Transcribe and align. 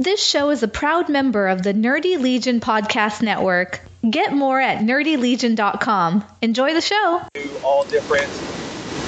This 0.00 0.26
show 0.26 0.48
is 0.48 0.62
a 0.62 0.68
proud 0.68 1.10
member 1.10 1.46
of 1.46 1.62
the 1.62 1.74
Nerdy 1.74 2.18
Legion 2.18 2.58
Podcast 2.58 3.20
Network. 3.20 3.82
Get 4.08 4.32
more 4.32 4.58
at 4.58 4.78
nerdylegion.com. 4.78 6.24
Enjoy 6.40 6.72
the 6.72 6.80
show. 6.80 7.20
all 7.62 7.84
different 7.84 8.30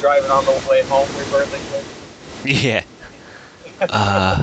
driving 0.03 0.31
on 0.31 0.45
the 0.45 0.69
way 0.69 0.83
home 0.83 1.09
reversing 1.17 1.63
Yeah. 2.45 2.85
Uh, 3.81 4.37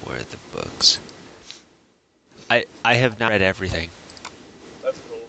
what 0.00 0.16
were 0.16 0.24
the 0.24 0.38
books? 0.50 0.98
I 2.48 2.64
I 2.82 2.94
have 2.94 3.20
not 3.20 3.30
read 3.30 3.42
everything. 3.42 3.90
That's 4.82 4.98
cool. 5.10 5.28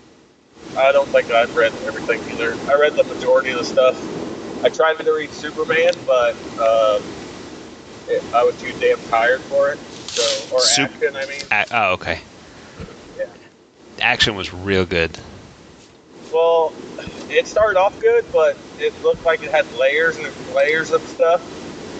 I 0.77 0.93
don't 0.93 1.09
think 1.09 1.29
I've 1.29 1.53
read 1.57 1.73
everything 1.85 2.21
either. 2.31 2.55
I 2.71 2.79
read 2.79 2.93
the 2.93 3.03
majority 3.03 3.51
of 3.51 3.59
the 3.59 3.65
stuff. 3.65 4.63
I 4.63 4.69
tried 4.69 4.97
to 4.97 5.11
read 5.11 5.29
Superman, 5.31 5.91
but 6.07 6.35
um, 6.57 7.03
it, 8.07 8.23
I 8.33 8.43
was 8.43 8.59
too 8.61 8.71
damn 8.79 8.97
tired 9.09 9.41
for 9.41 9.69
it. 9.71 9.77
So, 10.11 10.55
or 10.55 10.59
Sup- 10.59 10.91
action, 10.91 11.15
I 11.15 11.25
mean. 11.25 11.41
A- 11.51 11.65
oh, 11.71 11.93
okay. 11.93 12.19
Yeah. 13.17 13.25
Action 14.01 14.35
was 14.35 14.53
real 14.53 14.85
good. 14.85 15.09
Well, 16.33 16.73
it 17.29 17.47
started 17.47 17.79
off 17.79 17.97
good, 18.01 18.25
but 18.33 18.57
it 18.79 18.93
looked 19.03 19.23
like 19.25 19.41
it 19.41 19.51
had 19.51 19.71
layers 19.73 20.17
and 20.17 20.27
layers 20.53 20.91
of 20.91 21.05
stuff, 21.07 21.41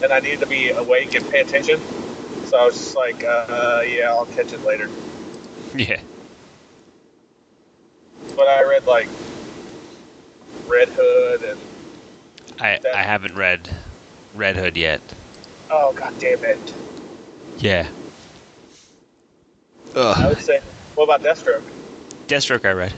and 0.03 0.11
I 0.11 0.19
needed 0.19 0.41
to 0.41 0.47
be 0.47 0.69
awake 0.69 1.15
and 1.15 1.29
pay 1.31 1.39
attention. 1.39 1.79
So 2.45 2.57
I 2.57 2.65
was 2.65 2.75
just 2.75 2.95
like, 2.97 3.23
uh, 3.23 3.83
yeah, 3.87 4.09
I'll 4.09 4.25
catch 4.25 4.51
it 4.53 4.63
later. 4.65 4.89
Yeah. 5.73 6.01
But 8.35 8.49
I 8.49 8.61
read 8.63 8.85
like 8.85 9.07
Red 10.67 10.89
Hood 10.89 11.43
and 11.43 11.59
I 12.59 12.77
I 12.93 13.03
haven't 13.03 13.35
read 13.35 13.69
Red 14.35 14.57
Hood 14.57 14.75
yet. 14.75 15.01
oh 15.69 15.93
god 15.93 16.13
damn 16.19 16.43
it! 16.43 16.73
Yeah. 17.57 17.87
I 19.95 20.27
would 20.27 20.39
say, 20.39 20.59
what 20.95 21.03
about 21.05 21.21
Deathstroke? 21.21 21.63
Deathstroke 22.27 22.65
I 22.65 22.71
read. 22.71 22.93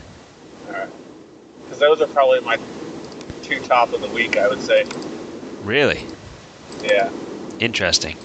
Alright, 0.67 0.89
because 1.63 1.79
those 1.79 2.01
are 2.01 2.07
probably 2.07 2.39
my 2.41 2.59
two 3.41 3.59
top 3.61 3.93
of 3.93 4.01
the 4.01 4.09
week. 4.09 4.37
I 4.37 4.47
would 4.47 4.61
say, 4.61 4.85
Really 5.63 6.05
yeah. 6.83 7.09
interesting. 7.59 8.17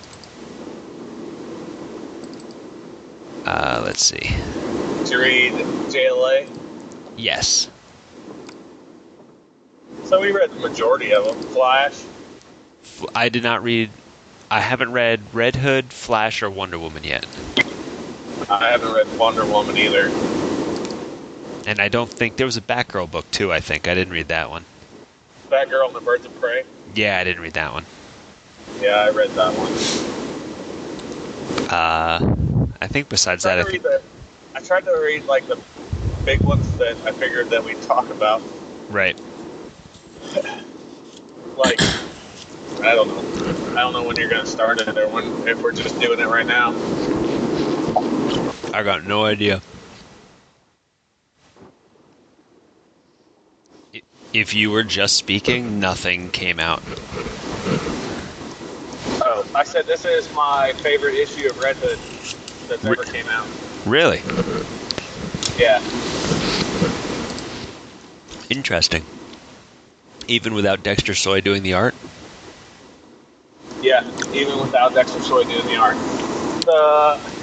Uh, 3.47 3.83
let's 3.85 4.05
see. 4.05 4.19
Did 4.19 5.11
you 5.11 5.21
read 5.21 5.53
JLA? 5.91 6.47
Yes. 7.17 7.71
So 10.05 10.21
we 10.21 10.33
read 10.33 10.51
the 10.51 10.69
majority 10.69 11.15
of 11.15 11.25
them. 11.25 11.41
Flash. 11.55 12.03
I 13.15 13.29
did 13.29 13.43
not 13.43 13.63
read. 13.63 13.91
I 14.51 14.61
haven't 14.61 14.93
read 14.93 15.21
Red 15.33 15.57
Hood, 15.57 15.87
Flash, 15.87 16.43
or 16.43 16.51
Wonder 16.51 16.79
Woman 16.79 17.05
yet, 17.05 17.27
I 18.49 18.71
haven't 18.71 18.93
read 18.93 19.19
Wonder 19.19 19.45
Woman 19.45 19.77
either. 19.77 20.09
and 21.67 21.81
I 21.81 21.89
don't 21.89 22.09
think 22.09 22.37
there 22.37 22.47
was 22.47 22.57
a 22.57 22.63
Batgirl 22.63 23.11
book 23.11 23.31
too. 23.31 23.53
I 23.53 23.61
think 23.61 23.87
I 23.89 23.95
didn't 23.95 24.13
read 24.13 24.29
that 24.29 24.49
one. 24.51 24.65
Batgirl 25.51 25.87
and 25.87 25.97
the 25.97 26.01
Birds 26.01 26.25
of 26.25 26.35
Prey. 26.41 26.65
Yeah, 26.95 27.19
I 27.19 27.25
didn't 27.25 27.43
read 27.43 27.53
that 27.55 27.73
one. 27.73 27.85
Yeah, 28.81 28.95
I 28.95 29.11
read 29.11 29.31
that 29.31 29.53
one. 29.55 29.73
Uh, 31.69 32.75
I 32.81 32.87
think 32.87 33.09
besides 33.09 33.45
I 33.45 33.57
that, 33.57 33.59
I 33.59 33.63
tried, 33.63 33.73
to 33.73 33.81
think 33.81 33.85
read 33.85 34.03
the, 34.03 34.59
I 34.59 34.61
tried 34.61 34.85
to 34.85 34.93
read 34.93 35.25
like 35.25 35.47
the 35.47 35.59
big 36.25 36.41
ones 36.41 36.77
that 36.79 36.97
I 37.07 37.13
figured 37.13 37.51
that 37.51 37.65
we'd 37.65 37.81
talk 37.83 38.09
about. 38.11 38.41
right. 38.91 39.19
Like, 41.57 41.81
I 42.83 42.95
don't 42.95 43.09
know. 43.09 43.75
I 43.77 43.81
don't 43.81 43.93
know 43.93 44.05
when 44.05 44.17
you're 44.17 44.29
gonna 44.29 44.47
start 44.47 44.79
it 44.81 44.97
or 44.97 45.09
when 45.09 45.49
if 45.49 45.61
we're 45.63 45.73
just 45.73 45.99
doing 46.01 46.21
it 46.21 46.27
right 46.27 46.47
now. 46.47 46.73
I 48.73 48.83
got 48.83 49.05
no 49.05 49.25
idea. 49.25 49.61
If 54.33 54.55
you 54.55 54.71
were 54.71 54.83
just 54.85 55.17
speaking, 55.17 55.81
nothing 55.81 56.31
came 56.31 56.61
out. 56.61 56.83
Oh, 59.21 59.45
I 59.55 59.65
said 59.65 59.87
this 59.87 60.05
is 60.05 60.33
my 60.35 60.73
favorite 60.83 61.15
issue 61.15 61.49
of 61.49 61.59
Red 61.63 61.77
Hood 61.77 61.99
that's 62.69 62.85
ever 62.85 63.03
came 63.05 63.27
out. 63.27 63.47
Really 63.87 64.21
Yeah. 65.59 65.81
interesting. 68.51 69.03
Even 70.29 70.53
without 70.55 70.83
Dexter 70.83 71.15
Soy 71.15 71.41
doing 71.41 71.63
the 71.63 71.73
art. 71.73 71.95
Yeah, 73.83 74.05
even 74.35 74.59
without 74.61 74.95
Dexter 74.95 75.21
Soy 75.23 75.45
doing 75.45 75.67
the 75.67 75.77
art. 75.77 75.97
The, 76.67 77.38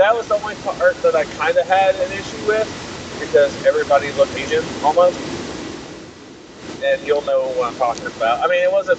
that 0.00 0.16
was 0.16 0.26
the 0.28 0.34
only 0.40 0.54
part 0.56 0.96
that 1.02 1.14
I 1.14 1.24
kind 1.24 1.58
of 1.58 1.66
had 1.66 1.94
an 1.96 2.10
issue 2.10 2.46
with 2.46 2.66
because 3.20 3.54
everybody 3.66 4.10
looked 4.12 4.34
Asian 4.34 4.64
almost. 4.82 5.18
And 6.82 7.06
you'll 7.06 7.20
know 7.26 7.48
what 7.58 7.74
I'm 7.74 7.76
talking 7.76 8.06
about. 8.06 8.42
I 8.42 8.48
mean, 8.48 8.62
it 8.64 8.72
wasn't 8.72 8.98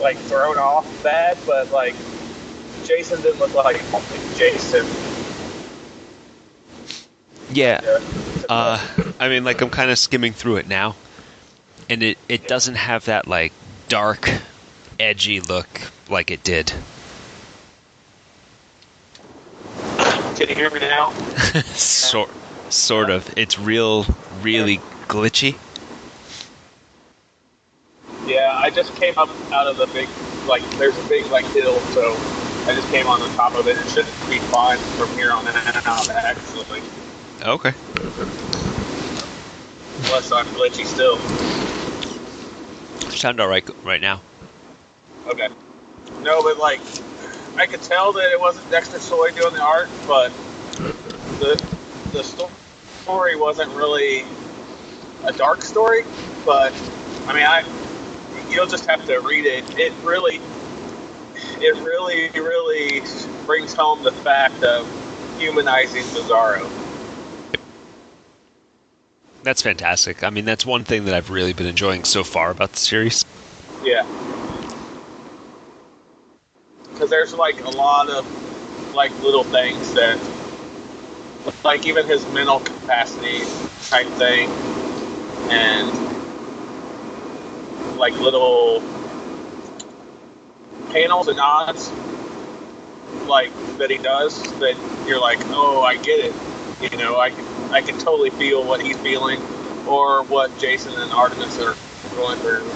like 0.00 0.18
thrown 0.18 0.58
off 0.58 0.84
bad, 1.04 1.38
but 1.46 1.70
like 1.70 1.94
Jason 2.82 3.22
didn't 3.22 3.38
look 3.38 3.54
like 3.54 3.80
Jason. 4.34 4.84
Yeah. 7.52 7.80
Yeah. 7.84 7.98
Uh, 8.48 8.80
I 9.20 9.28
mean, 9.28 9.44
like 9.44 9.60
I'm 9.60 9.70
kind 9.70 9.92
of 9.92 9.98
skimming 10.00 10.32
through 10.32 10.56
it 10.56 10.66
now, 10.66 10.96
and 11.88 12.02
it 12.02 12.18
it 12.28 12.48
doesn't 12.48 12.74
have 12.74 13.04
that 13.04 13.28
like 13.28 13.52
dark, 13.86 14.28
edgy 14.98 15.38
look 15.38 15.68
like 16.08 16.32
it 16.32 16.42
did. 16.42 16.72
Can 20.40 20.48
you 20.48 20.54
hear 20.54 20.70
me 20.70 20.80
now? 20.80 21.12
sort 21.74 22.30
sort 22.70 23.10
of. 23.10 23.30
It's 23.36 23.58
real, 23.58 24.06
really 24.40 24.78
glitchy. 25.06 25.54
Yeah, 28.26 28.56
I 28.56 28.70
just 28.70 28.96
came 28.96 29.18
up 29.18 29.28
out 29.52 29.66
of 29.66 29.76
the 29.76 29.86
big, 29.88 30.08
like, 30.48 30.62
there's 30.78 30.96
a 30.96 31.08
big, 31.10 31.26
like, 31.26 31.44
hill, 31.44 31.78
so 31.92 32.16
I 32.66 32.74
just 32.74 32.88
came 32.88 33.06
on 33.06 33.20
the 33.20 33.28
top 33.36 33.54
of 33.54 33.68
it. 33.68 33.76
It 33.76 33.86
should 33.90 34.06
be 34.30 34.38
fine 34.38 34.78
from 34.96 35.10
here 35.10 35.30
on 35.30 35.46
and 35.46 35.58
out, 35.86 36.08
actually. 36.08 36.80
Okay. 37.42 37.74
Unless 40.06 40.32
I'm 40.32 40.46
glitchy 40.46 40.86
still. 40.86 41.18
Sound 43.10 43.40
all 43.40 43.48
right 43.48 43.68
right 43.84 44.00
now. 44.00 44.22
Okay. 45.26 45.50
No, 46.22 46.42
but, 46.42 46.56
like, 46.56 46.80
I 47.60 47.66
could 47.66 47.82
tell 47.82 48.14
that 48.14 48.32
it 48.32 48.40
wasn't 48.40 48.70
Dexter 48.70 48.98
Soy 48.98 49.32
doing 49.32 49.52
the 49.52 49.60
art, 49.60 49.90
but 50.06 50.32
the, 51.38 51.62
the 52.10 52.24
sto- 52.24 52.50
story 53.02 53.36
wasn't 53.36 53.70
really 53.72 54.24
a 55.24 55.32
dark 55.34 55.60
story, 55.60 56.02
but, 56.46 56.72
I 57.26 57.34
mean, 57.34 57.44
I, 57.44 57.62
you'll 58.50 58.66
just 58.66 58.86
have 58.86 59.04
to 59.04 59.18
read 59.18 59.44
it. 59.44 59.78
It 59.78 59.92
really, 60.02 60.40
it 61.60 61.76
really, 61.84 62.30
really 62.30 63.02
brings 63.44 63.74
home 63.74 64.04
the 64.04 64.12
fact 64.12 64.64
of 64.64 64.86
humanizing 65.38 66.04
Bizarro. 66.04 66.66
That's 69.42 69.60
fantastic. 69.60 70.24
I 70.24 70.30
mean, 70.30 70.46
that's 70.46 70.64
one 70.64 70.84
thing 70.84 71.04
that 71.04 71.14
I've 71.14 71.28
really 71.28 71.52
been 71.52 71.66
enjoying 71.66 72.04
so 72.04 72.24
far 72.24 72.50
about 72.50 72.72
the 72.72 72.78
series. 72.78 73.26
Yeah. 73.84 74.06
Because 77.00 77.08
there's 77.08 77.32
like 77.32 77.58
a 77.62 77.70
lot 77.70 78.10
of 78.10 78.94
like 78.94 79.10
little 79.22 79.42
things 79.42 79.94
that, 79.94 80.18
like 81.64 81.86
even 81.86 82.06
his 82.06 82.26
mental 82.34 82.60
capacity 82.60 83.38
type 83.88 84.06
thing, 84.18 84.50
and 85.48 85.88
like 87.98 88.12
little 88.18 88.82
panels 90.90 91.28
and 91.28 91.38
nods, 91.38 91.90
like 93.26 93.50
that 93.78 93.88
he 93.88 93.96
does 93.96 94.42
that 94.58 94.76
you're 95.08 95.20
like, 95.22 95.38
oh, 95.46 95.80
I 95.82 95.96
get 95.96 96.20
it. 96.20 96.34
You 96.92 96.98
know, 96.98 97.18
I 97.18 97.30
can 97.30 97.72
I 97.72 97.80
can 97.80 97.96
totally 97.98 98.28
feel 98.28 98.62
what 98.62 98.82
he's 98.82 98.98
feeling, 98.98 99.40
or 99.88 100.22
what 100.24 100.54
Jason 100.58 100.92
and 100.92 101.10
Artemis 101.12 101.58
are 101.60 101.78
going 102.14 102.38
through. 102.40 102.70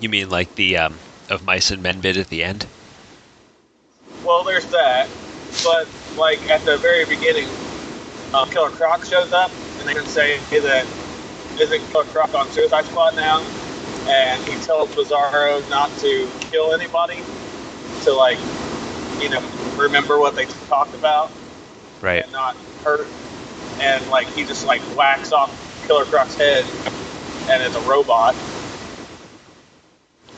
You 0.00 0.08
mean 0.08 0.28
like 0.28 0.52
the 0.56 0.78
um, 0.78 0.98
of 1.28 1.44
mice 1.44 1.70
and 1.70 1.82
men 1.82 2.00
bit 2.00 2.16
at 2.16 2.28
the 2.28 2.42
end? 2.42 2.66
Well, 4.24 4.44
there's 4.44 4.66
that, 4.66 5.08
but 5.62 5.86
like 6.16 6.40
at 6.50 6.64
the 6.64 6.78
very 6.78 7.04
beginning, 7.04 7.48
uh, 8.32 8.44
Killer 8.46 8.70
Croc 8.70 9.04
shows 9.04 9.32
up, 9.32 9.50
and 9.78 9.88
they 9.88 9.94
can 9.94 10.06
say 10.06 10.38
that 10.50 10.86
isn't 11.60 11.92
Killer 11.92 12.04
Croc 12.06 12.34
on 12.34 12.50
Suicide 12.50 12.84
Squad 12.86 13.14
now, 13.16 13.40
and 14.08 14.42
he 14.44 14.54
tells 14.64 14.88
Bizarro 14.90 15.68
not 15.70 15.90
to 15.98 16.28
kill 16.50 16.74
anybody, 16.74 17.20
to 18.02 18.12
like, 18.12 18.38
you 19.20 19.28
know, 19.28 19.42
remember 19.76 20.18
what 20.18 20.34
they 20.34 20.46
talked 20.68 20.94
about 20.94 21.30
Right. 22.02 22.22
and 22.22 22.32
not 22.32 22.56
hurt, 22.84 23.06
and 23.80 24.06
like 24.10 24.26
he 24.28 24.44
just 24.44 24.66
like 24.66 24.80
whacks 24.96 25.32
off 25.32 25.50
Killer 25.86 26.04
Croc's 26.04 26.34
head, 26.34 26.64
and 27.48 27.62
it's 27.62 27.76
a 27.76 27.80
robot, 27.82 28.34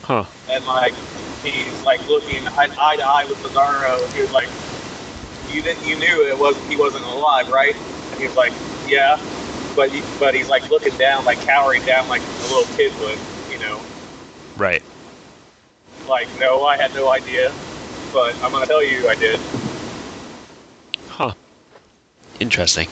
Huh. 0.09 0.25
and 0.49 0.65
like 0.65 0.95
he's 1.43 1.83
like 1.83 2.01
looking 2.07 2.47
eye, 2.47 2.67
eye 2.79 2.95
to 2.95 3.03
eye 3.03 3.25
with 3.25 3.37
Bizarro. 3.43 4.11
He 4.15 4.21
was 4.23 4.31
like, 4.31 4.49
"You 5.53 5.61
didn't, 5.61 5.87
you 5.87 5.97
knew 5.97 6.27
it 6.27 6.35
was 6.35 6.57
he 6.67 6.75
wasn't 6.75 7.03
alive, 7.03 7.47
right?" 7.49 7.75
And 7.75 8.19
he 8.19 8.25
was 8.25 8.35
like, 8.35 8.51
"Yeah," 8.87 9.21
but 9.75 9.91
he, 9.91 10.01
but 10.19 10.33
he's 10.33 10.49
like 10.49 10.67
looking 10.71 10.97
down, 10.97 11.25
like 11.25 11.39
cowering 11.41 11.83
down, 11.83 12.07
like 12.07 12.23
a 12.23 12.41
little 12.41 12.65
kid 12.75 12.91
would, 13.01 13.19
you 13.51 13.59
know. 13.59 13.79
Right. 14.57 14.81
Like, 16.07 16.27
no, 16.39 16.63
I 16.65 16.75
had 16.75 16.91
no 16.95 17.09
idea, 17.11 17.53
but 18.11 18.33
I'm 18.37 18.51
gonna 18.51 18.65
tell 18.65 18.83
you, 18.83 19.07
I 19.07 19.13
did. 19.13 19.39
Huh. 21.07 21.35
Interesting. 22.39 22.87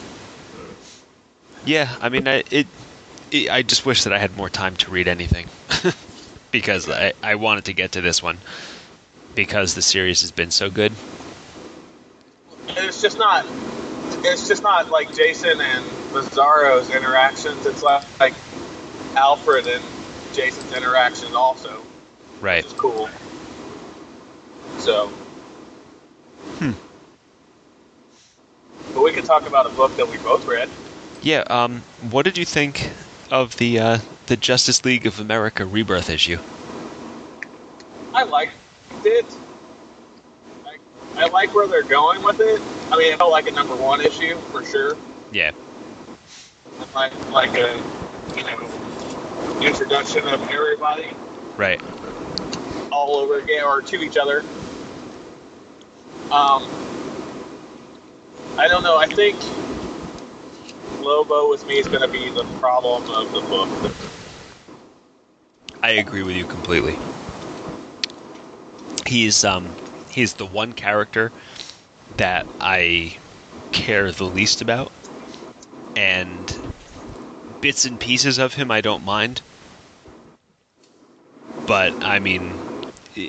Yeah, 1.65 1.95
I 1.99 2.09
mean, 2.09 2.27
I, 2.27 2.43
it, 2.51 2.67
it. 3.31 3.49
I 3.49 3.63
just 3.63 3.87
wish 3.87 4.03
that 4.03 4.13
I 4.13 4.19
had 4.19 4.37
more 4.37 4.51
time 4.51 4.75
to 4.75 4.91
read 4.91 5.07
anything, 5.07 5.47
because 6.51 6.89
I, 6.89 7.13
I 7.23 7.35
wanted 7.35 7.65
to 7.65 7.73
get 7.73 7.91
to 7.93 8.01
this 8.01 8.21
one 8.21 8.37
because 9.35 9.75
the 9.75 9.81
series 9.81 10.21
has 10.21 10.31
been 10.31 10.51
so 10.51 10.69
good. 10.69 10.91
It's 12.69 13.01
just 13.01 13.17
not. 13.17 13.45
It's 14.25 14.47
just 14.47 14.63
not 14.63 14.89
like 14.89 15.13
Jason 15.15 15.59
and 15.59 15.85
Bizarro's 16.11 16.89
interactions. 16.89 17.65
It's 17.65 17.83
like, 17.83 18.03
like 18.19 18.33
Alfred 19.15 19.67
and 19.67 19.83
Jason's 20.33 20.71
interactions 20.73 21.33
also, 21.33 21.81
Right. 22.41 22.65
which 22.65 22.77
cool. 22.77 23.09
So. 24.79 25.07
Hmm. 26.59 26.71
But 28.93 29.03
we 29.03 29.11
could 29.11 29.25
talk 29.25 29.47
about 29.47 29.65
a 29.65 29.69
book 29.69 29.95
that 29.97 30.09
we 30.09 30.17
both 30.17 30.45
read. 30.47 30.69
Yeah. 31.21 31.43
Um. 31.49 31.83
What 32.09 32.25
did 32.25 32.37
you 32.37 32.45
think 32.45 32.89
of 33.31 33.55
the 33.57 33.79
uh, 33.79 33.97
the 34.27 34.37
Justice 34.37 34.83
League 34.85 35.05
of 35.05 35.19
America 35.19 35.65
Rebirth 35.65 36.09
issue? 36.09 36.37
I 38.13 38.23
liked 38.23 38.53
it. 39.03 39.37
I, 40.65 41.23
I 41.23 41.27
like 41.29 41.53
where 41.53 41.67
they're 41.67 41.83
going 41.83 42.23
with 42.23 42.39
it. 42.39 42.61
I 42.91 42.97
mean, 42.97 43.13
it 43.13 43.17
felt 43.17 43.31
like 43.31 43.47
a 43.47 43.51
number 43.51 43.75
one 43.75 44.01
issue 44.01 44.39
for 44.51 44.63
sure. 44.63 44.97
Yeah. 45.31 45.51
Like 46.93 47.13
like 47.31 47.55
a 47.57 47.77
you 48.37 48.43
know 48.43 49.61
introduction 49.61 50.25
of 50.27 50.41
everybody 50.49 51.09
Right. 51.57 51.81
all 52.91 53.17
over 53.17 53.39
again 53.39 53.63
or 53.63 53.81
to 53.81 53.97
each 54.01 54.17
other. 54.17 54.41
Um, 56.31 56.63
I 58.57 58.67
don't 58.67 58.83
know. 58.83 58.97
I 58.97 59.07
think 59.07 59.35
Lobo 61.07 61.49
with 61.49 61.65
me 61.67 61.79
is 61.79 61.87
going 61.87 62.01
to 62.01 62.07
be 62.09 62.29
the 62.31 62.43
problem 62.59 63.01
of 63.09 63.31
the 63.31 63.39
book. 63.39 63.69
I 65.81 65.91
agree 65.91 66.21
with 66.21 66.35
you 66.35 66.43
completely. 66.43 66.97
He's 69.05 69.45
um 69.45 69.69
he's 70.09 70.33
the 70.33 70.45
one 70.45 70.73
character 70.73 71.31
that 72.17 72.45
I 72.59 73.17
care 73.71 74.11
the 74.11 74.25
least 74.25 74.61
about, 74.61 74.91
and 75.95 76.57
bits 77.61 77.85
and 77.85 77.97
pieces 77.97 78.37
of 78.37 78.53
him 78.53 78.69
I 78.69 78.81
don't 78.81 79.05
mind. 79.05 79.41
But 81.65 81.93
I 82.03 82.19
mean, 82.19 82.53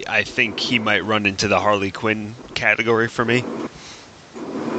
I 0.08 0.25
think 0.25 0.58
he 0.58 0.80
might 0.80 1.04
run 1.04 1.26
into 1.26 1.46
the 1.46 1.60
Harley 1.60 1.92
Quinn 1.92 2.34
category 2.56 3.06
for 3.06 3.25
me. 3.25 3.44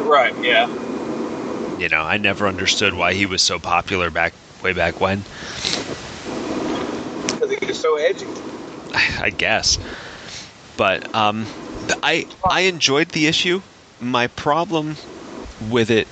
Right. 0.04 0.34
Yeah. 0.44 0.89
You 1.80 1.90
know, 1.90 2.02
I 2.02 2.18
never 2.18 2.48
understood 2.48 2.94
why 2.94 3.14
he 3.14 3.26
was 3.26 3.42
so 3.42 3.58
popular 3.60 4.10
back 4.12 4.34
way 4.62 4.74
back 4.74 5.00
when. 5.00 5.24
Because 7.40 7.52
he's 7.62 7.80
so 7.80 7.96
edgy. 7.98 8.26
I 9.22 9.30
guess. 9.30 9.78
But 10.78 11.14
um, 11.16 11.46
I 12.04 12.26
I 12.50 12.62
enjoyed 12.62 13.10
the 13.10 13.28
issue. 13.28 13.62
My 14.00 14.28
problem 14.28 14.98
with 15.70 15.92
it 15.92 16.08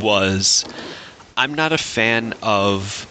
was 0.00 0.64
I'm 1.36 1.54
not 1.54 1.72
a 1.72 1.78
fan 1.78 2.34
of 2.42 3.06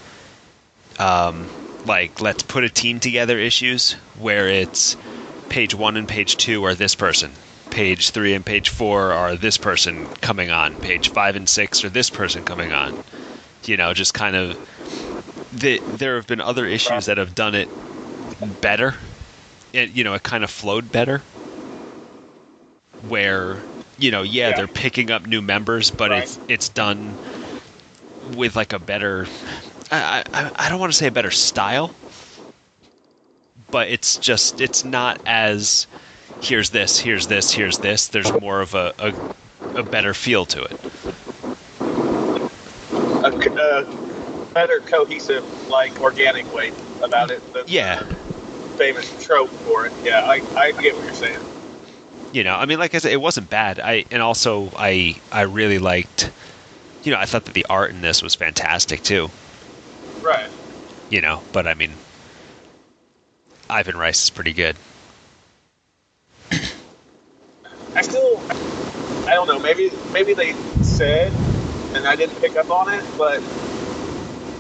um, 1.00 1.48
like 1.86 2.22
let's 2.22 2.44
put 2.44 2.64
a 2.64 2.70
team 2.70 3.00
together 3.00 3.38
issues 3.38 3.94
where 4.20 4.48
it's 4.48 4.98
page 5.50 5.74
one 5.76 5.98
and 5.98 6.08
page 6.08 6.38
two 6.38 6.64
are 6.66 6.76
this 6.76 6.96
person, 6.96 7.32
page 7.70 8.10
three 8.12 8.34
and 8.34 8.46
page 8.46 8.70
four 8.70 9.12
are 9.14 9.36
this 9.36 9.58
person 9.58 10.10
coming 10.22 10.50
on, 10.52 10.78
page 10.78 11.10
five 11.10 11.36
and 11.36 11.48
six 11.48 11.84
are 11.84 11.90
this 11.90 12.10
person 12.10 12.44
coming 12.44 12.72
on. 12.72 13.00
You 13.66 13.78
know, 13.78 13.94
just 13.94 14.14
kind 14.14 14.36
of. 14.36 14.60
The, 15.52 15.82
there 15.88 16.16
have 16.16 16.28
been 16.28 16.42
other 16.42 16.66
issues 16.66 17.06
that 17.06 17.18
have 17.18 17.34
done 17.36 17.56
it 17.56 17.70
better 18.62 18.96
it 19.74 19.92
you 19.92 20.04
know 20.04 20.14
it 20.14 20.24
kind 20.24 20.44
of 20.44 20.50
flowed 20.50 20.92
better 20.92 21.24
where 23.08 23.64
you 23.98 24.12
know 24.12 24.24
yeah, 24.24 24.50
Yeah. 24.50 24.54
they're 24.56 24.68
picking 24.68 25.12
up 25.12 25.26
new 25.28 25.42
members 25.42 25.90
but 25.92 26.12
Right. 26.12 26.24
it's 26.24 26.40
it's 26.48 26.70
done 26.70 27.18
with 28.38 28.56
like 28.56 28.74
a 28.74 28.80
better 28.80 29.28
I, 29.92 30.24
I 30.34 30.52
I 30.56 30.70
don't 30.70 30.80
want 30.80 30.92
to 30.92 30.98
say 30.98 31.08
a 31.08 31.12
better 31.12 31.32
style 31.32 31.94
but 33.72 33.88
it's 33.90 34.18
just 34.18 34.62
it's 34.62 34.84
not 34.84 35.20
as 35.26 35.88
here's 36.38 36.70
this 36.72 37.00
here's 37.00 37.28
this 37.28 37.52
here's 37.54 37.80
this 37.80 38.08
there's 38.08 38.34
more 38.34 38.62
of 38.62 38.74
a 38.74 38.94
a, 39.00 39.14
a 39.76 39.84
better 39.84 40.14
feel 40.14 40.46
to 40.46 40.64
it 40.64 40.78
A 43.24 43.28
uh, 43.28 43.84
better 44.54 44.80
cohesive, 44.90 45.44
like 45.68 46.00
organic 46.00 46.52
way 46.54 46.72
about 47.04 47.32
it. 47.32 47.42
than 47.54 47.64
Yeah. 47.68 48.04
famous 48.78 49.14
trope 49.20 49.52
for 49.64 49.86
it. 49.86 49.94
Yeah, 50.04 50.22
I, 50.26 50.42
I 50.56 50.72
get 50.82 50.96
what 50.96 51.06
you're 51.06 51.14
saying. 51.14 51.40
you 52.32 52.44
know 52.44 52.56
i 52.56 52.66
mean 52.66 52.80
like 52.80 52.94
i 52.94 52.98
said 52.98 53.12
it 53.12 53.22
wasn't 53.22 53.50
bad 53.50 53.80
i 53.80 54.06
and 54.12 54.22
also 54.22 54.72
i 54.76 55.20
i 55.32 55.42
really 55.42 55.80
liked 55.80 56.32
you 57.04 57.12
know 57.12 57.18
i 57.20 57.26
thought 57.26 57.46
that 57.46 57.54
the 57.54 57.66
art 57.70 57.92
in 57.92 58.02
this 58.02 58.22
was 58.22 58.36
fantastic 58.36 59.02
too 59.02 59.32
Right. 60.22 60.50
you 61.10 61.22
know 61.22 61.44
but 61.52 61.68
i 61.68 61.74
mean 61.74 62.00
Ivan 63.70 63.98
Reis 63.98 64.24
is 64.24 64.30
pretty 64.30 64.54
good 64.54 64.80
I 67.96 68.02
still, 68.02 68.40
I 69.28 69.34
don't 69.34 69.48
know. 69.48 69.60
Maybe 69.60 69.92
maybe 70.12 70.34
they 70.34 70.54
said, 70.84 71.32
and 71.94 72.08
I 72.08 72.16
didn't 72.16 72.40
pick 72.40 72.56
up 72.56 72.70
on 72.70 72.94
it, 72.94 73.04
but 73.18 73.42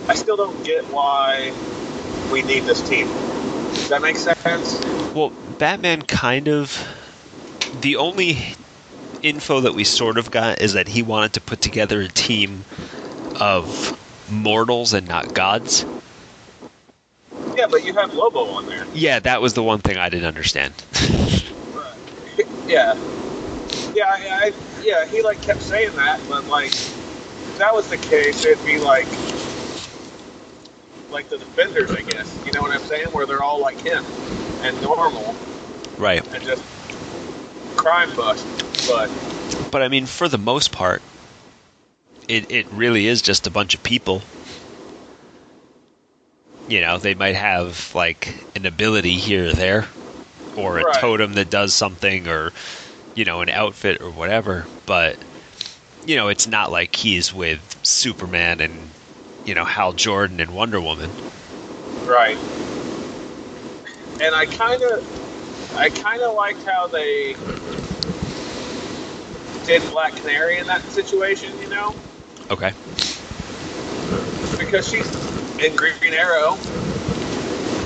I 0.10 0.16
still 0.16 0.36
don't 0.36 0.64
get 0.64 0.84
why 0.86 1.54
we 2.32 2.42
need 2.44 2.64
this 2.64 2.88
team. 2.88 3.08
Does 3.08 3.90
that 3.90 4.02
make 4.02 4.18
sense? 4.18 4.84
well 5.16 5.32
batman 5.58 6.02
kind 6.04 6.48
of 6.48 6.88
the 7.82 7.96
only 7.96 8.38
info 9.24 9.62
that 9.62 9.74
we 9.74 9.84
sort 9.84 10.18
of 10.18 10.30
got 10.32 10.62
is 10.62 10.74
that 10.74 10.88
he 10.88 11.02
wanted 11.02 11.34
to 11.34 11.42
put 11.42 11.62
together 11.62 12.02
a 12.02 12.08
team 12.08 12.64
of 13.40 13.98
mortals 14.32 14.94
and 14.94 15.08
not 15.08 15.34
gods 15.34 15.84
Yeah, 17.58 17.68
but 17.70 17.84
you 17.84 17.94
have 17.94 18.14
Lobo 18.14 18.46
on 18.46 18.68
there. 18.68 18.86
yeah 18.94 19.20
that 19.20 19.42
was 19.42 19.54
the 19.56 19.64
one 19.64 19.80
thing 19.80 19.98
i 19.98 20.10
didn't 20.10 20.28
understand 20.28 20.74
yeah. 22.68 22.96
Yeah, 23.96 24.06
I, 24.08 24.46
I, 24.48 24.54
yeah. 24.84 25.06
He 25.06 25.22
like 25.22 25.42
kept 25.42 25.62
saying 25.62 25.96
that, 25.96 26.20
but 26.28 26.48
like, 26.48 26.72
if 26.72 27.58
that 27.58 27.74
was 27.74 27.88
the 27.90 27.98
case, 27.98 28.46
it'd 28.46 28.64
be 28.66 28.78
like, 28.80 29.08
like 31.12 31.30
the 31.30 31.38
defenders, 31.38 31.92
I 31.92 32.02
guess. 32.02 32.42
You 32.46 32.52
know 32.54 32.62
what 32.62 32.72
I'm 32.72 32.84
saying? 32.84 33.08
Where 33.12 33.26
they're 33.26 33.44
all 33.44 33.60
like 33.60 33.80
him 33.80 34.04
and 34.62 34.80
normal 34.82 35.36
right 35.98 36.26
and 36.34 36.44
just 36.44 36.64
crime 37.78 38.16
bust. 38.16 38.46
But 38.88 39.10
But 39.72 39.82
I 39.82 39.88
mean, 39.88 40.06
for 40.06 40.28
the 40.28 40.38
most 40.38 40.72
part, 40.72 41.02
it 42.28 42.46
it 42.50 42.68
really 42.72 43.08
is 43.08 43.22
just 43.22 43.48
a 43.48 43.52
bunch 43.52 43.74
of 43.74 43.84
people. 43.84 44.24
You 46.68 46.82
know, 46.82 46.98
they 47.00 47.16
might 47.16 47.36
have 47.36 47.94
like 47.96 48.46
an 48.56 48.66
ability 48.66 49.18
here 49.18 49.50
or 49.50 49.54
there, 49.54 49.86
or 50.56 50.80
a 50.80 50.84
Right. 50.84 50.94
totem 51.02 51.34
that 51.34 51.50
does 51.50 51.74
something, 51.74 52.28
or 52.28 52.54
you 53.20 53.26
know, 53.26 53.42
an 53.42 53.50
outfit 53.50 54.02
or 54.02 54.10
whatever. 54.10 54.66
But 54.86 55.18
you 56.06 56.16
know, 56.16 56.30
it's 56.30 56.48
not 56.48 56.72
like 56.72 56.96
he's 56.96 57.34
with 57.34 57.60
Superman 57.84 58.62
and 58.62 58.74
you 59.46 59.54
know 59.54 59.66
Hal 59.66 59.92
Jordan 59.92 60.40
and 60.40 60.56
Wonder 60.56 60.80
Woman. 60.80 61.10
Right. 62.08 62.38
And 64.22 64.34
I 64.34 64.46
kind 64.46 64.82
of, 64.82 65.76
I 65.76 65.90
kind 65.90 66.22
of 66.22 66.34
liked 66.34 66.64
how 66.64 66.88
they 66.88 67.36
did 69.66 69.82
Black 69.92 70.16
Canary 70.16 70.58
in 70.58 70.68
that 70.68 70.82
situation, 70.84 71.52
you 71.62 71.70
know, 71.70 71.94
Okay. 72.50 72.72
because 74.58 74.90
she's 74.90 75.08
in 75.64 75.76
Green 75.76 76.14
Arrow, 76.14 76.58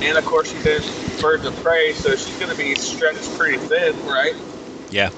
and 0.00 0.16
of 0.16 0.24
course 0.24 0.50
she's 0.50 0.64
in 0.64 1.20
Birds 1.20 1.44
of 1.44 1.54
Prey, 1.56 1.92
so 1.92 2.14
she's 2.14 2.36
going 2.38 2.50
to 2.50 2.56
be 2.56 2.74
stretched 2.76 3.36
pretty 3.36 3.58
thin, 3.58 3.94
right? 4.06 4.34
Yeah. 4.90 5.10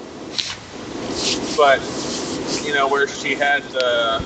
But 1.57 1.81
you 2.65 2.73
know 2.73 2.87
where 2.87 3.07
she 3.07 3.35
had 3.35 3.63
uh, 3.75 4.19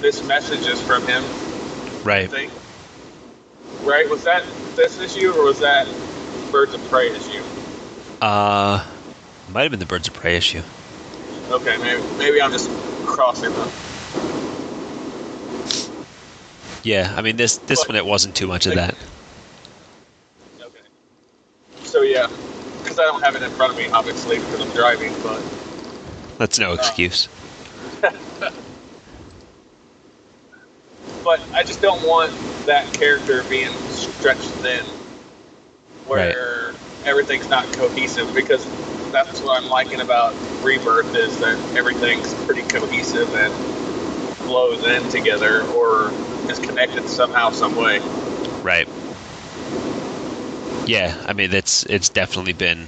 this 0.00 0.26
messages 0.26 0.80
from 0.82 1.06
him, 1.06 1.22
Right. 2.04 2.30
Right? 3.82 4.08
Was 4.08 4.24
that 4.24 4.44
this 4.76 5.00
issue 5.00 5.32
or 5.32 5.44
was 5.44 5.58
that 5.60 5.86
Birds 6.52 6.72
of 6.74 6.82
Prey 6.88 7.10
issue? 7.10 7.42
Uh, 8.20 8.84
might 9.52 9.62
have 9.62 9.70
been 9.70 9.80
the 9.80 9.86
Birds 9.86 10.06
of 10.08 10.14
Prey 10.14 10.36
issue. 10.36 10.62
Okay, 11.50 11.76
maybe 11.78 12.02
maybe 12.18 12.40
I'm 12.42 12.52
just 12.52 12.70
crossing 13.06 13.52
them. 13.52 13.70
Yeah, 16.82 17.12
I 17.16 17.22
mean 17.22 17.36
this 17.36 17.56
this 17.58 17.80
But- 17.80 17.88
one 17.88 17.96
it 17.96 18.06
wasn't 18.06 18.34
too 18.36 18.46
much 18.46 18.66
of 18.66 18.74
that. 18.74 18.94
Okay. 20.60 20.78
So 21.84 22.02
yeah, 22.02 22.28
because 22.82 22.98
I 22.98 23.02
don't 23.02 23.22
have 23.22 23.34
it 23.36 23.42
in 23.42 23.50
front 23.50 23.72
of 23.72 23.78
me, 23.78 23.88
obviously, 23.88 24.38
because 24.38 24.60
I'm 24.60 24.72
driving. 24.74 25.12
But 25.22 25.42
That's 26.38 26.58
no 26.58 26.74
excuse. 26.74 27.28
but 31.24 31.40
I 31.54 31.62
just 31.64 31.80
don't 31.80 32.02
want 32.02 32.32
that 32.66 32.92
character 32.92 33.42
being 33.48 33.70
stretched 33.90 34.50
thin, 34.62 34.84
where 36.06 36.74
everything's 37.04 37.48
not 37.48 37.72
cohesive. 37.72 38.32
Because 38.34 38.66
that's 39.12 39.40
what 39.42 39.62
I'm 39.62 39.68
liking 39.70 40.00
about 40.00 40.34
Rebirth 40.62 41.14
is 41.16 41.38
that 41.38 41.58
everything's 41.76 42.34
pretty 42.44 42.62
cohesive 42.62 43.34
and 43.34 43.52
flows 44.46 44.84
in 44.84 45.08
together, 45.08 45.64
or 45.68 46.10
is 46.50 46.58
connected 46.58 47.08
somehow, 47.08 47.50
some 47.50 47.74
way. 47.76 48.00
Right. 48.62 48.88
Yeah, 50.86 51.16
I 51.26 51.32
mean 51.32 51.52
it's 51.52 51.84
it's 51.86 52.08
definitely 52.08 52.52
been 52.52 52.86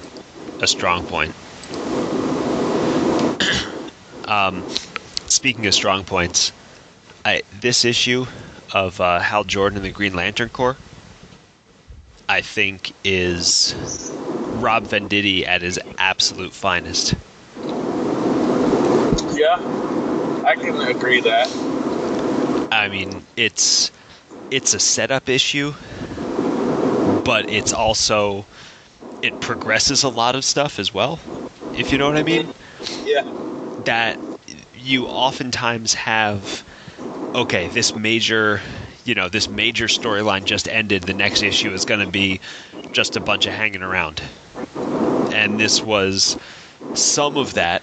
a 0.61 0.67
strong 0.67 1.02
point. 1.05 1.35
Um, 4.28 4.62
speaking 5.26 5.66
of 5.66 5.75
strong 5.75 6.04
points, 6.04 6.52
I, 7.25 7.42
this 7.61 7.85
issue 7.85 8.26
of 8.73 9.00
uh, 9.00 9.20
Hal 9.20 9.44
Jordan 9.44 9.78
and 9.78 9.85
the 9.85 9.90
Green 9.90 10.14
Lantern 10.14 10.49
Corps, 10.50 10.76
I 12.28 12.42
think, 12.42 12.92
is 13.04 13.75
Rob 14.61 14.85
Venditti 14.85 15.47
at 15.47 15.62
his 15.62 15.80
absolute 15.99 16.52
finest. 16.52 17.14
Yeah, 19.35 19.56
I 20.44 20.54
can 20.56 20.80
agree 20.80 21.20
that. 21.20 21.49
I 22.70 22.88
mean, 22.88 23.23
it's 23.37 23.90
it's 24.50 24.75
a 24.75 24.78
setup 24.78 25.28
issue, 25.28 25.73
but 27.25 27.49
it's 27.49 27.73
also 27.73 28.44
it 29.23 29.40
progresses 29.40 30.02
a 30.02 30.08
lot 30.08 30.35
of 30.35 30.44
stuff 30.44 30.78
as 30.78 30.92
well. 30.92 31.18
If 31.76 31.92
you 31.92 31.99
know 31.99 32.08
what 32.08 32.16
I 32.16 32.23
mean, 32.23 32.49
Yeah. 33.04 33.23
That 33.88 34.21
you 34.75 35.07
oftentimes 35.07 35.95
have 35.95 36.64
okay, 37.35 37.68
this 37.68 37.95
major, 37.95 38.61
you 39.04 39.14
know, 39.14 39.28
this 39.28 39.49
major 39.49 39.87
storyline 39.87 40.45
just 40.45 40.68
ended. 40.68 41.04
The 41.04 41.14
next 41.14 41.42
issue 41.42 41.73
is 41.73 41.85
going 41.85 42.00
to 42.00 42.07
be 42.07 42.40
just 42.92 43.16
a 43.16 43.21
bunch 43.21 43.47
of 43.47 43.52
hanging 43.52 43.83
around, 43.83 44.23
and 45.30 45.59
this 45.59 45.83
was 45.83 46.37
some 46.95 47.37
of 47.37 47.54
that 47.54 47.83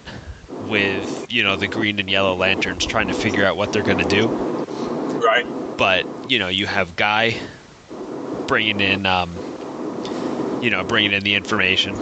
with 0.58 1.26
you 1.28 1.42
know 1.42 1.56
the 1.56 1.68
green 1.68 1.98
and 1.98 2.10
yellow 2.10 2.34
lanterns 2.34 2.84
trying 2.86 3.08
to 3.08 3.14
figure 3.14 3.44
out 3.44 3.56
what 3.56 3.72
they're 3.72 3.82
going 3.82 3.98
to 3.98 4.04
do 4.06 4.32
Right. 5.20 5.46
but 5.76 6.06
you 6.26 6.38
know 6.38 6.48
you 6.48 6.66
have 6.66 6.96
guy 6.96 7.36
bringing 8.46 8.80
in 8.80 9.06
um, 9.06 9.42
you 10.60 10.70
know 10.70 10.84
bringing 10.84 11.12
in 11.12 11.22
the 11.24 11.34
information 11.34 12.00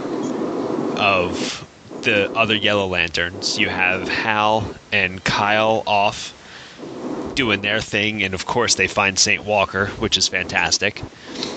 of 0.95 1.64
the 2.05 2.29
other 2.35 2.55
yellow 2.55 2.87
lanterns 2.87 3.57
you 3.57 3.69
have 3.69 4.09
hal 4.09 4.75
and 4.93 5.23
kyle 5.25 5.83
off 5.87 6.35
doing 7.35 7.61
their 7.61 7.81
thing 7.81 8.23
and 8.23 8.33
of 8.33 8.45
course 8.45 8.75
they 8.75 8.87
find 8.87 9.19
saint 9.19 9.43
walker 9.43 9.87
which 9.99 10.17
is 10.17 10.27
fantastic 10.27 11.03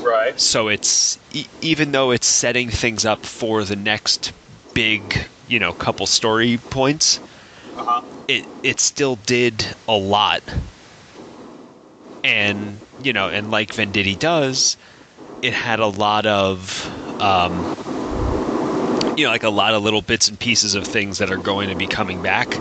Right. 0.04 0.38
so 0.40 0.68
it's 0.68 1.18
e- 1.32 1.46
even 1.60 1.92
though 1.92 2.10
it's 2.10 2.26
setting 2.26 2.70
things 2.70 3.04
up 3.04 3.26
for 3.26 3.64
the 3.64 3.76
next 3.76 4.32
big 4.74 5.28
you 5.46 5.58
know 5.60 5.74
couple 5.74 6.06
story 6.06 6.58
points 6.70 7.20
Uh 7.76 7.82
huh. 7.86 8.02
it 8.28 8.46
it 8.62 8.80
still 8.80 9.16
did 9.16 9.74
a 9.88 9.96
lot 9.96 10.42
and 12.24 12.82
you 13.02 13.12
know 13.12 13.28
and 13.28 13.50
like 13.50 13.72
venditti 13.74 14.18
does 14.18 14.76
it 15.42 15.54
had 15.54 15.80
a 15.80 15.88
lot 15.88 16.26
of 16.26 16.90
um, 17.20 17.68
you 19.18 19.24
know 19.24 19.30
like 19.30 19.42
a 19.42 19.50
lot 19.50 19.74
of 19.74 19.82
little 19.82 20.00
bits 20.00 20.28
and 20.28 20.38
pieces 20.38 20.76
of 20.76 20.86
things 20.86 21.18
that 21.18 21.30
are 21.30 21.38
going 21.38 21.68
to 21.68 21.74
be 21.74 21.88
coming 21.88 22.22
back 22.22 22.56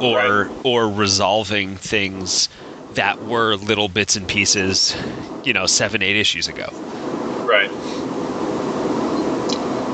or 0.00 0.44
Right. 0.44 0.50
or 0.64 0.88
resolving 0.88 1.76
things 1.76 2.48
that 2.94 3.22
were 3.24 3.56
little 3.56 3.88
bits 3.88 4.16
and 4.16 4.26
pieces 4.26 4.96
you 5.44 5.52
know 5.52 5.66
seven 5.66 6.02
eight 6.02 6.16
issues 6.16 6.48
ago 6.48 6.66
Right. 7.46 7.68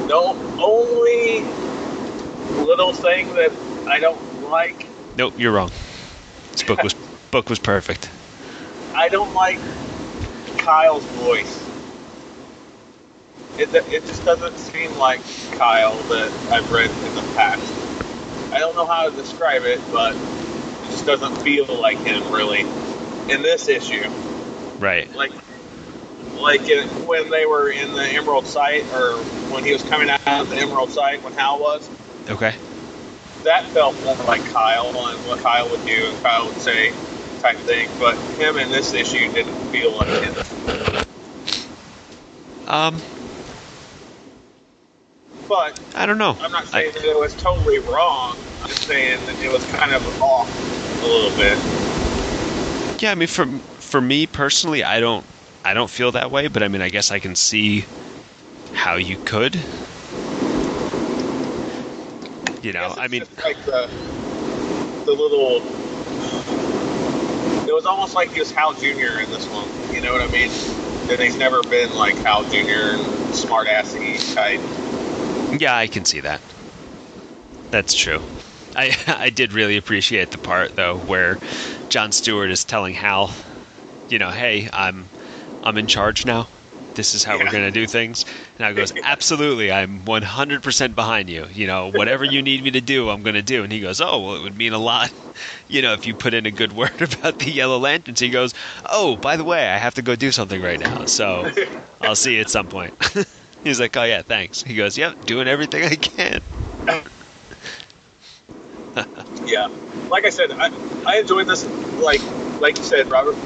The 0.07 0.15
only 0.63 1.43
little 2.67 2.93
thing 2.93 3.27
that 3.35 3.51
I 3.89 3.99
don't 3.99 4.49
like, 4.49 4.87
nope 5.17 5.35
you're 5.37 5.53
wrong 5.53 5.71
this 6.53 6.63
book 6.63 6.83
was 6.85 6.95
book 7.33 7.51
was 7.51 7.59
perfect 7.59 8.09
I 8.95 9.09
don't 9.09 9.35
like 9.35 9.59
Kyle's 10.59 11.05
voice. 11.07 11.70
It, 13.59 13.75
it 13.75 14.07
just 14.07 14.25
doesn't 14.25 14.59
seem 14.59 14.93
like 14.97 15.21
Kyle 15.53 15.97
that 16.05 16.33
I've 16.53 16.71
read 16.73 16.91
in 16.91 17.15
the 17.15 17.23
past. 17.35 17.73
I 18.53 18.59
don't 18.59 18.75
know 18.75 18.87
how 18.87 19.09
to 19.09 19.17
describe 19.17 19.63
it, 19.63 19.81
but 19.93 20.15
it 20.15 20.91
just 20.91 21.07
doesn't 21.07 21.43
feel 21.43 21.67
like 21.81 21.99
him 21.99 22.33
really 22.33 22.61
in 23.33 23.43
this 23.43 23.69
issue. 23.69 24.09
right 24.79 25.15
like 25.15 25.33
like 26.41 26.69
in, 26.69 26.89
when 27.07 27.31
they 27.31 27.47
were 27.47 27.71
in 27.71 27.95
the 27.95 28.03
Emerald 28.03 28.47
site, 28.47 28.85
or 28.93 29.19
when 29.53 29.65
he 29.65 29.73
was 29.73 29.83
coming 29.83 30.09
out 30.09 30.21
of 30.27 30.49
the 30.49 30.57
Emerald 30.57 30.91
site 30.91 31.23
when 31.23 31.33
Hal 31.35 31.61
was. 31.61 31.89
okay 32.29 32.55
That 33.45 33.71
felt 33.73 34.01
more 34.03 34.17
like 34.17 34.45
Kyle 34.47 34.89
and 34.89 35.25
what 35.27 35.39
Kyle 35.41 35.71
would 35.71 35.85
do 35.87 36.07
and 36.07 36.23
Kyle 36.23 36.47
would 36.49 36.61
say, 36.61 36.93
type 37.41 37.59
thing. 37.59 37.89
But 37.99 38.17
him 38.41 38.57
in 38.57 38.71
this 38.71 38.95
issue 38.95 39.29
didn't 39.33 39.55
feel 39.71 39.97
like 39.97 40.09
him. 40.09 40.35
um 42.67 43.01
But 45.51 45.81
i 45.97 46.07
don't 46.07 46.19
know 46.19 46.39
I'm 46.41 46.53
not 46.53 46.67
I- 46.69 46.83
saying 46.83 46.95
that 46.95 47.05
it 47.05 47.19
was 47.19 47.35
totally 47.35 47.81
wrong. 47.81 48.39
I'm 48.63 48.69
just 48.69 48.85
saying 48.85 49.27
that 49.27 49.43
it 49.43 49.51
was 49.51 49.65
kind 49.67 49.93
of 49.93 50.23
off 50.23 50.49
a 51.03 51.07
little 51.07 51.37
bit. 51.37 51.59
Yeah, 53.03 53.11
I 53.11 53.15
mean, 53.17 53.29
for 53.29 53.47
for 53.81 54.01
me 54.01 54.27
personally, 54.27 54.85
I 54.85 55.01
don't 55.01 55.25
I 55.65 55.75
don't 55.75 55.91
feel 55.91 56.13
that 56.13 56.31
way, 56.31 56.49
but 56.49 56.63
I 56.63 56.69
mean, 56.69 56.83
I 56.83 56.89
guess 56.89 57.11
I 57.11 57.19
can 57.19 57.35
see 57.35 57.85
how 58.75 58.95
you 58.95 59.17
could. 59.25 59.57
You 62.63 62.73
know, 62.73 62.95
I 62.97 63.05
it's 63.05 63.13
mean, 63.13 63.21
just 63.23 63.45
like 63.45 63.57
the 63.67 63.89
the 65.07 65.13
little. 65.13 65.63
It 67.69 67.75
was 67.75 67.87
almost 67.87 68.15
like 68.15 68.31
he 68.31 68.39
was 68.41 68.53
Hal 68.53 68.73
Jr. 68.75 69.21
in 69.21 69.31
this 69.31 69.47
one. 69.49 69.69
You 69.95 70.01
know 70.03 70.13
what 70.13 70.23
I 70.23 70.29
mean? 70.29 70.51
And 71.11 71.21
he's 71.21 71.39
never 71.39 71.63
been 71.65 71.93
like 71.95 72.17
Hal 72.19 72.45
Jr. 72.45 72.95
and 72.95 73.35
smart 73.35 73.67
assy 73.67 74.19
type. 74.35 74.61
Yeah, 75.59 75.77
I 75.77 75.89
can 75.89 76.05
see 76.05 76.21
that. 76.21 76.43
That's 77.71 77.95
true. 77.95 78.21
I 78.75 78.97
I 79.07 79.31
did 79.31 79.53
really 79.53 79.77
appreciate 79.77 80.31
the 80.31 80.39
part 80.39 80.77
though 80.77 80.99
where 81.01 81.39
John 81.89 82.13
Stewart 82.13 82.51
is 82.51 82.65
telling 82.65 82.95
Hal, 82.95 83.35
you 84.09 84.19
know, 84.19 84.31
hey, 84.31 84.69
I'm 84.73 85.11
I'm 85.63 85.79
in 85.79 85.87
charge 85.87 86.25
now. 86.27 86.51
This 86.95 87.15
is 87.15 87.25
how 87.25 87.39
we're 87.39 87.49
going 87.49 87.65
to 87.65 87.71
do 87.71 87.87
things. 87.87 88.25
And 88.59 88.67
I 88.67 88.73
goes, 88.73 88.93
absolutely, 89.05 89.71
I'm 89.73 90.05
100% 90.05 90.95
behind 90.95 91.31
you. 91.31 91.47
You 91.51 91.67
know, 91.67 91.89
whatever 91.89 92.25
you 92.25 92.43
need 92.43 92.65
me 92.65 92.71
to 92.73 92.81
do, 92.81 93.11
I'm 93.11 93.23
going 93.23 93.37
to 93.37 93.43
do. 93.43 93.63
And 93.65 93.73
he 93.73 93.81
goes, 93.81 94.01
oh, 94.01 94.21
well, 94.21 94.37
it 94.37 94.43
would 94.43 94.59
mean 94.59 94.73
a 94.73 94.79
lot, 94.79 95.13
you 95.69 95.83
know, 95.83 95.95
if 95.95 96.05
you 96.05 96.15
put 96.15 96.35
in 96.35 96.47
a 96.47 96.51
good 96.51 96.73
word 96.75 97.01
about 97.01 97.39
the 97.39 97.51
Yellow 97.53 97.79
Lanterns. 97.79 98.21
He 98.21 98.31
goes, 98.31 98.55
oh, 98.87 99.17
by 99.17 99.37
the 99.37 99.45
way, 99.45 99.69
I 99.69 99.79
have 99.79 99.95
to 99.95 100.03
go 100.03 100.17
do 100.17 100.33
something 100.33 100.61
right 100.63 100.81
now. 100.81 101.05
So 101.07 101.53
I'll 102.03 102.17
see 102.17 102.35
you 102.37 102.41
at 102.41 102.51
some 102.51 102.69
point. 102.69 102.95
He's 103.63 103.81
like, 103.81 103.97
oh, 103.97 104.05
yeah, 104.05 104.23
thanks. 104.23 104.63
He 104.63 104.75
goes, 104.75 104.97
yep, 104.97 105.25
doing 105.25 105.49
everything 105.49 105.85
I 105.85 105.97
can. 105.97 106.41
Yeah, 109.47 109.69
like 110.11 110.25
I 110.25 110.31
said, 110.31 110.51
I, 110.53 110.71
I 111.07 111.19
enjoyed 111.19 111.47
this. 111.47 111.65
Like 112.01 112.21
like 112.61 112.77
you 112.77 112.85
said, 112.85 113.09
Robert 113.11 113.37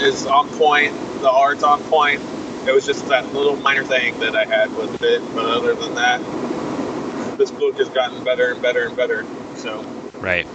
is 0.00 0.26
on 0.26 0.48
point. 0.58 0.92
The 1.20 1.30
art's 1.30 1.62
on 1.62 1.82
point. 1.84 2.20
It 2.66 2.74
was 2.74 2.84
just 2.84 3.06
that 3.08 3.32
little 3.32 3.56
minor 3.56 3.84
thing 3.84 4.18
that 4.20 4.34
I 4.34 4.44
had 4.44 4.74
with 4.76 5.02
it, 5.02 5.22
but 5.34 5.44
other 5.44 5.74
than 5.74 5.94
that, 5.94 6.20
this 7.38 7.50
book 7.50 7.76
has 7.76 7.88
gotten 7.90 8.24
better 8.24 8.52
and 8.52 8.62
better 8.62 8.86
and 8.88 8.96
better. 8.96 9.24
So 9.56 9.84
Right. 10.20 10.46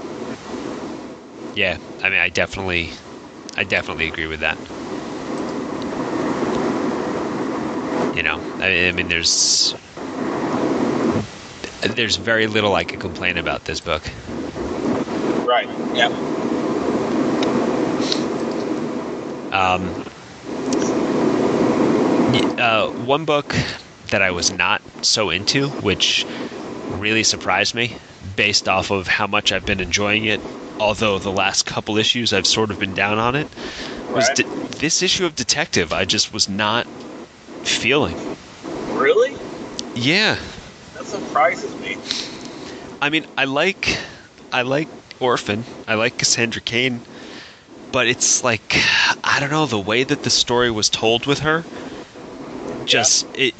Yeah, 1.53 1.77
I 2.03 2.09
mean, 2.09 2.19
I 2.19 2.29
definitely, 2.29 2.91
I 3.57 3.63
definitely 3.63 4.07
agree 4.07 4.27
with 4.27 4.41
that. 4.41 4.57
You 8.21 8.27
know, 8.27 8.39
I, 8.59 8.89
I 8.89 8.91
mean, 8.91 9.07
there's, 9.07 9.73
there's 11.81 12.17
very 12.17 12.45
little 12.45 12.75
I 12.75 12.83
can 12.83 12.99
complain 12.99 13.35
about 13.39 13.65
this 13.65 13.79
book. 13.79 14.03
right, 15.47 15.67
yeah, 15.95 16.07
Um, 19.51 19.89
uh, 22.59 22.91
one 23.07 23.25
book 23.25 23.55
that 24.11 24.21
I 24.21 24.29
was 24.29 24.53
not 24.53 24.83
so 25.01 25.31
into, 25.31 25.69
which 25.81 26.23
really 26.99 27.23
surprised 27.23 27.73
me 27.73 27.91
based 28.35 28.69
off 28.69 28.91
of 28.91 29.07
how 29.07 29.25
much 29.25 29.51
I've 29.51 29.65
been 29.65 29.79
enjoying 29.79 30.25
it. 30.25 30.41
Although 30.79 31.17
the 31.17 31.31
last 31.31 31.65
couple 31.65 31.97
issues 31.97 32.33
I've 32.33 32.45
sort 32.45 32.69
of 32.69 32.77
been 32.77 32.93
down 32.93 33.17
on 33.17 33.35
it, 33.35 33.47
was 34.13 34.27
Right. 34.27 34.35
de- 34.35 34.77
this 34.77 35.01
issue 35.01 35.25
of 35.25 35.35
Detective 35.35 35.91
I 35.91 36.05
just 36.05 36.31
was 36.31 36.47
not 36.47 36.85
feeling. 37.63 38.15
Really? 38.93 39.35
Yeah, 39.95 40.37
That 40.93 41.05
surprises 41.05 41.75
me. 41.81 41.97
I 43.01 43.09
mean, 43.09 43.25
I 43.37 43.45
like, 43.45 43.97
I 44.51 44.61
like 44.61 44.87
Orphan. 45.19 45.63
I 45.87 45.95
like 45.95 46.17
Cassandra 46.17 46.61
Cain, 46.61 47.01
but 47.91 48.07
it's 48.07 48.43
like, 48.43 48.61
I 49.23 49.37
don't 49.39 49.51
know, 49.51 49.65
the 49.65 49.79
way 49.79 50.03
that 50.03 50.23
the 50.23 50.29
story 50.29 50.71
was 50.71 50.89
told 50.89 51.25
with 51.25 51.39
her, 51.39 51.63
just 52.85 53.25
it. 53.37 53.53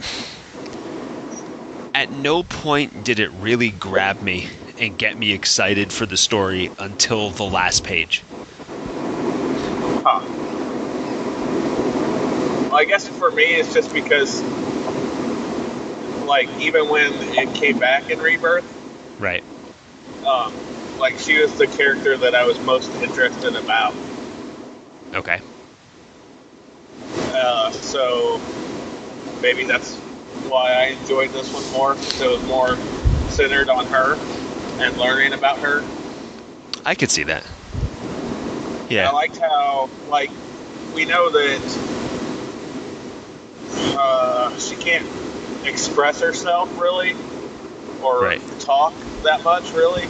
At 1.93 2.12
no 2.12 2.43
point 2.43 3.03
did 3.03 3.20
it 3.20 3.29
really 3.41 3.70
grab 3.70 4.22
me 4.22 4.48
and 4.79 4.98
get 4.98 5.17
me 5.17 5.34
excited 5.34 5.91
for 5.91 6.05
the 6.05 6.17
story 6.17 6.72
until 6.79 7.29
the 7.31 7.43
last 7.43 7.84
page. 7.84 8.24
Huh. 10.03 10.41
I 12.74 12.86
guess 12.86 13.08
for 13.08 13.32
me, 13.32 13.44
it's 13.44 13.74
just 13.74 13.94
because, 13.94 14.42
like, 16.25 16.50
even 16.60 16.88
when 16.88 17.12
it 17.13 17.54
came 17.56 17.78
back 17.78 18.10
in 18.10 18.20
Rebirth, 18.20 18.66
Right. 19.20 19.44
um, 20.25 20.54
like, 21.00 21.20
she 21.20 21.42
was 21.42 21.54
the 21.58 21.68
character 21.68 22.18
that 22.18 22.34
I 22.36 22.46
was 22.46 22.60
most 22.60 22.90
interested 23.01 23.56
about. 23.56 23.94
Okay. 25.13 25.42
Uh, 27.34 27.72
so 27.72 28.40
maybe 29.42 29.66
that's 29.66 29.96
why 30.48 30.74
I 30.74 30.86
enjoyed 30.88 31.34
this 31.34 31.51
one 31.51 31.70
more. 31.72 31.96
'cause 31.96 32.22
It 32.22 32.30
was 32.30 32.42
more 32.44 32.78
centered 33.30 33.70
on 33.70 33.86
her 33.88 34.18
and 34.80 34.98
learning 34.98 35.34
about 35.34 35.58
her. 35.60 35.84
I 36.86 36.96
could 36.96 37.12
see 37.12 37.24
that. 37.24 37.44
Yeah. 38.90 39.10
I 39.10 39.13
liked 39.13 39.38
how, 39.38 39.90
like, 40.10 40.30
we 40.94 41.06
know 41.06 41.30
that 41.30 41.78
uh, 43.98 44.58
she 44.58 44.76
can't 44.76 45.08
express 45.66 46.22
herself 46.22 46.70
really 46.80 47.16
or 48.02 48.22
Right. 48.22 48.42
talk 48.60 48.94
that 49.24 49.44
much 49.44 49.72
really. 49.74 50.08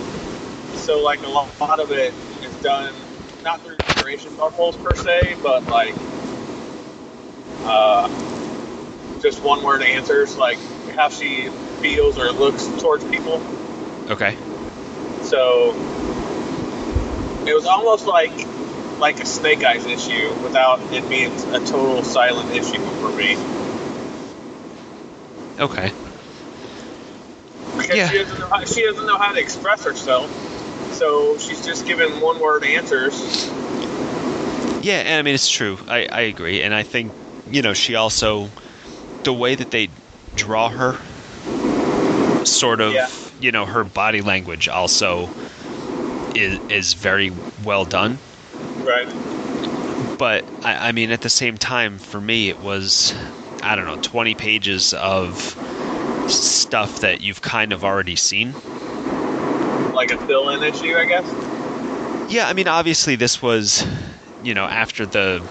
So, 0.78 1.01
like, 1.01 1.22
a 1.22 1.28
lot, 1.28 1.54
a 1.60 1.63
lot 1.63 1.80
of 1.80 1.92
it 1.92 2.13
is 2.42 2.56
done 2.58 2.94
not 3.44 3.63
through 3.63 3.78
generation 3.78 4.34
bubbles 4.36 4.78
per 4.78 4.96
se, 4.96 5.38
but 5.42 5.63
like 5.66 5.96
uh, 7.63 8.08
just 9.22 9.42
one 9.44 9.63
word 9.63 9.82
answers, 9.84 10.38
like 10.38 10.60
how 10.96 11.10
she 11.10 11.50
feels 11.82 12.18
or 12.18 12.32
looks 12.32 12.66
towards 12.82 13.04
people. 13.06 13.42
Okay. 14.10 14.36
So 15.24 15.72
it 17.46 17.54
was 17.54 17.66
almost 17.66 18.06
like 18.08 18.32
like 19.00 19.20
a 19.20 19.25
Snake 19.25 19.63
Eyes 19.63 19.86
issue 19.86 20.32
without 20.44 20.80
it 20.94 21.08
being 21.10 21.34
a 21.54 21.60
total 21.60 22.04
silent 22.04 22.51
issue 22.51 22.84
for 23.00 23.10
me. 23.10 23.36
Okay. 25.62 25.91
Because 27.77 27.96
Yeah. 27.96 28.10
she 28.10 28.18
doesn't 28.18 28.39
know 28.39 28.48
how, 28.48 28.65
she 28.65 28.84
doesn't 28.84 29.06
know 29.06 29.18
how 29.18 29.32
to 29.32 29.39
express 29.39 29.86
herself. 29.86 30.30
So 30.94 31.38
she's 31.38 31.65
just 31.65 31.86
giving 31.86 32.20
one 32.20 32.39
word 32.39 32.63
answers. 32.63 33.50
Yeah, 34.82 34.98
and 34.98 35.20
I 35.20 35.22
mean 35.22 35.36
it's 35.36 35.50
true. 35.50 35.77
I, 35.88 36.08
I 36.12 36.22
agree, 36.22 36.63
and 36.63 36.74
I 36.74 36.84
think 36.84 37.12
you 37.51 37.62
know 37.62 37.74
she 37.74 37.96
also 37.96 38.50
the 39.24 39.34
way 39.34 39.53
that 39.56 39.70
they 39.70 39.89
draw 40.36 40.70
her, 40.70 40.96
sort 42.46 42.82
of 42.82 42.94
Yeah. 42.94 43.08
you 43.39 43.51
know 43.51 43.65
her 43.65 43.84
body 43.84 44.22
language 44.22 44.68
also 44.68 45.30
is 46.36 46.60
is 46.70 46.94
very 46.94 47.32
well 47.63 47.86
done. 47.86 48.17
Right. 48.84 49.08
But 50.17 50.43
I, 50.63 50.89
I 50.89 50.91
mean 50.93 51.12
at 51.12 51.21
the 51.21 51.30
same 51.30 51.58
time, 51.58 52.00
for 52.00 52.19
me 52.19 52.50
it 52.50 52.60
was 52.60 53.13
I 53.62 53.76
don't 53.76 53.86
know 53.86 53.97
twenty 54.02 54.36
pages 54.36 54.93
of 54.93 55.36
stuff 56.30 57.02
that 57.02 57.21
you've 57.21 57.41
kind 57.41 57.74
of 57.74 57.84
already 57.84 58.15
seen. 58.15 58.54
Like 59.93 60.12
a 60.12 60.17
fill 60.26 60.50
in 60.50 60.63
issue, 60.63 60.95
I 60.95 61.06
guess. 61.06 62.32
Yeah, 62.32 62.47
I 62.47 62.54
mean, 62.54 62.67
obviously 62.67 63.15
this 63.15 63.41
was, 63.41 63.86
you 64.43 64.54
know, 64.54 64.65
after 64.65 65.06
the 65.06 65.41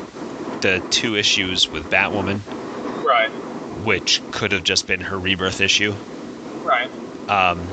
the 0.62 0.82
two 0.90 1.16
issues 1.16 1.70
with 1.70 1.84
Batwoman, 1.84 2.40
Right. 3.04 3.30
which 3.84 4.20
could 4.32 4.52
have 4.52 4.64
just 4.64 4.86
been 4.86 5.00
her 5.00 5.18
rebirth 5.18 5.60
issue. 5.60 5.94
Right. 6.64 6.88
Um, 7.28 7.66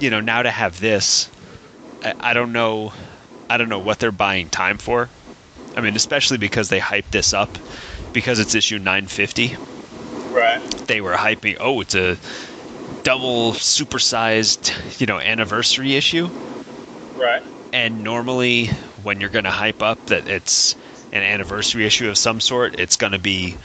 you 0.00 0.10
know, 0.10 0.20
now 0.20 0.42
to 0.42 0.50
have 0.50 0.78
this, 0.80 1.28
I, 2.04 2.14
I 2.20 2.34
don't 2.34 2.52
know, 2.52 2.92
I 3.48 3.56
don't 3.56 3.68
know 3.68 3.80
what 3.80 3.98
they're 3.98 4.12
buying 4.12 4.48
time 4.48 4.78
for. 4.78 5.08
I 5.76 5.80
mean, 5.80 5.96
especially 5.96 6.38
because 6.38 6.68
they 6.68 6.80
hyped 6.80 7.10
this 7.10 7.32
up 7.32 7.58
because 8.12 8.38
it's 8.38 8.54
issue 8.54 8.78
950. 8.78 9.56
Right. 10.32 10.60
They 10.86 11.00
were 11.00 11.12
hyping, 11.12 11.56
oh, 11.60 11.80
it's 11.80 11.94
a 11.94 12.16
double 13.02 13.52
supersized, 13.52 15.00
you 15.00 15.06
know, 15.06 15.18
anniversary 15.18 15.96
issue. 15.96 16.28
Right. 17.16 17.42
And 17.72 18.04
normally, 18.04 18.66
when 19.02 19.20
you're 19.20 19.30
going 19.30 19.44
to 19.44 19.50
hype 19.50 19.82
up 19.82 20.06
that 20.06 20.28
it's 20.28 20.76
an 21.12 21.22
anniversary 21.22 21.86
issue 21.86 22.08
of 22.08 22.18
some 22.18 22.40
sort, 22.40 22.78
it's 22.78 22.96
going 22.96 23.12
to 23.12 23.18
be, 23.18 23.56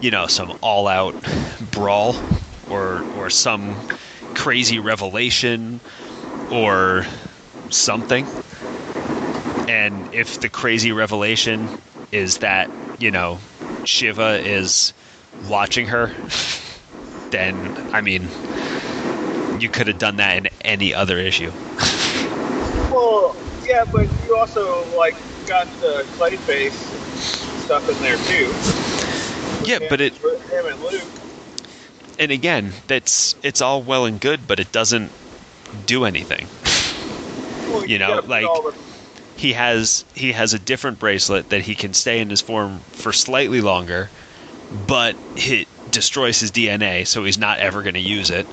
you 0.00 0.10
know, 0.10 0.26
some 0.26 0.56
all-out 0.62 1.14
brawl 1.72 2.14
or 2.70 3.04
or 3.16 3.30
some 3.30 3.74
crazy 4.34 4.78
revelation 4.78 5.80
or 6.50 7.06
something. 7.70 8.26
And 9.68 10.12
if 10.14 10.40
the 10.40 10.48
crazy 10.48 10.92
revelation 10.92 11.68
is 12.10 12.38
that, 12.38 12.70
you 12.98 13.10
know, 13.10 13.38
Shiva 13.84 14.40
is 14.40 14.92
watching 15.48 15.86
her, 15.86 16.12
then 17.30 17.72
I 17.92 18.00
mean, 18.00 18.28
you 19.58 19.68
could 19.68 19.86
have 19.86 19.98
done 19.98 20.16
that 20.16 20.38
in 20.38 20.48
any 20.62 20.94
other 20.94 21.18
issue. 21.18 21.50
Well, 22.90 23.34
yeah, 23.66 23.84
but 23.92 24.08
you 24.24 24.36
also 24.36 24.84
like 24.96 25.16
got 25.46 25.66
the 25.80 26.04
Clayface 26.18 26.72
stuff 27.58 27.88
in 27.88 27.98
there 28.00 28.16
too. 28.16 28.52
Yeah, 29.68 29.78
Him- 29.78 29.86
but 29.88 30.00
it 30.00 30.14
him 30.14 30.66
and 30.66 30.80
Luke. 30.80 31.08
and 32.18 32.32
again, 32.32 32.72
that's 32.86 33.34
it's 33.42 33.60
all 33.60 33.82
well 33.82 34.04
and 34.04 34.20
good, 34.20 34.46
but 34.46 34.60
it 34.60 34.72
doesn't 34.72 35.12
do 35.86 36.04
anything. 36.04 36.46
Well, 37.68 37.84
You 37.86 37.98
know, 37.98 38.22
like- 38.26 38.46
He 39.42 39.54
has 39.54 40.04
he 40.14 40.30
has 40.30 40.54
a 40.54 40.58
different 40.60 41.00
bracelet 41.00 41.48
that 41.48 41.62
he 41.62 41.74
can 41.74 41.94
stay 41.94 42.20
in 42.20 42.30
his 42.30 42.40
form 42.40 42.78
for 42.92 43.12
slightly 43.12 43.60
longer, 43.60 44.08
but 44.86 45.16
it 45.34 45.66
destroys 45.90 46.38
his 46.38 46.52
DNA, 46.52 47.04
so 47.04 47.24
he's 47.24 47.38
not 47.38 47.58
ever 47.58 47.82
going 47.82 47.94
to 47.94 48.00
use 48.00 48.30
it. 48.30 48.46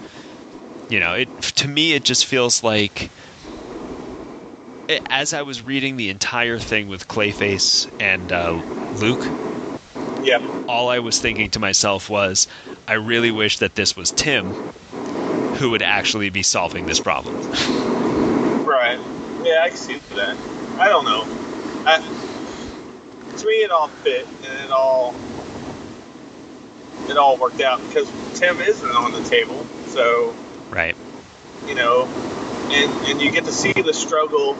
You 0.89 0.99
know, 0.99 1.13
it 1.13 1.29
to 1.57 1.67
me 1.67 1.93
it 1.93 2.03
just 2.03 2.25
feels 2.25 2.63
like 2.63 3.11
it, 4.87 5.03
as 5.11 5.31
I 5.31 5.43
was 5.43 5.61
reading 5.61 5.95
the 5.95 6.09
entire 6.09 6.57
thing 6.57 6.87
with 6.87 7.07
Clayface 7.07 7.87
and 7.99 8.31
uh, 8.31 8.59
Luke, 8.99 9.23
yeah, 10.23 10.41
all 10.67 10.89
I 10.89 10.97
was 10.97 11.19
thinking 11.19 11.51
to 11.51 11.59
myself 11.59 12.09
was, 12.09 12.47
I 12.87 12.93
really 12.93 13.29
wish 13.29 13.59
that 13.59 13.75
this 13.75 13.95
was 13.95 14.09
Tim 14.09 14.47
who 15.59 15.69
would 15.69 15.83
actually 15.83 16.31
be 16.31 16.41
solving 16.41 16.87
this 16.87 16.99
problem. 16.99 17.35
right. 18.65 18.99
Yeah, 19.43 19.61
I 19.63 19.69
can 19.69 19.77
see 19.77 19.99
that. 20.15 20.58
I 20.79 20.87
don't 20.87 21.03
know. 21.03 21.25
I, 21.85 21.97
to 23.37 23.45
me, 23.45 23.53
it 23.55 23.69
all 23.71 23.89
fit 23.89 24.25
and 24.25 24.65
it 24.65 24.71
all 24.71 25.13
it 27.09 27.17
all 27.17 27.37
worked 27.37 27.59
out 27.61 27.85
because 27.87 28.09
Tim 28.39 28.61
isn't 28.61 28.89
on 28.89 29.11
the 29.11 29.21
table, 29.29 29.65
so 29.87 30.33
Right. 30.69 30.95
you 31.67 31.75
know, 31.75 32.05
and 32.05 32.91
and 33.07 33.21
you 33.21 33.31
get 33.31 33.45
to 33.45 33.51
see 33.51 33.73
the 33.73 33.93
struggle 33.93 34.53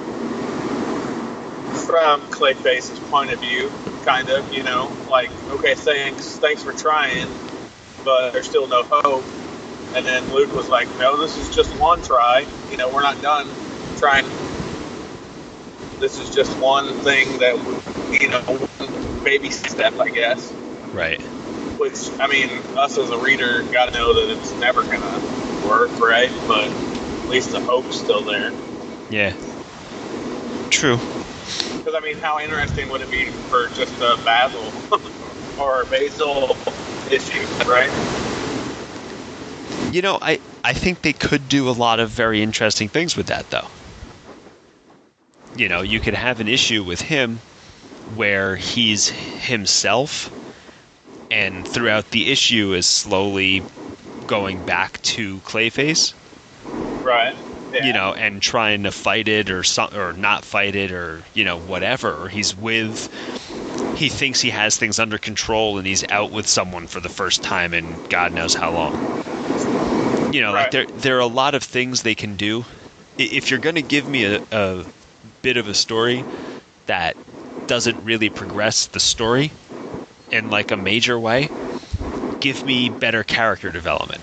from 1.86 2.22
Clayface's 2.32 3.00
point 3.12 3.32
of 3.32 3.40
view, 3.40 3.72
kind 4.04 4.30
of, 4.30 4.52
you 4.54 4.64
know, 4.64 4.92
like 5.10 5.30
okay, 5.52 5.76
thanks, 5.76 6.38
thanks 6.38 6.64
for 6.64 6.74
trying, 6.74 7.28
but 8.04 8.32
there's 8.32 8.48
still 8.48 8.68
no 8.68 8.84
hope. 8.84 9.24
And 9.96 10.06
then 10.06 10.32
Luke 10.34 10.54
was 10.54 10.70
like, 10.70 10.88
no, 10.98 11.18
this 11.18 11.38
is 11.38 11.56
just 11.56 11.76
one 11.80 12.04
try. 12.04 12.46
You 12.70 12.78
know, 12.78 12.90
we're 12.90 13.02
not 13.02 13.22
done 13.22 13.48
trying. 13.98 14.26
This 16.00 16.20
is 16.20 16.34
just 16.34 16.58
one 16.60 16.88
thing 17.00 17.40
that, 17.40 17.58
would 17.66 18.22
you 18.22 18.30
know, 18.30 18.68
baby 19.24 19.50
step, 19.50 20.00
I 20.00 20.10
guess. 20.10 20.52
Right. 20.94 21.22
Which, 21.78 22.10
I 22.20 22.28
mean, 22.28 22.50
us 22.78 22.98
as 22.98 23.10
a 23.12 23.18
reader 23.18 23.64
got 23.72 23.92
to 23.92 23.92
know 23.92 24.14
that 24.14 24.38
it's 24.38 24.54
never 24.60 24.84
going 24.84 25.02
to 25.02 25.68
work, 25.68 25.92
right? 26.00 26.32
But 26.48 26.66
at 26.66 27.30
least 27.30 27.52
the 27.52 27.60
hope's 27.60 27.98
still 27.98 28.24
there. 28.24 28.52
Yeah. 29.10 29.34
True. 30.70 30.98
Because, 30.98 31.96
I 31.96 32.00
mean, 32.02 32.18
how 32.18 32.40
interesting 32.40 32.90
would 32.90 33.02
it 33.02 33.12
be 33.12 33.26
for 33.50 33.68
just 33.70 33.94
a 33.96 34.18
Basil 34.24 34.72
or 35.60 35.82
a 35.82 35.86
Basil 35.86 36.56
issue, 37.12 37.46
right? 37.70 37.90
You 39.94 40.02
know, 40.02 40.20
I 40.22 40.40
I 40.64 40.74
think 40.74 41.02
they 41.02 41.14
could 41.14 41.50
do 41.50 41.68
a 41.70 41.72
lot 41.72 42.00
of 42.00 42.10
very 42.10 42.44
interesting 42.44 42.90
things 42.90 43.18
with 43.18 43.28
that 43.28 43.50
though. 43.50 43.68
You 45.56 45.68
know, 45.68 45.82
you 45.82 46.00
could 46.00 46.14
have 46.16 46.40
an 46.40 46.48
issue 46.48 46.84
with 46.84 47.02
him 47.02 47.44
where 48.06 48.56
he's 48.58 49.10
himself 49.10 50.32
and 51.32 51.68
throughout 51.68 52.12
the 52.12 52.32
issue 52.32 52.74
is 52.74 52.88
slowly 52.88 53.66
going 54.28 54.62
back 54.62 55.02
to 55.04 55.42
Clayface, 55.42 56.14
Right. 57.04 57.36
Yeah. 57.74 57.86
you 57.86 57.94
know, 57.94 58.14
and 58.14 58.42
trying 58.42 58.84
to 58.84 58.92
fight 58.92 59.28
it 59.28 59.50
or 59.50 59.64
some, 59.64 59.90
or 59.94 60.14
not 60.14 60.44
fight 60.44 60.76
it 60.76 60.92
or 60.92 61.24
you 61.34 61.44
know 61.44 61.58
whatever. 61.58 62.30
He's 62.30 62.56
with, 62.56 63.10
he 63.94 64.10
thinks 64.10 64.42
he 64.42 64.50
has 64.52 64.78
things 64.78 65.00
under 65.00 65.18
control 65.18 65.78
and 65.78 65.88
he's 65.88 66.04
out 66.10 66.32
with 66.32 66.48
someone 66.48 66.88
for 66.88 67.00
the 67.00 67.10
first 67.10 67.44
time 67.44 67.74
in 67.74 68.02
God 68.10 68.34
knows 68.34 68.56
how 68.56 68.72
long. 68.72 69.02
You 70.32 70.42
know, 70.42 70.54
like 70.54 70.70
there 70.72 70.86
there 70.94 71.18
are 71.18 71.22
a 71.22 71.28
lot 71.28 71.56
of 71.56 71.64
things 71.64 72.02
they 72.04 72.16
can 72.16 72.36
do. 72.36 72.66
If 73.18 73.50
you're 73.50 73.60
going 73.60 73.76
to 73.76 73.82
give 73.84 74.08
me 74.08 74.26
a, 74.26 74.40
a 74.52 74.86
bit 75.42 75.58
of 75.58 75.68
a 75.68 75.74
story 75.74 76.26
that 76.86 77.16
doesn't 77.68 78.04
really 78.04 78.30
progress 78.30 78.88
the 78.88 79.00
story 79.00 79.52
in 80.32 80.50
like 80.50 80.72
a 80.72 80.78
major 80.78 81.20
way, 81.20 81.50
give 82.40 82.66
me 82.66 82.90
better 82.90 83.24
character 83.24 83.72
development. 83.72 84.22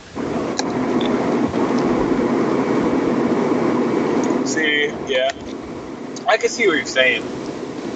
See, 4.45 4.91
yeah, 5.09 5.31
I 6.29 6.37
can 6.37 6.49
see 6.49 6.67
what 6.67 6.77
you're 6.77 6.87
saying. 6.87 7.23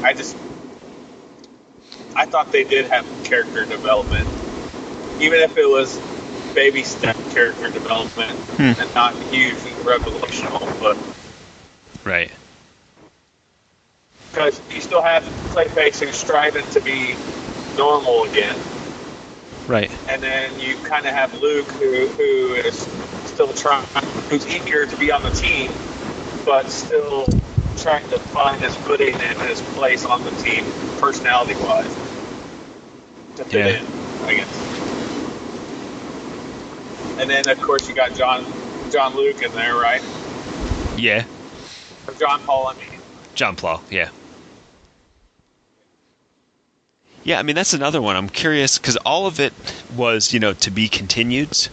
I 0.03 0.13
just, 0.13 0.37
I 2.17 2.27
thought 2.27 2.51
they 2.53 2.65
did 2.65 2.87
have 2.87 3.07
character 3.25 3.65
development, 3.65 4.27
even 5.21 5.41
if 5.41 5.57
it 5.57 5.69
was 5.69 5.99
baby 6.55 6.83
step 6.83 7.17
character 7.31 7.71
development 7.71 8.33
Hmm. 8.33 8.81
and 8.81 8.95
not 8.95 9.15
huge 9.33 9.57
and 9.65 9.77
revelational, 9.87 10.61
but 10.81 10.97
Right. 12.05 12.31
Because 14.33 14.61
you 14.75 14.81
still 14.81 15.03
have 15.03 15.23
Clayface 15.55 16.01
who's 16.01 16.17
striving 16.17 16.69
to 16.71 16.81
be 16.81 17.15
normal 17.77 18.25
again, 18.25 18.57
Right. 19.67 19.91
and 20.09 20.23
then 20.23 20.59
you 20.61 20.77
kind 20.85 21.07
of 21.07 21.15
have 21.15 21.33
Luke 21.41 21.67
who 21.73 22.07
who 22.09 22.55
is 22.55 22.77
still 23.27 23.53
trying, 23.53 23.85
who's 24.29 24.47
eager 24.47 24.87
to 24.87 24.97
be 24.97 25.11
on 25.11 25.23
the 25.23 25.31
team, 25.31 25.71
but 26.45 26.71
still 26.71 27.25
trying 27.79 28.09
to 28.11 28.19
find 28.19 28.61
his 28.61 28.75
footing 28.77 29.15
and 29.15 29.41
his 29.43 29.61
place 29.77 30.05
on 30.05 30.23
the 30.25 30.31
team, 30.43 30.65
personality 30.99 31.55
wise, 31.55 31.95
to 33.37 33.45
fit 33.45 33.55
Yeah. 33.67 33.79
in, 33.79 33.87
I 34.25 34.35
guess. 34.35 34.57
And 37.21 37.31
then 37.31 37.49
of 37.49 37.61
course 37.63 37.89
you 37.89 37.95
got 37.95 38.15
John 38.15 38.45
John 38.91 39.15
Luke 39.17 39.43
in 39.43 39.53
there, 39.53 39.77
right? 39.77 40.03
Yeah. 40.97 41.25
Or 42.07 42.15
John 42.15 42.41
Paul, 42.41 42.69
I 42.69 42.75
mean. 42.75 43.01
John 43.35 43.57
Plow, 43.57 43.83
yeah. 43.91 44.11
Yeah, 47.25 47.39
I 47.39 47.43
mean 47.43 47.55
that's 47.57 47.75
another 47.75 48.01
one. 48.01 48.17
I'm 48.17 48.29
curious 48.29 48.79
because 48.79 48.97
all 48.99 49.27
of 49.27 49.41
it 49.41 49.53
was, 49.97 50.33
you 50.33 50.41
know, 50.41 50.55
to 50.55 50.71
be 50.71 50.89
continued, 50.89 51.69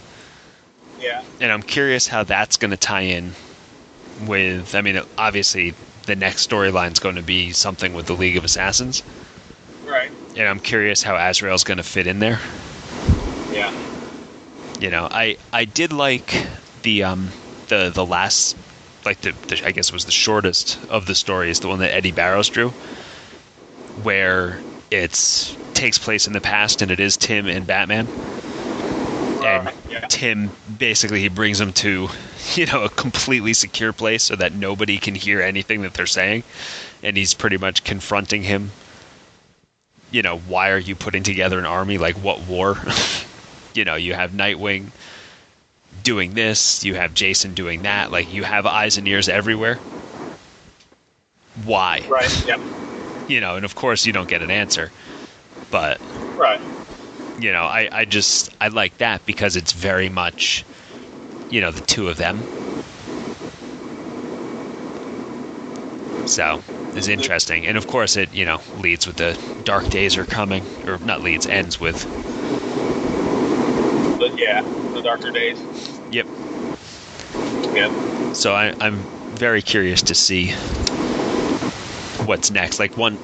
Yeah. 1.00 1.22
and 1.40 1.50
I'm 1.50 1.62
curious 1.62 2.06
how 2.06 2.22
that's 2.24 2.56
going 2.56 2.70
to 2.70 2.76
tie 2.76 3.02
in 3.02 3.32
with. 4.26 4.74
I 4.74 4.82
mean, 4.82 5.00
obviously 5.16 5.74
the 6.06 6.16
next 6.16 6.48
storyline 6.48 6.92
is 6.92 6.98
going 6.98 7.16
to 7.16 7.22
be 7.22 7.52
something 7.52 7.94
with 7.94 8.06
the 8.06 8.14
League 8.14 8.36
of 8.36 8.44
Assassins, 8.44 9.02
Right. 9.86 10.10
and 10.36 10.46
I'm 10.48 10.60
curious 10.60 11.02
how 11.02 11.16
Azrael's 11.16 11.64
going 11.64 11.78
to 11.78 11.82
fit 11.82 12.06
in 12.06 12.18
there. 12.18 12.38
Yeah. 13.52 13.72
You 14.80 14.90
know, 14.90 15.08
I 15.10 15.38
I 15.52 15.64
did 15.64 15.92
like 15.92 16.46
the 16.82 17.04
um 17.04 17.30
the 17.68 17.90
the 17.92 18.04
last 18.04 18.54
like 19.06 19.20
the, 19.22 19.32
the 19.48 19.66
I 19.66 19.70
guess 19.72 19.88
it 19.88 19.94
was 19.94 20.04
the 20.04 20.12
shortest 20.12 20.78
of 20.90 21.06
the 21.06 21.14
stories, 21.14 21.60
the 21.60 21.68
one 21.68 21.78
that 21.78 21.94
Eddy 21.94 22.12
Barrows 22.12 22.48
drew, 22.50 22.68
where 24.02 24.60
it's 24.90 25.56
takes 25.74 25.98
place 25.98 26.26
in 26.26 26.32
the 26.32 26.40
past 26.40 26.82
and 26.82 26.90
it 26.90 27.00
is 27.00 27.16
Tim 27.16 27.46
and 27.46 27.66
Batman. 27.66 28.06
And 29.44 29.72
yeah. 29.88 30.06
Tim 30.08 30.50
basically 30.78 31.20
he 31.20 31.28
brings 31.28 31.58
them 31.58 31.72
to, 31.74 32.08
you 32.54 32.66
know, 32.66 32.84
a 32.84 32.88
completely 32.88 33.52
secure 33.52 33.92
place 33.92 34.24
so 34.24 34.36
that 34.36 34.52
nobody 34.52 34.98
can 34.98 35.14
hear 35.14 35.40
anything 35.40 35.82
that 35.82 35.94
they're 35.94 36.06
saying, 36.06 36.42
and 37.02 37.16
he's 37.16 37.34
pretty 37.34 37.56
much 37.56 37.84
confronting 37.84 38.42
him. 38.42 38.70
You 40.10 40.22
know, 40.22 40.38
why 40.38 40.70
are 40.70 40.78
you 40.78 40.96
putting 40.96 41.22
together 41.22 41.58
an 41.58 41.66
army? 41.66 41.98
Like 41.98 42.16
what 42.16 42.40
war? 42.46 42.78
you 43.74 43.84
know, 43.84 43.94
you 43.94 44.14
have 44.14 44.32
Nightwing 44.32 44.86
doing 46.02 46.34
this, 46.34 46.84
you 46.84 46.94
have 46.94 47.14
Jason 47.14 47.54
doing 47.54 47.82
that, 47.82 48.10
like 48.10 48.32
you 48.32 48.42
have 48.42 48.66
eyes 48.66 48.98
and 48.98 49.06
ears 49.06 49.28
everywhere. 49.28 49.76
Why? 51.64 52.06
Right. 52.08 52.46
Yep. 52.46 52.60
You 53.28 53.40
know, 53.40 53.56
and 53.56 53.64
of 53.64 53.76
course 53.76 54.06
you 54.06 54.12
don't 54.12 54.28
get 54.28 54.42
an 54.42 54.50
answer. 54.50 54.92
But, 55.70 56.00
Right. 56.36 56.60
you 57.36 57.52
know, 57.52 57.64
I, 57.64 57.88
I 57.92 58.04
just 58.06 58.50
I 58.60 58.68
like 58.68 58.98
that 58.98 59.24
because 59.26 59.56
it's 59.56 59.72
very 59.72 60.08
much 60.08 60.66
you 61.50 61.60
know, 61.60 61.72
the 61.72 61.82
two 61.82 62.08
of 62.08 62.18
them. 62.18 62.46
So 66.26 66.62
it's 66.94 67.08
interesting. 67.08 67.66
And 67.66 67.76
of 67.78 67.86
course 67.86 68.16
it, 68.16 68.32
you 68.34 68.44
know, 68.44 68.60
leads 68.74 69.06
with 69.06 69.16
the 69.16 69.38
dark 69.62 69.88
days 69.88 70.16
are 70.16 70.26
coming 70.26 70.66
or 70.86 70.98
not 70.98 71.22
leads, 71.22 71.46
ends 71.46 71.80
with 71.80 72.06
But 74.18 74.30
yeah, 74.36 74.62
the 74.94 75.02
darker 75.02 75.30
days. 75.30 75.68
Yep. 76.10 76.28
Yeah. 77.74 77.88
So 78.32 78.54
I, 78.54 78.74
I'm 78.80 79.08
very 79.32 79.62
curious 79.62 80.02
to 80.04 80.14
see 80.14 80.54
what's 82.28 82.50
next. 82.50 82.78
Like 82.78 82.96
one, 82.96 83.18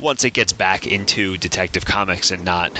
once 0.00 0.24
it 0.24 0.30
gets 0.30 0.52
back 0.52 0.86
into 0.86 1.36
Detective 1.36 1.84
Comics 1.84 2.30
and 2.30 2.44
not, 2.44 2.72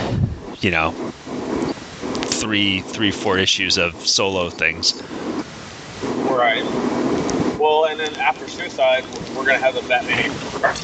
you 0.61 0.71
know, 0.71 0.93
three, 0.93 2.81
three, 2.81 3.11
four 3.11 3.37
issues 3.37 3.77
of 3.77 3.95
solo 4.07 4.49
things. 4.49 5.03
Right. 6.31 6.65
Well, 7.59 7.87
and 7.87 7.99
then 7.99 8.15
after 8.17 8.47
Suicide, 8.47 9.05
we're 9.37 9.45
gonna 9.45 9.59
have 9.59 9.75
the 9.75 9.83
Batman. 9.83 10.31
Right. 10.63 10.79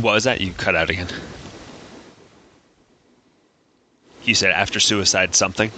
What 0.00 0.14
was 0.14 0.24
that? 0.24 0.40
You 0.40 0.52
cut 0.52 0.74
out 0.74 0.90
again. 0.90 1.08
You 4.24 4.34
said 4.34 4.50
after 4.50 4.80
Suicide 4.80 5.34
something. 5.34 5.70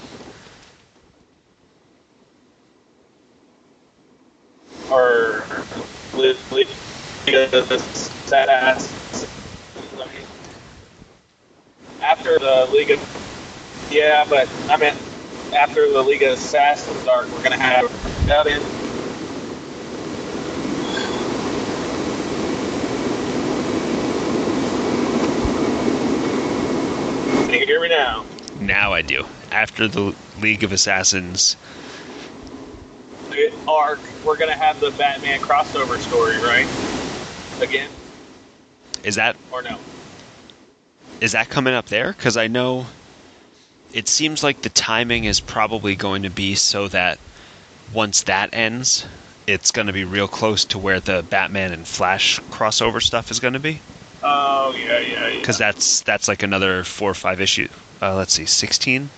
Or 4.91 5.45
li- 6.15 6.37
li- 6.53 6.69
sad 7.27 8.49
ass. 8.49 8.93
After 12.01 12.39
the 12.39 12.69
League 12.73 12.91
of 12.91 13.01
yeah, 13.91 14.25
but 14.29 14.49
I 14.69 14.77
meant 14.77 14.97
after 15.53 15.91
the 15.93 16.03
League 16.03 16.23
of 16.23 16.33
Assassins 16.33 17.07
arc, 17.07 17.31
we're 17.33 17.43
gonna 17.43 17.57
have 17.57 17.91
that 18.27 18.47
in. 18.47 18.63
Can 27.47 27.61
you 27.61 27.67
hear 27.67 27.81
me 27.81 27.89
now? 27.89 28.25
Now 28.61 28.93
I 28.93 29.03
do. 29.03 29.27
After 29.51 29.89
the 29.89 30.15
League 30.41 30.63
of 30.63 30.73
Assassins. 30.73 31.57
Arc, 33.69 34.01
we're 34.25 34.37
gonna 34.37 34.57
have 34.57 34.79
the 34.81 34.91
Batman 34.93 35.41
crossover 35.41 35.99
story, 36.01 36.37
right? 36.39 36.67
Again, 37.63 37.91
Is 39.03 39.15
that 39.17 39.37
or 39.53 39.63
no? 39.63 39.79
is 41.21 41.33
that 41.33 41.49
coming 41.49 41.75
up 41.75 41.87
there? 41.87 42.13
Because 42.13 42.37
I 42.37 42.47
know 42.47 42.87
it 43.93 44.09
seems 44.09 44.43
like 44.43 44.61
the 44.63 44.69
timing 44.69 45.25
is 45.25 45.41
probably 45.41 45.97
going 45.97 46.23
to 46.25 46.31
be 46.31 46.55
so 46.55 46.89
that 46.89 47.19
once 47.95 48.25
that 48.25 48.53
ends, 48.53 49.07
it's 49.47 49.71
going 49.71 49.87
to 49.87 49.93
be 49.93 50.05
real 50.05 50.29
close 50.29 50.65
to 50.67 50.79
where 50.79 51.01
the 51.01 51.25
Batman 51.31 51.73
and 51.73 51.87
Flash 51.87 52.39
crossover 52.51 53.01
stuff 53.03 53.31
is 53.31 53.41
going 53.41 53.55
to 53.55 53.61
be. 53.61 53.81
Oh 54.23 54.75
yeah, 54.77 54.99
yeah, 54.99 55.29
yeah. 55.29 55.39
Because 55.39 55.57
that's 55.57 56.03
that's 56.03 56.29
like 56.29 56.43
another 56.43 56.85
four 56.85 57.11
or 57.11 57.15
five 57.15 57.41
issue. 57.41 57.69
Uh, 58.03 58.15
let's 58.17 58.33
see, 58.35 58.45
sixteen. 58.47 59.09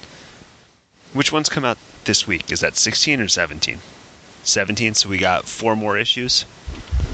Which 1.15 1.33
ones 1.33 1.49
come 1.49 1.65
out 1.65 1.79
this 2.05 2.27
week? 2.27 2.53
Is 2.53 2.61
that 2.61 2.77
sixteen 2.77 3.21
or 3.21 3.29
seventeen? 3.29 3.79
Seventeen. 4.43 4.95
So 4.95 5.09
we 5.09 5.19
got 5.19 5.45
four 5.47 5.77
more 5.77 5.99
issues. 5.99 6.45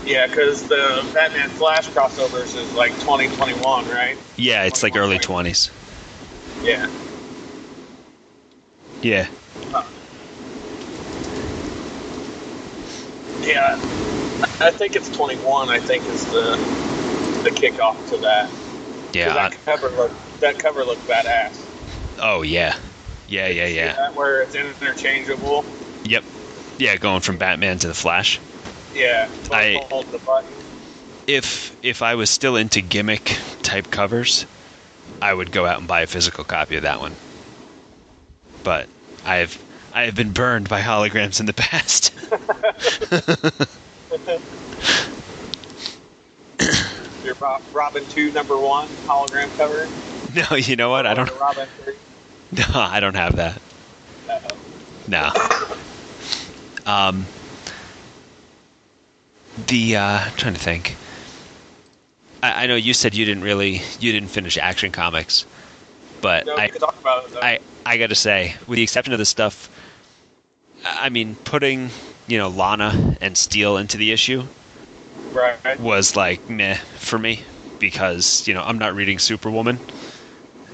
Yeah, 0.04 0.26
because 0.26 0.68
the 0.68 1.08
Batman 1.14 1.48
Flash 1.50 1.88
crossovers 1.88 2.56
is 2.56 2.72
like 2.74 2.92
2021, 3.00 3.88
right? 3.88 4.16
Yeah, 4.37 4.64
it's 4.64 4.82
like 4.82 4.96
early 4.96 5.18
twenties. 5.18 5.70
Yeah. 6.62 6.88
Yeah. 9.02 9.28
Yeah. 13.42 13.78
I 14.60 14.70
think 14.70 14.96
it's 14.96 15.10
21. 15.10 15.68
I 15.68 15.78
think 15.78 16.04
is 16.06 16.24
the 16.26 16.56
the 17.42 17.50
kickoff 17.50 18.08
to 18.08 18.16
that. 18.18 18.50
Yeah. 19.12 19.34
that 19.34 19.56
cover 19.64 19.90
looked 19.90 20.40
that 20.40 20.58
cover 20.58 20.84
looked 20.84 21.06
badass. 21.06 21.60
Oh 22.18 22.42
yeah, 22.42 22.76
yeah, 23.28 23.48
yeah, 23.48 23.66
yeah. 23.66 23.92
that 23.94 24.14
where 24.14 24.42
it's 24.42 24.54
interchangeable. 24.54 25.64
Yep. 26.04 26.24
Yeah, 26.78 26.96
going 26.96 27.20
from 27.20 27.38
Batman 27.38 27.78
to 27.78 27.88
the 27.88 27.94
Flash. 27.94 28.40
Yeah, 28.94 29.28
I- 29.52 29.78
hold 29.90 30.06
the 30.12 30.18
button. 30.18 30.50
If 31.26 31.76
if 31.82 32.02
I 32.02 32.14
was 32.14 32.28
still 32.28 32.56
into 32.56 32.80
gimmick 32.82 33.37
type 33.62 33.90
covers, 33.90 34.44
I 35.22 35.32
would 35.32 35.50
go 35.50 35.64
out 35.66 35.78
and 35.78 35.88
buy 35.88 36.02
a 36.02 36.06
physical 36.06 36.44
copy 36.44 36.76
of 36.76 36.82
that 36.82 37.00
one. 37.00 37.16
But 38.62 38.88
I've 39.24 39.64
I 39.92 40.02
have 40.02 40.14
been 40.16 40.32
burned 40.32 40.68
by 40.68 40.82
holograms 40.82 41.40
in 41.40 41.46
the 41.46 41.54
past. 41.54 42.12
Your 47.24 47.34
Ro- 47.40 47.58
Robin 47.72 48.06
two 48.08 48.30
number 48.32 48.58
one 48.58 48.88
hologram 49.06 49.48
cover. 49.56 49.88
no, 50.34 50.56
you 50.56 50.76
know 50.76 50.90
what? 50.90 51.06
I 51.06 51.14
don't. 51.14 51.30
Robin 51.40 51.68
three. 51.82 51.94
No, 52.52 52.64
I 52.74 53.00
don't 53.00 53.16
have 53.16 53.34
that. 53.37 53.60
Uh-oh. 54.28 54.56
No. 55.08 55.32
Um. 56.87 57.25
The 59.66 59.97
uh, 59.97 60.18
I'm 60.18 60.33
trying 60.33 60.55
to 60.55 60.61
think. 60.61 60.97
I, 62.42 62.64
I 62.64 62.66
know 62.66 62.77
you 62.77 62.92
said 62.92 63.14
you 63.14 63.25
didn't 63.25 63.42
really 63.42 63.81
you 64.01 64.12
didn't 64.12 64.29
finish 64.29 64.59
Action 64.59 64.92
Comics, 64.92 65.47
but 66.20 66.44
No, 66.47 66.57
I 66.57 66.66
it. 66.66 66.83
I 67.42 67.59
I 67.87 67.97
got 67.97 68.09
to 68.09 68.14
say, 68.14 68.55
with 68.66 68.77
the 68.77 68.83
exception 68.83 69.12
of 69.12 69.18
the 69.18 69.25
stuff, 69.25 69.70
I 70.85 71.07
I 71.07 71.09
mean, 71.09 71.37
putting 71.44 71.90
you 72.27 72.38
know 72.38 72.49
Lana 72.49 73.16
and 73.20 73.37
Steel 73.37 73.77
into 73.77 73.97
the 73.97 74.12
issue 74.12 74.44
right. 75.33 75.81
was 75.81 76.16
like 76.16 76.49
meh 76.49 76.75
for 76.99 77.18
me 77.18 77.40
because 77.79 78.47
you 78.47 78.55
know 78.55 78.62
I'm 78.62 78.79
not 78.79 78.94
reading 78.94 79.18
Superwoman, 79.18 79.81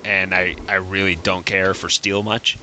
and 0.04 0.34
I 0.34 0.56
I 0.68 0.76
really 0.76 1.16
don't 1.16 1.46
care 1.46 1.74
for 1.74 1.88
Steel 1.88 2.22
much. 2.22 2.58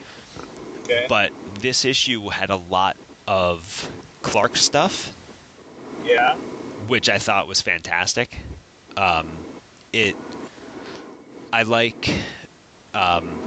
Okay. 0.84 1.06
But 1.10 1.32
this 1.60 1.86
issue 1.86 2.30
had 2.30 2.50
a 2.50 2.56
lot 2.56 2.98
of 3.28 3.92
Clark 4.24 4.56
stuff, 4.56 5.14
yeah. 6.04 6.38
which 6.88 7.10
I 7.10 7.20
thought 7.20 7.48
was 7.48 7.62
fantastic. 7.62 8.36
Um, 8.96 9.38
it, 9.94 10.16
I 11.54 11.64
like, 11.64 12.10
um, 12.94 13.38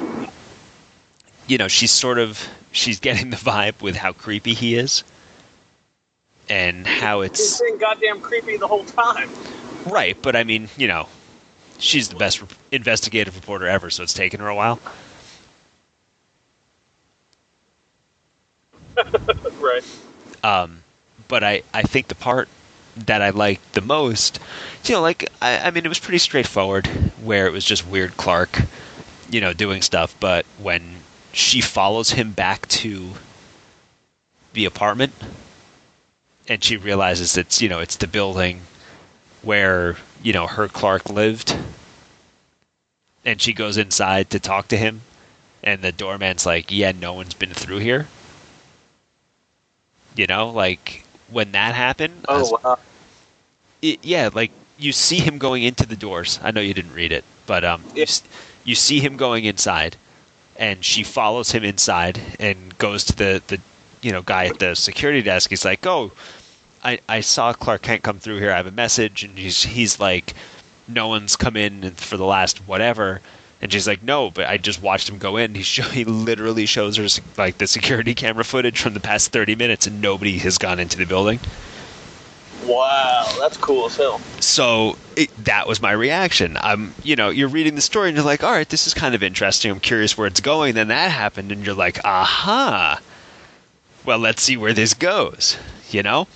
you 1.49 1.59
know, 1.59 1.69
she's 1.69 1.90
sort 1.90 2.19
of 2.19 2.47
she's 2.73 3.01
getting 3.01 3.31
the 3.31 3.37
vibe 3.37 3.83
with 3.83 3.97
how 3.97 4.12
creepy 4.12 4.55
he 4.55 4.75
is, 4.75 5.03
and 6.49 6.87
how 6.87 7.23
it's 7.23 7.40
it's 7.40 7.61
been 7.61 7.79
goddamn 7.79 8.21
creepy 8.21 8.57
the 8.57 8.66
whole 8.66 8.85
time. 8.85 9.29
right. 9.87 10.16
But 10.23 10.37
I 10.37 10.45
mean, 10.45 10.69
you 10.77 10.88
know, 10.88 11.09
she's 11.79 12.09
the 12.09 12.16
best 12.16 12.43
investigative 12.71 13.35
reporter 13.35 13.66
ever, 13.66 13.90
so 13.90 14.03
it's 14.03 14.14
taken 14.14 14.40
her 14.40 14.49
a 14.49 14.55
while. 14.55 14.79
right. 19.59 19.83
Um, 20.43 20.85
but 21.29 21.45
I, 21.45 21.63
I 21.75 21.83
think 21.83 22.09
the 22.09 22.15
part 22.15 22.49
that 22.97 23.23
I 23.23 23.31
liked 23.31 23.73
the 23.73 23.81
most, 23.81 24.39
you 24.85 24.95
know, 24.95 25.01
like 25.03 25.29
I, 25.41 25.59
I 25.69 25.71
mean, 25.71 25.85
it 25.85 25.89
was 25.89 25.99
pretty 25.99 26.19
straightforward, 26.19 26.87
where 27.23 27.47
it 27.47 27.53
was 27.53 27.65
just 27.65 27.87
weird 27.87 28.17
Clark, 28.17 28.63
you 29.31 29.41
know, 29.41 29.53
doing 29.53 29.83
stuff. 29.83 30.15
But 30.21 30.47
when 30.59 31.05
she 31.33 31.61
follows 31.61 32.11
him 32.11 32.33
back 32.33 32.67
to 32.69 33.15
the 34.53 34.65
apartment, 34.65 35.13
and 36.49 36.63
she 36.63 36.77
realizes 36.77 37.37
it's 37.39 37.63
you 37.63 37.69
know 37.69 37.79
it's 37.81 37.97
the 37.97 38.07
building 38.07 38.63
where 39.43 39.97
you 40.23 40.33
know 40.33 40.47
her 40.47 40.69
Clark 40.69 41.09
lived, 41.11 41.57
and 43.25 43.41
she 43.41 43.55
goes 43.55 43.79
inside 43.79 44.29
to 44.29 44.39
talk 44.39 44.69
to 44.69 44.77
him, 44.77 45.01
and 45.63 45.83
the 45.83 45.93
doorman's 45.93 46.47
like, 46.47 46.71
"Yeah, 46.71 46.93
no 46.93 47.15
one's 47.15 47.35
been 47.35 47.55
through 47.55 47.79
here." 47.79 48.09
You 50.16 50.27
know, 50.27 50.51
like 50.51 51.05
when 51.29 51.53
that 51.53 51.75
happened, 51.75 52.25
I 52.29 52.38
was- 52.38 52.53
Oh 52.53 52.59
wow. 52.64 52.79
it, 53.83 53.99
yeah, 54.03 54.31
like 54.33 54.51
you 54.79 54.92
see 54.92 55.18
him 55.18 55.38
going 55.38 55.62
into 55.62 55.87
the 55.87 55.96
doors. 55.96 56.38
I 56.42 56.51
know 56.51 56.61
you 56.61 56.75
didn't 56.75 56.94
read 56.94 57.12
it, 57.12 57.25
but 57.46 57.64
um, 57.64 57.83
you, 57.94 58.01
Yeah. 58.01 58.03
s- 58.05 58.23
you 58.64 58.75
see 58.75 59.01
him 59.01 59.16
going 59.16 59.44
inside, 59.44 59.96
and 60.57 60.85
she 60.85 61.03
follows 61.05 61.51
him 61.51 61.64
inside 61.64 62.20
and 62.38 62.77
goes 62.79 63.05
to 63.05 63.16
the 63.16 63.42
the 63.49 63.61
you 64.03 64.12
know 64.12 64.23
guy 64.23 64.46
at 64.46 64.59
the 64.59 64.75
security 64.75 65.23
desk. 65.23 65.51
He's 65.51 65.64
like, 65.64 65.87
"Oh, 65.87 66.12
I 66.85 66.99
I 67.09 67.20
saw 67.20 67.53
Clark 67.53 67.83
Kent 67.83 68.03
come 68.03 68.18
through 68.20 68.38
here. 68.38 68.53
I 68.53 68.57
have 68.57 68.66
a 68.66 68.73
message," 68.73 69.23
and 69.25 69.37
he's 69.38 69.62
he's 69.62 70.01
like, 70.01 70.35
"No 70.88 71.09
one's 71.09 71.37
come 71.37 71.57
in 71.57 71.90
for 71.92 72.16
the 72.16 72.25
last 72.27 72.59
whatever." 72.66 73.20
And 73.62 73.73
she's 73.73 73.87
like, 73.87 74.03
"No, 74.03 74.31
but 74.31 74.46
I 74.49 74.57
just 74.57 74.81
watched 74.81 75.09
him 75.09 75.18
go 75.18 75.37
in. 75.37 75.55
He 75.55 75.62
show, 75.62 75.83
he 75.99 76.05
literally 76.05 76.66
shows 76.66 76.96
her 76.96 77.07
like 77.37 77.59
the 77.59 77.66
security 77.66 78.14
camera 78.14 78.44
footage 78.44 78.81
from 78.81 78.94
the 78.94 79.01
past 79.01 79.33
thirty 79.33 79.55
minutes, 79.55 79.87
and 79.87 80.01
nobody 80.01 80.38
has 80.38 80.59
gone 80.59 80.81
into 80.81 80.96
the 80.96 81.07
building." 81.07 81.40
Wow, 82.64 83.37
that's 83.40 83.57
cool 83.57 83.87
as 83.87 83.96
hell. 83.96 84.20
so 84.40 84.96
it, 85.16 85.31
that 85.44 85.66
was 85.66 85.81
my 85.81 85.92
reaction. 85.92 86.59
I'm, 86.61 86.94
you 87.03 87.16
know, 87.16 87.31
you're 87.31 87.49
reading 87.49 87.75
the 87.75 87.81
story 87.81 88.09
and 88.09 88.16
you're 88.16 88.25
like, 88.25 88.44
all 88.44 88.53
right, 88.53 88.68
this 88.68 88.87
is 88.87 88.92
kind 88.92 89.14
of 89.14 89.23
interesting. 89.23 89.70
I'm 89.70 89.81
curious 89.81 90.16
where 90.16 90.27
it's 90.27 90.40
going. 90.40 90.75
Then 90.75 90.88
that 90.88 91.11
happened, 91.11 91.53
and 91.53 91.64
you're 91.64 91.75
like, 91.75 92.05
aha. 92.05 93.01
Well, 94.05 94.18
let's 94.18 94.42
see 94.42 94.57
where 94.57 94.75
this 94.75 94.94
goes. 94.94 95.57
You 95.90 96.03
know, 96.03 96.29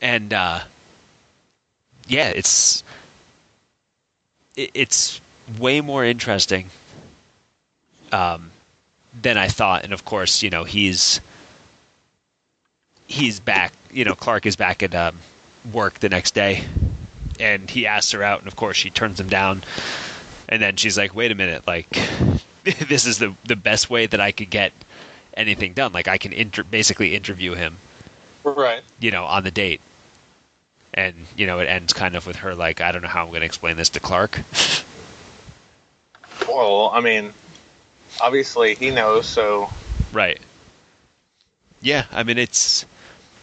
and 0.00 0.32
uh, 0.32 0.60
yeah, 2.08 2.28
it's 2.28 2.82
it, 4.54 4.70
it's 4.74 5.20
way 5.58 5.80
more 5.80 6.04
interesting 6.04 6.70
um, 8.12 8.50
than 9.22 9.38
I 9.38 9.48
thought. 9.48 9.84
And 9.84 9.92
of 9.92 10.04
course, 10.04 10.42
you 10.42 10.50
know, 10.50 10.64
he's 10.64 11.20
he's 13.06 13.40
back. 13.40 13.72
You 13.92 14.04
know, 14.04 14.14
Clark 14.14 14.46
is 14.46 14.56
back 14.56 14.82
at 14.82 14.94
um, 14.94 15.16
work 15.72 15.98
the 16.00 16.08
next 16.08 16.34
day, 16.34 16.64
and 17.40 17.68
he 17.70 17.86
asks 17.86 18.12
her 18.12 18.22
out, 18.22 18.40
and 18.40 18.48
of 18.48 18.56
course 18.56 18.76
she 18.76 18.90
turns 18.90 19.20
him 19.20 19.28
down. 19.28 19.62
And 20.48 20.62
then 20.62 20.76
she's 20.76 20.96
like, 20.96 21.14
"Wait 21.14 21.30
a 21.32 21.34
minute! 21.34 21.66
Like, 21.66 21.88
this 22.64 23.06
is 23.06 23.18
the 23.18 23.34
the 23.44 23.56
best 23.56 23.90
way 23.90 24.06
that 24.06 24.20
I 24.20 24.32
could 24.32 24.50
get 24.50 24.72
anything 25.34 25.72
done. 25.72 25.92
Like, 25.92 26.08
I 26.08 26.18
can 26.18 26.32
inter- 26.32 26.62
basically 26.62 27.14
interview 27.14 27.54
him, 27.54 27.76
Right. 28.44 28.82
you 29.00 29.10
know, 29.10 29.24
on 29.24 29.44
the 29.44 29.50
date." 29.50 29.80
And 30.94 31.26
you 31.36 31.46
know, 31.46 31.58
it 31.58 31.66
ends 31.66 31.92
kind 31.92 32.16
of 32.16 32.26
with 32.26 32.36
her 32.36 32.54
like, 32.54 32.80
"I 32.80 32.92
don't 32.92 33.02
know 33.02 33.08
how 33.08 33.22
I'm 33.24 33.28
going 33.28 33.40
to 33.40 33.46
explain 33.46 33.76
this 33.76 33.90
to 33.90 34.00
Clark." 34.00 34.40
Well, 36.48 36.90
I 36.92 37.00
mean, 37.00 37.32
obviously 38.20 38.74
he 38.74 38.90
knows. 38.90 39.26
So, 39.26 39.70
right. 40.12 40.38
Yeah, 41.82 42.06
I 42.12 42.22
mean, 42.22 42.38
it's 42.38 42.86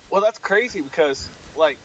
well, 0.10 0.22
that's 0.22 0.40
crazy 0.40 0.82
because, 0.82 1.30
like, 1.56 1.78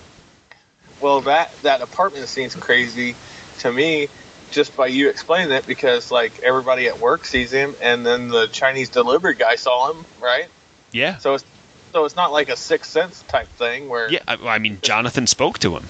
well, 1.00 1.20
that 1.22 1.50
that 1.62 1.81
apartment 1.83 2.28
seems 2.28 2.54
crazy 2.54 3.14
to 3.61 3.72
me 3.72 4.09
just 4.50 4.76
by 4.76 4.87
you 4.87 5.09
explaining 5.11 5.52
it 5.52 5.66
because, 5.66 6.11
like, 6.11 6.40
everybody 6.40 6.88
at 6.88 6.98
work 6.98 7.24
sees 7.24 7.52
him, 7.52 7.74
and 7.83 8.04
then 8.04 8.28
the 8.28 8.46
Chinese 8.46 8.88
delivery 8.88 9.35
guy 9.35 9.57
saw 9.57 9.92
him, 9.92 10.04
right? 10.20 10.46
yeah, 10.92 11.18
So 11.18 11.35
it's 11.35 11.44
so 11.92 12.04
it's 12.04 12.16
not 12.16 12.33
like 12.33 12.48
a 12.48 12.57
sixth 12.57 12.90
sense 12.90 13.22
type 13.28 13.48
thing 13.48 13.88
where 13.88 14.11
yeah. 14.11 14.20
I, 14.26 14.35
I 14.35 14.59
mean, 14.59 14.78
Jonathan 14.83 15.26
spoke 15.26 15.59
to 15.61 15.76
him. 15.76 15.85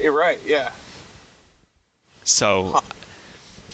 you're 0.00 0.12
right. 0.12 0.40
Yeah. 0.44 0.72
So, 2.24 2.70
Huh. 2.74 2.80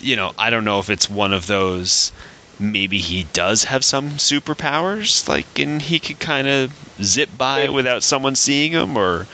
You 0.02 0.16
know, 0.16 0.32
I 0.36 0.50
don't 0.50 0.64
know 0.64 0.80
if 0.80 0.90
it's 0.90 1.08
one 1.08 1.32
of 1.32 1.46
those. 1.46 2.12
Maybe 2.58 2.98
he 2.98 3.24
does 3.32 3.64
have 3.64 3.84
some 3.84 4.10
superpowers, 4.12 5.26
like, 5.28 5.58
and 5.58 5.80
he 5.80 5.98
could 5.98 6.18
kind 6.18 6.46
of 6.46 6.72
zip 7.02 7.30
by 7.36 7.68
without 7.68 8.02
someone 8.02 8.34
seeing 8.34 8.72
him, 8.72 8.96
or, 8.96 9.26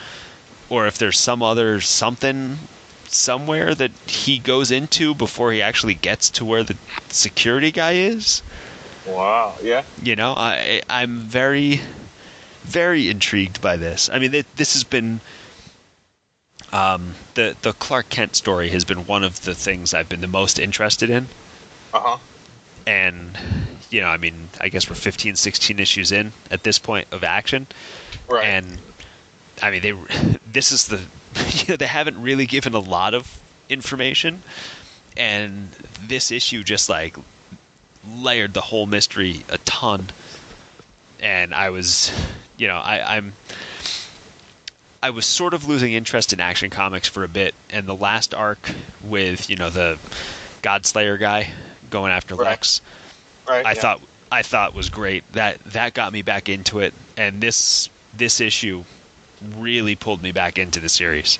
or 0.69 0.87
if 0.87 0.97
there's 0.97 1.19
some 1.19 1.43
other 1.43 1.81
something 1.81 2.57
somewhere 3.05 3.75
that 3.75 3.91
he 4.07 4.37
goes 4.39 4.71
into 4.71 5.13
before 5.13 5.51
he 5.51 5.61
actually 5.61 5.95
gets 5.95 6.29
to 6.29 6.45
where 6.45 6.63
the 6.63 6.77
security 7.09 7.71
guy 7.71 7.93
is. 7.93 8.41
Wow. 9.05 9.55
Yeah. 9.61 9.83
You 10.01 10.15
know, 10.15 10.33
I 10.37 10.81
I'm 10.89 11.19
very, 11.19 11.81
very 12.61 13.09
intrigued 13.09 13.61
by 13.61 13.77
this. 13.77 14.09
I 14.11 14.19
mean, 14.19 14.31
th- 14.31 14.45
this 14.55 14.73
has 14.73 14.83
been. 14.83 15.21
Um, 16.71 17.15
the 17.33 17.55
the 17.61 17.73
Clark 17.73 18.09
Kent 18.09 18.35
story 18.35 18.69
has 18.69 18.85
been 18.85 19.05
one 19.07 19.23
of 19.23 19.41
the 19.43 19.55
things 19.55 19.93
I've 19.93 20.09
been 20.09 20.21
the 20.21 20.27
most 20.27 20.59
interested 20.59 21.09
in, 21.09 21.27
Uh 21.93 21.99
huh. 21.99 22.17
and 22.85 23.37
you 23.89 24.01
know, 24.01 24.07
I 24.07 24.17
mean, 24.17 24.49
I 24.61 24.69
guess 24.69 24.87
we're 24.87 24.95
15, 24.95 25.35
16 25.35 25.79
issues 25.79 26.11
in 26.11 26.31
at 26.51 26.63
this 26.63 26.77
point 26.77 27.07
of 27.11 27.23
action, 27.23 27.65
Right. 28.27 28.45
and 28.45 28.77
I 29.61 29.71
mean, 29.71 29.81
they 29.81 29.91
this 30.51 30.71
is 30.71 30.87
the 30.87 30.97
you 31.57 31.65
know 31.69 31.75
they 31.75 31.87
haven't 31.87 32.21
really 32.21 32.45
given 32.45 32.73
a 32.73 32.79
lot 32.79 33.13
of 33.13 33.39
information, 33.69 34.43
and 35.17 35.69
this 36.01 36.31
issue 36.31 36.63
just 36.63 36.87
like 36.89 37.15
layered 38.07 38.53
the 38.53 38.61
whole 38.61 38.85
mystery 38.85 39.43
a 39.49 39.57
ton, 39.59 40.07
and 41.19 41.53
I 41.53 41.69
was, 41.71 42.11
you 42.57 42.67
know, 42.67 42.77
I, 42.77 43.17
I'm. 43.17 43.33
I 45.01 45.11
was 45.11 45.25
sort 45.25 45.53
of 45.53 45.67
losing 45.67 45.93
interest 45.93 46.33
in 46.33 46.39
action 46.39 46.69
comics 46.69 47.07
for 47.07 47.23
a 47.23 47.27
bit, 47.29 47.55
and 47.69 47.87
the 47.87 47.95
last 47.95 48.33
arc 48.33 48.69
with 49.01 49.49
you 49.49 49.55
know 49.55 49.69
the 49.69 49.97
Godslayer 50.61 51.19
guy 51.19 51.51
going 51.89 52.11
after 52.11 52.35
Right. 52.35 52.49
Lex. 52.49 52.81
Right. 53.47 53.65
I 53.65 53.73
yeah. 53.73 53.81
thought 53.81 54.01
I 54.31 54.41
thought 54.43 54.73
was 54.73 54.89
great. 54.89 55.29
That 55.33 55.63
that 55.65 55.93
got 55.93 56.11
me 56.11 56.21
back 56.21 56.49
into 56.49 56.79
it, 56.79 56.93
and 57.17 57.41
this 57.41 57.89
this 58.13 58.41
issue 58.41 58.83
really 59.55 59.95
pulled 59.95 60.21
me 60.21 60.31
back 60.33 60.57
into 60.57 60.79
the 60.79 60.89
series. 60.89 61.39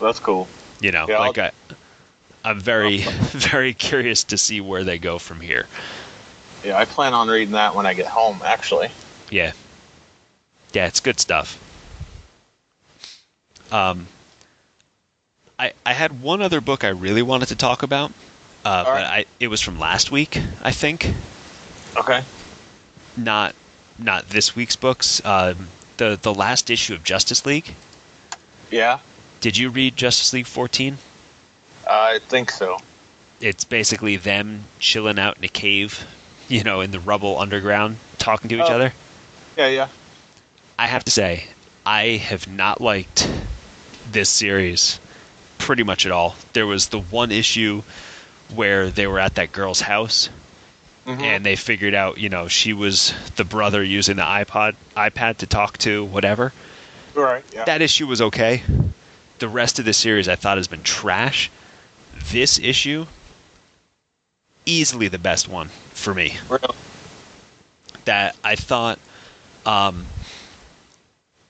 that's 0.00 0.20
cool. 0.20 0.46
You 0.80 0.92
know, 0.92 1.06
Yeah, 1.08 1.18
like 1.20 1.38
I'll- 1.38 1.50
I, 2.44 2.50
I'm 2.50 2.60
very 2.60 2.98
very 3.02 3.72
curious 3.72 4.24
to 4.24 4.36
see 4.36 4.60
where 4.60 4.84
they 4.84 4.98
go 4.98 5.18
from 5.18 5.40
here. 5.40 5.66
Yeah, 6.64 6.76
I 6.76 6.84
plan 6.84 7.14
on 7.14 7.28
reading 7.28 7.52
that 7.52 7.74
when 7.74 7.86
I 7.86 7.94
get 7.94 8.06
home. 8.06 8.40
Actually. 8.44 8.90
Yeah, 9.30 9.52
yeah, 10.74 10.86
it's 10.88 11.00
good 11.00 11.18
stuff. 11.18 11.58
Um, 13.72 14.06
I 15.58 15.72
I 15.84 15.92
had 15.94 16.20
one 16.22 16.42
other 16.42 16.60
book 16.60 16.84
I 16.84 16.88
really 16.88 17.22
wanted 17.22 17.48
to 17.48 17.56
talk 17.56 17.82
about, 17.82 18.12
uh, 18.64 18.84
but 18.84 18.90
right. 18.90 19.04
I 19.04 19.26
it 19.40 19.48
was 19.48 19.60
from 19.60 19.78
last 19.78 20.10
week, 20.10 20.38
I 20.62 20.72
think. 20.72 21.06
Okay. 21.96 22.22
not 23.16 23.54
not 23.98 24.28
this 24.28 24.54
week's 24.56 24.76
books. 24.76 25.24
Um, 25.24 25.68
the 25.96 26.18
the 26.20 26.34
last 26.34 26.70
issue 26.70 26.94
of 26.94 27.02
Justice 27.04 27.44
League. 27.46 27.74
Yeah, 28.70 29.00
Did 29.40 29.56
you 29.58 29.68
read 29.68 29.96
Justice 29.96 30.32
League 30.32 30.46
14? 30.46 30.96
I 31.86 32.20
think 32.20 32.50
so. 32.50 32.78
It's 33.40 33.64
basically 33.64 34.16
them 34.16 34.64
chilling 34.78 35.18
out 35.18 35.36
in 35.36 35.44
a 35.44 35.48
cave, 35.48 36.06
you 36.48 36.64
know, 36.64 36.80
in 36.80 36.90
the 36.90 37.00
rubble 37.00 37.38
underground, 37.38 37.98
talking 38.16 38.48
to 38.48 38.54
each 38.56 38.62
Oh. 38.70 38.74
other. 38.74 38.92
Yeah, 39.58 39.66
yeah. 39.68 39.88
I 40.78 40.86
have 40.86 41.04
to 41.04 41.10
say, 41.10 41.48
I 41.84 42.16
have 42.16 42.48
not 42.48 42.80
liked 42.80 43.28
this 44.12 44.28
series 44.30 45.00
pretty 45.58 45.82
much 45.82 46.06
at 46.06 46.12
all. 46.12 46.36
There 46.52 46.66
was 46.66 46.88
the 46.88 47.00
one 47.00 47.30
issue 47.32 47.82
where 48.54 48.90
they 48.90 49.06
were 49.06 49.18
at 49.18 49.36
that 49.36 49.52
girl's 49.52 49.80
house 49.80 50.28
Mhm. 51.06 51.20
and 51.22 51.44
they 51.46 51.56
figured 51.56 51.94
out, 51.94 52.18
you 52.18 52.28
know, 52.28 52.48
she 52.48 52.72
was 52.72 53.12
the 53.36 53.44
brother 53.44 53.82
using 53.82 54.16
the 54.16 54.22
iPod 54.22 54.74
iPad 54.96 55.38
to 55.38 55.46
talk 55.46 55.78
to 55.78 56.04
whatever. 56.04 56.52
right. 57.14 57.44
Yeah. 57.52 57.64
that 57.64 57.82
issue 57.82 58.06
was 58.06 58.20
okay. 58.22 58.62
The 59.38 59.48
rest 59.48 59.78
of 59.78 59.84
the 59.84 59.92
series 59.92 60.28
I 60.28 60.36
thought 60.36 60.56
has 60.58 60.68
been 60.68 60.82
trash. 60.82 61.50
This 62.30 62.58
issue, 62.58 63.06
easily 64.64 65.08
the 65.08 65.18
best 65.18 65.48
one 65.48 65.68
for 65.92 66.14
me. 66.14 66.38
Really? 66.48 66.74
That 68.04 68.36
I 68.44 68.56
thought 68.56 68.98
um, 69.66 70.06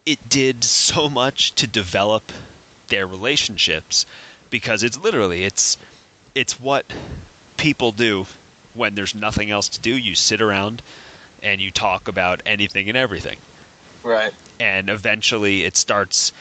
it 0.07 0.27
did 0.29 0.65
so 0.65 1.09
much 1.09 1.55
to 1.57 1.67
develop 1.67 2.23
their 2.93 3.07
relationships 3.07 4.05
because 4.51 4.83
it's 4.83 4.99
literally 4.99 5.45
it's 5.45 5.79
it's 6.35 6.61
what 6.61 6.85
people 7.57 7.91
do 7.91 8.27
when 8.75 8.95
there's 8.95 9.15
nothing 9.15 9.51
else 9.51 9.69
to 9.71 9.81
do. 9.81 9.97
You 9.97 10.15
sit 10.15 10.41
around 10.43 10.83
and 11.43 11.61
you 11.61 11.71
talk 11.71 12.07
about 12.07 12.43
anything 12.47 12.89
and 12.89 12.97
everything 12.97 13.39
Right. 14.05 14.33
and 14.61 14.91
eventually 14.91 15.65
it 15.65 15.77
starts 15.77 16.33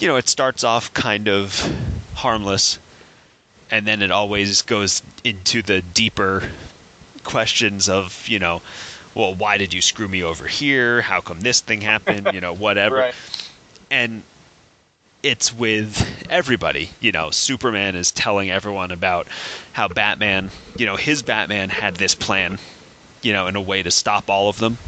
you 0.00 0.08
know 0.08 0.16
it 0.16 0.28
starts 0.28 0.64
off 0.64 0.92
kind 0.94 1.28
of 1.28 1.54
harmless 2.14 2.78
and 3.70 3.86
then 3.86 4.02
it 4.02 4.10
always 4.10 4.62
goes 4.62 5.02
into 5.22 5.62
the 5.62 5.80
deeper 5.80 6.50
questions 7.24 7.88
of 7.88 8.26
you 8.28 8.38
know 8.38 8.60
well 9.14 9.34
why 9.34 9.58
did 9.58 9.72
you 9.72 9.80
screw 9.82 10.08
me 10.08 10.22
over 10.22 10.46
here 10.46 11.02
how 11.02 11.20
come 11.20 11.40
this 11.40 11.60
thing 11.60 11.80
happened 11.80 12.28
you 12.34 12.40
know 12.40 12.52
whatever 12.54 12.96
Right. 13.06 13.14
and 13.90 14.22
it's 15.22 15.52
with 15.52 16.26
everybody. 16.30 16.90
You 17.00 17.12
know 17.12 17.30
superman 17.30 17.96
is 17.96 18.10
telling 18.10 18.50
everyone 18.50 18.90
about 18.90 19.28
how 19.72 19.88
batman 19.88 20.50
you 20.76 20.86
know 20.86 20.96
his 20.96 21.22
batman 21.22 21.68
had 21.68 21.96
this 21.96 22.14
plan 22.14 22.58
you 23.22 23.32
know 23.32 23.46
in 23.46 23.56
a 23.56 23.60
way 23.60 23.82
to 23.82 23.90
stop 23.90 24.30
all 24.30 24.48
of 24.48 24.58
them. 24.58 24.78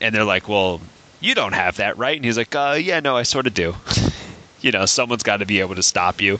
And 0.00 0.14
they're 0.14 0.24
like 0.24 0.48
well 0.48 0.80
you 1.20 1.34
don't 1.34 1.54
have 1.54 1.76
that 1.76 1.98
right? 1.98 2.16
And 2.16 2.24
he's 2.24 2.36
like 2.36 2.54
uh 2.54 2.78
yeah 2.80 3.00
no 3.00 3.16
i 3.16 3.22
sort 3.22 3.46
of 3.46 3.54
do. 3.54 3.74
You 4.60 4.70
know 4.70 4.86
someone's 4.86 5.24
got 5.24 5.38
to 5.38 5.46
be 5.46 5.58
able 5.58 5.74
to 5.74 5.82
stop 5.82 6.20
you. 6.20 6.38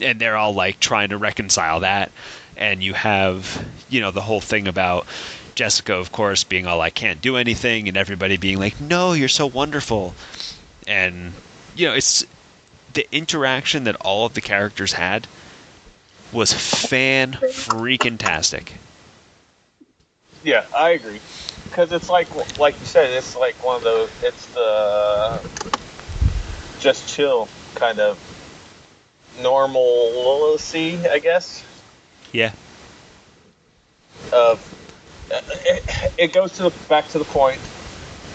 And 0.00 0.20
they're 0.20 0.36
all 0.36 0.52
like 0.52 0.80
trying 0.80 1.10
to 1.10 1.16
reconcile 1.16 1.78
that. 1.80 2.10
And 2.56 2.82
you 2.82 2.92
have 2.94 3.64
you 3.88 4.00
know 4.00 4.10
the 4.10 4.20
whole 4.20 4.40
thing 4.40 4.66
about 4.66 5.06
jessica 5.54 5.94
of 5.94 6.10
course 6.10 6.42
being 6.44 6.66
all 6.66 6.80
i 6.80 6.88
can't 6.90 7.20
do 7.20 7.36
anything 7.36 7.86
and 7.86 7.96
everybody 7.96 8.38
being 8.38 8.58
like 8.58 8.80
no 8.80 9.12
you're 9.12 9.28
so 9.28 9.46
wonderful. 9.46 10.12
And 10.88 11.32
you 11.76 11.86
know 11.86 11.94
it's 11.94 12.24
the 12.94 13.06
interaction 13.12 13.84
that 13.84 13.96
all 13.96 14.26
of 14.26 14.34
the 14.34 14.40
characters 14.40 14.92
had 14.92 15.26
was 16.32 16.52
fan 16.52 17.32
freaking 17.32 18.18
tastic 18.18 18.72
Yeah, 20.44 20.64
I 20.76 20.90
agree. 20.90 21.20
Because 21.64 21.92
it's 21.92 22.10
like, 22.10 22.28
like 22.58 22.78
you 22.78 22.86
said, 22.86 23.10
it's 23.10 23.36
like 23.36 23.54
one 23.64 23.76
of 23.76 23.82
those. 23.82 24.10
It's 24.22 24.46
the 24.48 25.40
just 26.80 27.14
chill 27.14 27.48
kind 27.76 28.00
of 28.00 28.18
normalcy, 29.40 30.98
I 31.08 31.18
guess. 31.18 31.64
yeah 32.32 32.52
Of 34.32 34.68
it, 35.64 36.12
it 36.18 36.32
goes 36.32 36.52
to 36.56 36.64
the 36.64 36.72
back 36.88 37.08
to 37.08 37.18
the 37.18 37.24
point 37.24 37.60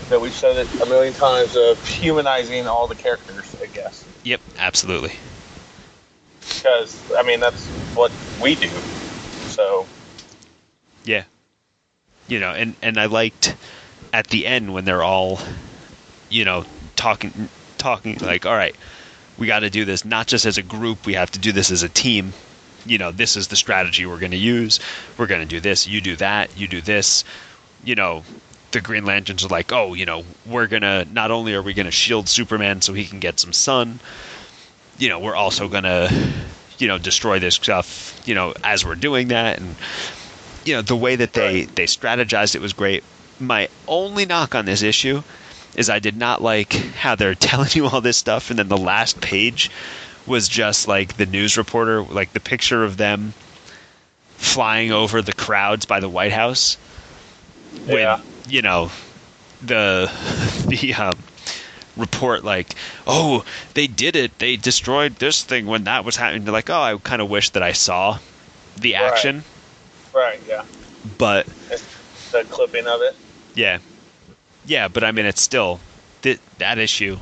that 0.10 0.22
we've 0.22 0.34
said 0.34 0.58
it 0.58 0.82
a 0.82 0.86
million 0.86 1.14
times 1.14 1.56
of 1.56 1.86
humanizing 1.88 2.68
all 2.68 2.88
the 2.88 2.96
characters. 2.96 3.56
I 3.62 3.66
guess 3.68 4.06
yep 4.24 4.42
absolutely 4.58 5.14
because 6.48 7.12
I 7.14 7.24
mean 7.24 7.40
that's 7.40 7.66
what 7.96 8.12
we 8.42 8.56
do. 8.56 8.70
So 9.48 9.86
Yeah. 11.06 11.24
You 12.28 12.40
know, 12.40 12.52
and 12.52 12.76
and 12.82 12.98
I 12.98 13.06
liked 13.06 13.56
at 14.12 14.28
the 14.28 14.46
end 14.46 14.74
when 14.74 14.86
they're 14.86 15.04
all, 15.04 15.40
you 16.30 16.46
know, 16.46 16.66
talking 16.96 17.50
talking 17.78 18.18
like, 18.18 18.46
all 18.46 18.56
right, 18.56 18.76
we 19.38 19.48
got 19.48 19.60
to 19.60 19.70
do 19.70 19.86
this 19.86 20.04
not 20.04 20.28
just 20.28 20.46
as 20.46 20.58
a 20.58 20.64
group, 20.64 21.06
we 21.06 21.14
have 21.14 21.32
to 21.32 21.40
do 21.40 21.52
this 21.52 21.72
as 21.72 21.84
a 21.84 21.90
team. 21.90 22.34
You 22.86 22.98
know, 22.98 23.12
this 23.12 23.36
is 23.36 23.48
the 23.48 23.56
strategy 23.56 24.06
we're 24.06 24.20
going 24.20 24.32
to 24.32 24.38
use. 24.38 24.80
We're 25.18 25.28
going 25.28 25.42
to 25.42 25.48
do 25.48 25.60
this, 25.60 25.88
you 25.88 26.02
do 26.02 26.16
that, 26.18 26.58
you 26.58 26.68
do 26.68 26.82
this. 26.82 27.24
You 27.84 27.96
know, 27.96 28.24
the 28.72 28.82
Green 28.82 29.06
Lanterns 29.06 29.46
are 29.46 29.50
like, 29.50 29.72
"Oh, 29.72 29.94
you 29.94 30.06
know, 30.06 30.24
we're 30.46 30.68
going 30.68 30.82
to 30.82 31.06
not 31.12 31.32
only 31.32 31.54
are 31.54 31.62
we 31.62 31.74
going 31.74 31.86
to 31.86 31.92
shield 31.92 32.28
Superman 32.28 32.82
so 32.82 32.94
he 32.94 33.06
can 33.06 33.20
get 33.20 33.40
some 33.40 33.54
sun, 33.54 34.00
you 34.98 35.10
know, 35.10 35.20
we're 35.20 35.36
also 35.36 35.68
going 35.68 35.84
to 35.84 36.12
you 36.78 36.88
know, 36.88 36.98
destroy 36.98 37.40
this 37.40 37.56
stuff, 37.56 38.22
you 38.26 38.36
know, 38.36 38.54
as 38.64 38.86
we're 38.86 38.96
doing 38.96 39.30
that. 39.30 39.60
And 39.60 39.76
you 40.66 40.74
know 40.74 40.82
the 40.82 40.96
way 40.96 41.16
that 41.16 41.34
they 41.34 41.64
they 41.64 41.86
strategized 41.86 42.56
it 42.56 42.62
was 42.62 42.74
great. 42.74 43.04
My 43.40 43.70
only 43.88 44.26
knock 44.26 44.54
on 44.54 44.66
this 44.66 44.82
issue 44.82 45.24
is 45.76 45.90
i 45.90 46.00
did 46.00 46.18
not 46.18 46.42
like 46.42 46.74
how 46.74 47.16
they're 47.16 47.36
telling 47.50 47.70
you 47.74 47.88
all 47.88 48.02
this 48.02 48.18
stuff. 48.18 48.50
And 48.50 48.60
then 48.60 48.68
the 48.68 48.78
last 48.78 49.22
page 49.22 49.72
was 50.26 50.50
just 50.50 50.88
like 50.88 51.16
the 51.16 51.26
news 51.26 51.58
reporter 51.58 52.04
like 52.04 52.34
the 52.34 52.42
picture 52.42 52.84
of 52.84 52.98
them 52.98 53.34
flying 54.36 54.92
over 54.92 55.22
the 55.22 55.34
crowds 55.34 55.86
by 55.86 56.00
the 56.00 56.10
white 56.10 56.34
house. 56.34 56.76
When 57.86 58.00
Yeah. 58.00 58.20
You 58.48 58.62
know 58.62 58.92
the 59.62 60.12
the 60.68 60.94
um 60.94 61.18
report 61.96 62.44
like 62.44 62.76
oh 63.08 63.44
they 63.74 63.88
did 63.88 64.16
it 64.16 64.38
they 64.38 64.56
destroyed 64.56 65.16
this 65.16 65.44
thing 65.44 65.66
when 65.66 65.86
that 65.86 66.06
was 66.06 66.16
happening 66.16 66.44
they're 66.44 66.54
like 66.54 66.70
oh 66.70 66.82
i 66.82 66.96
kind 66.98 67.22
of 67.22 67.30
wish 67.30 67.50
that 67.52 67.64
i 67.64 67.72
saw 67.72 68.20
the 68.80 68.94
action 68.94 69.44
right, 70.18 70.40
yeah, 70.48 70.66
but 71.18 71.48
it's 71.70 72.32
the 72.32 72.44
clipping 72.46 72.88
of 72.88 73.02
it. 73.02 73.16
yeah, 73.56 73.80
yeah, 74.66 74.88
but 74.88 75.04
I 75.04 75.12
mean, 75.12 75.26
it's 75.26 75.42
still 75.42 75.80
that 76.24 76.40
that 76.58 76.78
issue. 76.78 77.18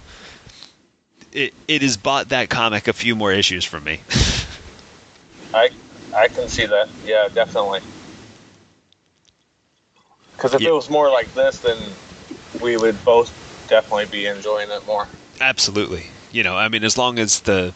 It 1.31 1.53
it 1.67 1.81
has 1.81 1.97
bought 1.97 2.29
that 2.29 2.49
comic 2.49 2.87
a 2.87 2.93
few 2.93 3.15
more 3.15 3.31
issues 3.31 3.65
from 3.65 3.83
me. 3.83 3.99
I 5.53 5.69
I 6.13 6.27
can 6.29 6.47
see 6.47 6.65
that. 6.65 6.87
Yeah, 7.05 7.27
definitely. 7.33 7.81
Because 10.35 10.53
if 10.53 10.61
Yeah. 10.61 10.69
it 10.69 10.73
was 10.73 10.89
more 10.89 11.09
like 11.09 11.33
this, 11.33 11.59
then 11.59 11.77
we 12.61 12.77
would 12.77 13.03
both 13.03 13.31
definitely 13.67 14.05
be 14.05 14.25
enjoying 14.25 14.69
it 14.69 14.85
more. 14.85 15.07
Absolutely, 15.41 16.05
you 16.31 16.43
know, 16.43 16.55
I 16.55 16.69
mean, 16.69 16.83
as 16.83 16.97
long 16.97 17.19
as 17.19 17.41
the 17.41 17.73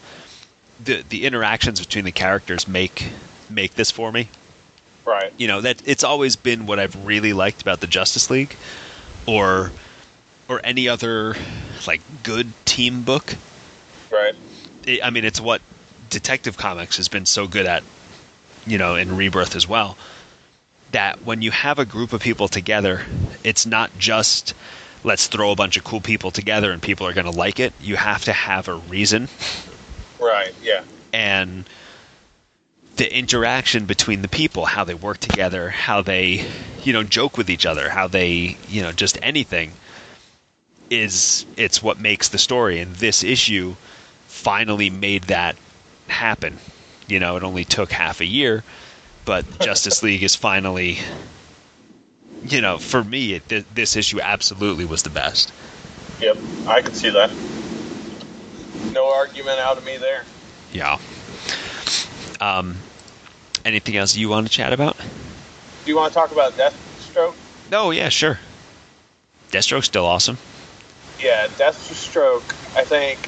the 0.80 1.04
the 1.10 1.26
interactions 1.26 1.80
between 1.80 2.06
the 2.06 2.12
characters 2.12 2.68
make 2.68 3.04
make 3.50 3.74
this 3.76 3.92
for 3.92 4.12
me, 4.12 4.30
Right. 5.06 5.34
you 5.38 5.48
know, 5.48 5.62
that 5.62 5.82
it's 5.86 6.04
always 6.04 6.36
been 6.36 6.66
what 6.66 6.80
I've 6.80 6.96
really 6.96 7.34
liked 7.34 7.62
about 7.62 7.82
the 7.82 7.88
Justice 7.88 8.30
League, 8.30 8.56
or 9.26 9.74
or 10.48 10.62
any 10.64 10.88
other 10.88 11.36
like 11.88 12.02
good 12.24 12.54
team 12.66 13.04
book. 13.04 13.36
Right. 14.12 14.34
it, 14.86 15.04
I 15.04 15.10
mean, 15.10 15.26
it's 15.26 15.42
what 15.42 15.62
Detective 16.08 16.58
Comics 16.58 16.98
has 16.98 17.08
been 17.08 17.26
so 17.26 17.48
good 17.48 17.66
at, 17.66 17.84
you 18.66 18.78
know, 18.78 18.96
in 18.96 19.16
Rebirth 19.16 19.56
as 19.56 19.68
well. 19.68 19.98
That 20.92 21.24
when 21.24 21.42
you 21.42 21.52
have 21.52 21.80
a 21.80 21.86
group 21.86 22.14
of 22.14 22.22
people 22.22 22.48
together, 22.48 23.06
it's 23.44 23.66
not 23.66 23.92
just 23.98 24.54
let's 25.04 25.28
throw 25.28 25.52
a 25.52 25.56
bunch 25.56 25.78
of 25.78 25.84
cool 25.84 26.02
people 26.02 26.32
together 26.32 26.72
and 26.72 26.82
people 26.82 27.08
are 27.08 27.14
going 27.14 27.26
to 27.26 27.38
like 27.38 27.60
it. 27.60 27.74
You 27.80 27.96
have 27.96 28.26
to 28.26 28.34
have 28.34 28.68
a 28.68 28.76
reason. 28.76 29.28
Right. 30.20 30.54
Yeah. 30.62 30.84
And 31.14 31.66
the 32.98 33.18
interaction 33.18 33.86
between 33.86 34.22
the 34.22 34.28
people, 34.28 34.66
how 34.66 34.84
they 34.84 34.94
work 34.94 35.20
together, 35.20 35.70
how 35.70 36.02
they, 36.02 36.46
you 36.84 36.92
know, 36.92 37.04
joke 37.04 37.38
with 37.38 37.50
each 37.50 37.66
other, 37.66 37.90
how 37.90 38.08
they, 38.08 38.58
you 38.68 38.82
know, 38.82 38.92
just 38.92 39.18
anything 39.22 39.72
is 40.90 41.46
it's 41.56 41.82
what 41.82 42.00
makes 42.00 42.30
the 42.30 42.38
story 42.38 42.80
and 42.80 42.96
this 42.96 43.24
issue 43.24 43.76
finally 44.28 44.90
made 44.90 45.24
that 45.24 45.56
happen. 46.08 46.58
You 47.08 47.20
know, 47.20 47.38
it 47.38 47.44
only 47.44 47.64
took 47.64 47.92
half 47.92 48.22
a 48.22 48.26
year, 48.26 48.64
but 49.30 49.46
Justice 49.60 50.02
League 50.02 50.24
is 50.24 50.36
finally 50.36 50.98
you 52.46 52.62
know, 52.62 52.80
for 52.80 53.04
me 53.04 53.34
it, 53.34 53.48
th- 53.48 53.66
this 53.76 53.96
issue 53.96 54.20
absolutely 54.20 54.86
was 54.86 55.04
the 55.04 55.12
best. 55.12 55.54
Yep, 56.20 56.38
I 56.66 56.82
can 56.82 56.96
see 56.96 57.12
that. 57.12 57.30
No 58.92 59.08
argument 59.14 59.60
out 59.60 59.78
of 59.78 59.86
me 59.86 59.98
there. 59.98 60.24
Yeah. 60.74 60.98
Um 62.42 62.78
anything 63.64 63.98
else 63.98 64.16
you 64.16 64.30
want 64.30 64.48
to 64.48 64.52
chat 64.52 64.74
about? 64.74 64.98
Do 64.98 65.06
you 65.86 65.96
want 65.96 66.12
to 66.12 66.18
talk 66.18 66.32
about 66.32 66.54
Deathstroke? 66.54 67.36
No, 67.70 67.92
yeah, 67.92 68.10
sure. 68.10 68.40
Deathstroke's 69.52 69.86
still 69.86 70.08
awesome. 70.08 70.40
Yeah, 71.20 71.46
Deathstroke, 71.50 72.50
I 72.76 72.84
think. 72.84 73.20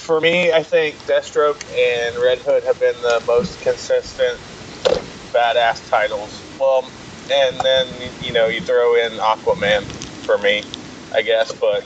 For 0.00 0.20
me, 0.20 0.52
I 0.52 0.62
think 0.62 0.96
Deathstroke 1.06 1.62
and 1.70 2.20
Red 2.20 2.38
Hood 2.38 2.64
have 2.64 2.80
been 2.80 3.00
the 3.00 3.22
most 3.26 3.60
consistent 3.60 4.38
badass 5.32 5.88
titles. 5.88 6.42
Well, 6.58 6.82
and 7.30 7.60
then, 7.60 8.12
you 8.22 8.32
know, 8.32 8.48
you 8.48 8.60
throw 8.60 8.96
in 8.96 9.12
Aquaman 9.12 9.84
for 10.24 10.38
me, 10.38 10.64
I 11.14 11.22
guess, 11.22 11.52
but 11.52 11.84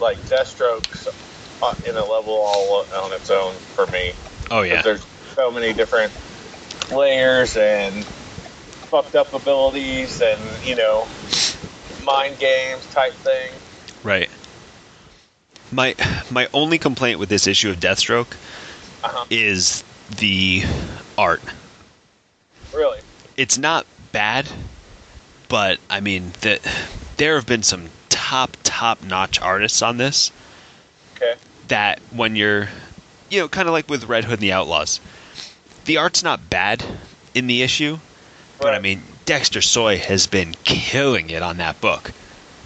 like 0.00 0.18
Deathstroke's 0.26 1.06
uh, 1.62 1.74
in 1.86 1.96
a 1.96 2.04
level 2.04 2.32
all 2.32 2.84
on 2.92 3.12
its 3.12 3.30
own 3.30 3.54
for 3.76 3.86
me. 3.86 4.12
Oh 4.50 4.62
yeah. 4.62 4.82
There's 4.82 5.06
so 5.36 5.50
many 5.50 5.72
different 5.72 6.12
layers 6.90 7.56
and 7.56 8.04
fucked 8.90 9.14
up 9.14 9.32
abilities 9.32 10.20
and, 10.20 10.40
you 10.66 10.74
know, 10.74 11.08
mind 12.02 12.38
games 12.38 12.86
type 12.86 13.14
thing. 13.14 13.52
Right. 14.02 14.30
My 15.72 15.94
my 16.30 16.48
only 16.52 16.78
complaint 16.78 17.18
with 17.18 17.28
this 17.28 17.46
issue 17.46 17.70
of 17.70 17.80
Deathstroke 17.80 18.34
Uh-huh. 19.02 19.24
is 19.30 19.82
the 20.18 20.62
art. 21.18 21.42
Really? 22.74 23.00
It's 23.36 23.56
not 23.58 23.86
bad, 24.12 24.46
but 25.48 25.78
I 25.88 26.00
mean 26.00 26.32
that 26.42 26.60
there 27.16 27.34
have 27.36 27.46
been 27.46 27.62
some 27.62 27.88
top 28.10 28.56
top 28.62 29.02
notch 29.02 29.40
artists 29.40 29.80
on 29.82 29.96
this 29.96 30.30
Okay. 31.16 31.34
that 31.68 32.00
when 32.10 32.36
you're 32.36 32.68
you 33.30 33.40
know 33.40 33.48
kind 33.48 33.66
of 33.68 33.72
like 33.72 33.88
with 33.88 34.04
Red 34.04 34.24
Hood 34.24 34.34
and 34.34 34.42
the 34.42 34.52
Outlaws, 34.52 35.00
the 35.86 35.96
art's 35.96 36.22
not 36.22 36.50
bad 36.50 36.84
in 37.34 37.46
the 37.46 37.62
issue, 37.62 37.98
but 38.58 38.74
I 38.74 38.78
mean 38.78 39.02
Dexter 39.24 39.62
Soy 39.62 39.96
has 39.98 40.26
been 40.26 40.54
killing 40.64 41.30
it 41.30 41.42
on 41.42 41.56
that 41.58 41.80
book. 41.80 42.12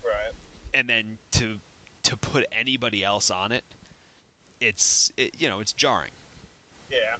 Right. 0.04 0.32
and 0.74 0.88
then 0.88 1.18
to 1.32 1.60
to 2.06 2.16
put 2.16 2.46
anybody 2.52 3.02
else 3.04 3.30
on 3.30 3.52
it, 3.52 3.64
it's 4.60 5.12
it, 5.16 5.40
you 5.40 5.48
know 5.48 5.60
it's 5.60 5.72
jarring. 5.72 6.12
Yeah. 6.90 7.18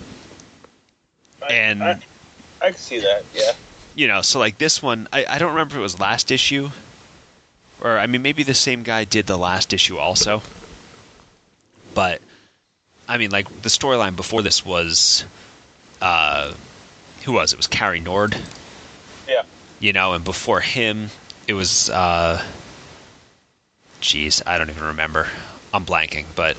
I, 1.43 1.53
And- 1.53 1.82
I, 1.82 2.01
I 2.62 2.70
can 2.70 2.76
see 2.78 3.01
that. 3.01 3.24
Yeah. 3.34 3.53
You 3.95 4.09
know, 4.09 4.20
so 4.22 4.39
like 4.39 4.59
this 4.59 4.82
one, 4.82 5.09
I, 5.12 5.24
I 5.26 5.39
don't 5.39 5.51
remember 5.53 5.74
if 5.74 5.78
it 5.78 5.82
was 5.82 5.99
last 5.99 6.30
issue, 6.30 6.70
or 7.80 7.99
I 7.99 8.07
mean 8.07 8.22
maybe 8.22 8.43
the 8.43 8.55
same 8.55 8.82
guy 8.82 9.05
did 9.05 9.26
the 9.26 9.37
last 9.39 9.72
issue 9.72 9.97
also. 9.99 10.43
But 11.95 12.20
I 13.09 13.16
mean, 13.18 13.30
like 13.30 13.49
the 13.62 13.68
storyline 13.70 14.14
before 14.16 14.43
this 14.43 14.64
was, 14.64 15.24
uh, 16.03 16.53
who 17.24 17.32
was 17.32 17.53
it? 17.53 17.57
it 17.57 17.59
was 17.59 17.66
Cary 17.68 18.01
Nord, 18.01 18.37
Yeah. 19.28 19.43
you 19.80 19.93
know, 19.93 20.12
and 20.12 20.24
before 20.24 20.61
him 20.61 21.09
it 21.49 21.55
was, 21.55 21.89
uh, 21.89 22.45
geez, 24.07 24.42
I 24.46 24.57
don't 24.59 24.70
even 24.70 24.84
remember. 24.84 25.26
I'm 25.74 25.84
blanking, 25.84 26.26
but 26.34 26.57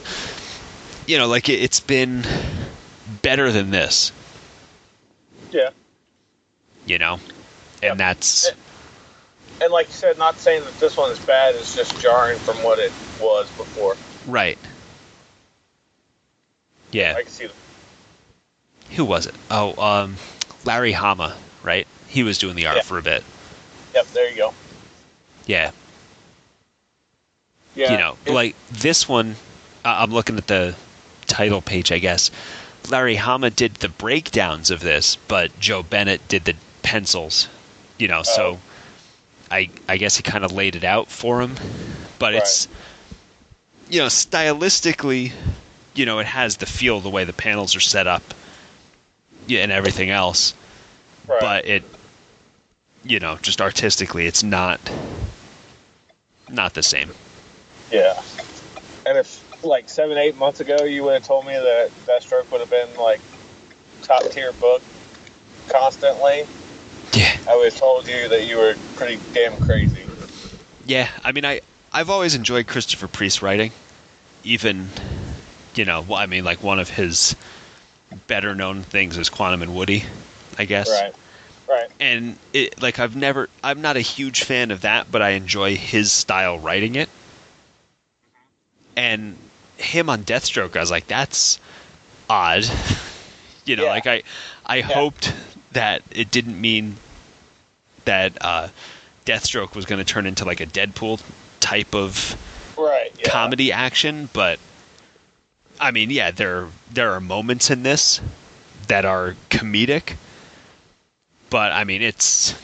you 1.08 1.18
know, 1.18 1.28
like 1.28 1.50
it, 1.50 1.62
it's 1.62 1.80
been 1.80 2.24
better 3.22 3.52
than 3.52 3.72
this, 3.72 4.12
Yeah. 5.52 5.70
you 6.86 6.98
know, 6.98 7.20
Yep. 7.82 7.92
and 7.92 8.00
that's 8.00 8.52
And 9.62 9.72
like 9.72 9.88
you 9.88 9.94
said, 9.94 10.18
not 10.18 10.38
saying 10.38 10.64
that 10.66 10.80
this 10.80 10.96
one 10.98 11.10
is 11.12 11.20
bad. 11.20 11.56
It's 11.56 11.74
just 11.76 12.00
jarring 12.02 12.38
from 12.40 12.58
what 12.64 12.80
it 12.80 12.92
was 13.20 13.50
before. 13.52 13.96
right. 14.28 14.58
Yeah, 16.92 17.16
I 17.18 17.24
can 17.24 17.32
see 17.32 17.48
that. 17.48 17.56
who 18.96 19.04
was 19.06 19.26
it? 19.26 19.36
Oh, 19.52 19.76
um, 19.82 20.16
Larry 20.64 20.92
Hama, 20.94 21.36
right? 21.64 21.86
He 22.08 22.24
was 22.24 22.38
doing 22.38 22.56
the 22.56 22.68
art 22.68 22.78
Yeah. 22.78 22.82
for 22.84 22.98
a 22.98 23.02
bit. 23.02 23.24
Yep. 23.94 24.08
There 24.08 24.30
you 24.30 24.36
go. 24.38 24.54
Yeah, 25.46 25.72
Yeah. 27.78 27.92
you 27.92 27.98
know, 27.98 28.18
it- 28.26 28.34
like 28.34 28.56
this 28.72 29.08
one. 29.08 29.36
Uh, 29.86 29.96
I'm 30.00 30.12
looking 30.12 30.38
at 30.38 30.48
the 30.48 30.76
title 31.28 31.62
page, 31.62 31.92
I 31.92 32.00
guess. 32.00 32.32
Larry 32.90 33.16
Hama 33.16 33.50
did 33.50 33.76
the 33.76 33.90
breakdowns 33.90 34.72
of 34.72 34.80
this, 34.80 35.16
but 35.28 35.58
Joe 35.60 35.84
Bennett 35.84 36.26
did 36.28 36.46
the 36.46 36.56
pencils. 36.84 37.48
You 38.00 38.08
know, 38.08 38.24
so 38.24 38.44
Oh. 38.54 38.60
I 39.52 39.70
I 39.88 39.98
guess 39.98 40.18
he 40.18 40.24
kind 40.24 40.44
of 40.44 40.52
laid 40.52 40.76
it 40.76 40.84
out 40.84 41.10
for 41.10 41.42
him, 41.42 41.56
but 42.20 42.34
it's 42.34 42.68
you 43.90 44.00
know 44.00 44.08
stylistically, 44.08 45.32
you 45.96 46.06
know, 46.06 46.20
it 46.20 46.26
has 46.28 46.58
the 46.58 46.66
feel 46.66 47.00
the 47.00 47.10
way 47.10 47.24
the 47.24 47.34
panels 47.34 47.76
are 47.76 47.80
set 47.82 48.08
up, 48.08 48.24
yeah, 49.48 49.62
and 49.64 49.72
everything 49.72 50.10
else. 50.10 50.54
right. 51.28 51.40
But 51.40 51.66
it, 51.68 51.84
you 53.06 53.20
know, 53.20 53.38
just 53.42 53.62
artistically, 53.62 54.28
it's 54.28 54.44
not 54.44 54.80
not 56.50 56.74
the 56.74 56.84
same. 56.84 57.12
Yeah. 57.92 58.14
And 59.06 59.18
if 59.18 59.44
like 59.64 59.90
seven, 59.90 60.18
eight 60.18 60.36
months 60.36 60.60
ago 60.60 60.84
you 60.84 61.04
would 61.04 61.14
have 61.14 61.24
told 61.24 61.46
me 61.46 61.54
that 61.54 61.92
Deathstroke 62.06 62.52
would 62.52 62.62
have 62.62 62.70
been 62.70 62.96
like 62.98 63.22
top 64.02 64.24
tier 64.32 64.52
book 64.54 64.82
constantly, 65.68 66.46
Yeah. 67.14 67.38
I 67.48 67.56
would 67.56 67.72
have 67.72 67.80
told 67.80 68.08
you 68.08 68.28
that 68.30 68.46
you 68.46 68.58
were 68.58 68.76
pretty 68.96 69.20
damn 69.34 69.58
crazy. 69.62 70.04
Yeah, 70.86 71.10
I 71.24 71.32
mean, 71.32 71.46
I 71.46 71.62
I've 71.92 72.10
always 72.10 72.36
enjoyed 72.36 72.68
Christopher 72.68 73.08
Priest 73.08 73.42
writing, 73.42 73.72
even 74.44 74.88
you 75.76 75.86
know, 75.86 76.02
well, 76.02 76.18
I 76.18 76.26
mean, 76.26 76.44
like 76.44 76.64
one 76.64 76.80
of 76.80 76.90
his 76.90 77.36
better 78.28 78.56
known 78.56 78.82
things 78.82 79.18
is 79.18 79.30
Quantum 79.30 79.62
and 79.62 79.76
Woody, 79.76 80.04
I 80.58 80.66
guess. 80.66 80.90
Right. 80.90 81.14
Right. 81.68 81.90
And 82.00 82.38
it 82.54 82.82
like 82.82 83.00
I've 83.00 83.16
never 83.16 83.50
I'm 83.64 83.82
not 83.82 83.98
a 83.98 84.02
huge 84.02 84.44
fan 84.44 84.72
of 84.72 84.82
that, 84.82 85.12
but 85.12 85.22
I 85.22 85.32
enjoy 85.32 85.76
his 85.76 86.12
style 86.12 86.58
writing 86.58 86.96
it. 86.96 87.10
And 88.98 89.38
him 89.78 90.10
on 90.10 90.24
Deathstroke, 90.24 90.76
I 90.76 90.80
was 90.82 90.92
like, 90.92 91.08
that's 91.08 91.60
odd. 92.30 92.66
you 93.66 93.76
know, 93.78 93.84
Yeah. 93.84 93.90
like 93.92 94.08
I 94.08 94.24
I 94.66 94.82
hoped 94.82 95.34
that 95.72 96.02
it 96.12 96.32
didn't 96.32 96.60
mean 96.60 96.98
that 98.06 98.38
uh, 98.42 98.68
Deathstroke 99.26 99.76
was 99.76 99.86
going 99.86 100.04
to 100.04 100.06
turn 100.06 100.26
into 100.26 100.44
like 100.46 100.60
a 100.62 100.66
Deadpool 100.66 101.22
type 101.60 101.94
of 101.96 102.36
Right. 102.78 103.12
Yeah. 103.20 103.30
comedy 103.30 103.72
action, 103.72 104.30
but 104.34 104.60
I 105.80 105.92
mean, 105.92 106.10
yeah, 106.10 106.32
there 106.32 106.68
there 106.92 107.12
are 107.14 107.22
moments 107.22 107.70
in 107.70 107.84
this 107.84 108.20
that 108.88 109.06
are 109.06 109.36
comedic, 109.50 110.16
but 111.50 111.72
I 111.72 111.84
mean, 111.84 112.02
it's 112.02 112.56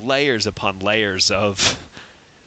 layers 0.00 0.46
upon 0.46 0.78
layers 0.80 1.30
of 1.30 1.58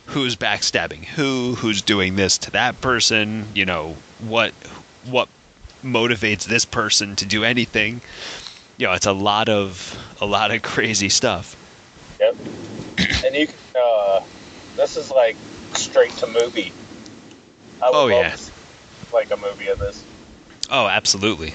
who's 0.07 0.35
backstabbing 0.35 1.05
who, 1.05 1.55
who's 1.55 1.81
doing 1.81 2.15
this 2.15 2.37
to 2.39 2.51
that 2.51 2.79
person, 2.81 3.47
you 3.53 3.65
know, 3.65 3.95
what 4.19 4.51
what 5.05 5.27
motivates 5.83 6.45
this 6.45 6.65
person 6.65 7.15
to 7.17 7.25
do 7.25 7.43
anything. 7.43 8.01
You 8.77 8.87
know, 8.87 8.93
it's 8.93 9.05
a 9.05 9.13
lot 9.13 9.49
of 9.49 9.97
a 10.21 10.25
lot 10.25 10.51
of 10.51 10.61
crazy 10.61 11.09
stuff. 11.09 11.55
Yep. 12.19 12.35
and 13.25 13.35
you, 13.35 13.47
can, 13.47 13.55
uh, 13.75 14.21
this 14.75 14.97
is 14.97 15.11
like 15.11 15.35
straight 15.73 16.11
to 16.11 16.27
movie. 16.27 16.71
Oh, 17.81 18.05
love 18.05 18.09
yeah. 18.09 18.37
like 19.13 19.31
a 19.31 19.37
movie 19.37 19.67
of 19.67 19.79
this. 19.79 20.05
Oh, 20.69 20.87
absolutely. 20.87 21.53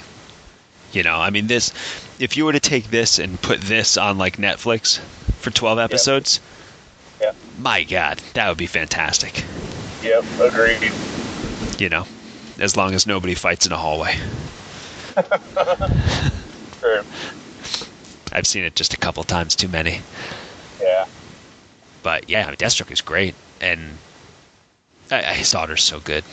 You 0.92 1.02
know, 1.02 1.16
I 1.16 1.30
mean, 1.30 1.46
this. 1.46 1.72
If 2.18 2.36
you 2.36 2.44
were 2.44 2.52
to 2.52 2.60
take 2.60 2.90
this 2.90 3.18
and 3.18 3.40
put 3.40 3.60
this 3.60 3.96
on 3.96 4.18
like 4.18 4.36
Netflix 4.36 4.98
for 5.40 5.50
twelve 5.50 5.78
episodes, 5.78 6.40
Yeah. 7.20 7.32
my 7.58 7.84
God, 7.84 8.18
that 8.34 8.48
would 8.48 8.58
be 8.58 8.66
fantastic. 8.66 9.44
Yep. 10.02 10.24
Agreed. 10.40 10.92
You 11.78 11.88
know, 11.88 12.06
as 12.58 12.76
long 12.76 12.94
as 12.94 13.06
nobody 13.06 13.34
fights 13.34 13.66
in 13.66 13.72
a 13.72 13.76
hallway. 13.76 14.14
True. 16.80 17.02
I've 18.32 18.46
seen 18.46 18.64
it 18.64 18.74
just 18.74 18.94
a 18.94 18.96
couple 18.96 19.24
times 19.24 19.56
too 19.56 19.68
many. 19.68 20.00
Yeah. 20.80 21.06
But 22.02 22.28
yeah, 22.28 22.44
I 22.44 22.46
mean, 22.48 22.56
Deathstroke 22.56 22.90
is 22.90 23.00
great, 23.00 23.34
and 23.60 23.98
uh, 25.10 25.22
his 25.34 25.50
daughter's 25.50 25.82
so 25.82 26.00
good. 26.00 26.24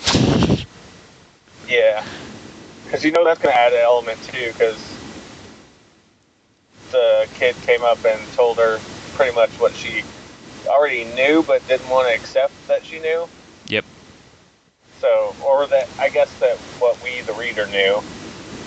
Yeah. 1.67 2.05
Because 2.83 3.03
you 3.03 3.11
know 3.11 3.23
that's 3.23 3.41
going 3.41 3.53
to 3.53 3.59
add 3.59 3.73
an 3.73 3.79
element 3.79 4.21
too. 4.23 4.47
Because 4.47 4.97
the 6.91 7.27
kid 7.33 7.55
came 7.63 7.83
up 7.83 8.03
and 8.05 8.21
told 8.33 8.57
her 8.57 8.79
pretty 9.15 9.33
much 9.33 9.49
what 9.59 9.73
she 9.73 10.03
already 10.67 11.03
knew, 11.05 11.43
but 11.43 11.65
didn't 11.67 11.89
want 11.89 12.09
to 12.09 12.15
accept 12.15 12.53
that 12.67 12.85
she 12.85 12.99
knew. 12.99 13.27
Yep. 13.67 13.85
So, 14.99 15.35
or 15.43 15.67
that 15.67 15.87
I 15.99 16.09
guess 16.09 16.33
that 16.35 16.57
what 16.79 17.01
we, 17.01 17.21
the 17.21 17.33
reader, 17.33 17.67
knew 17.67 18.01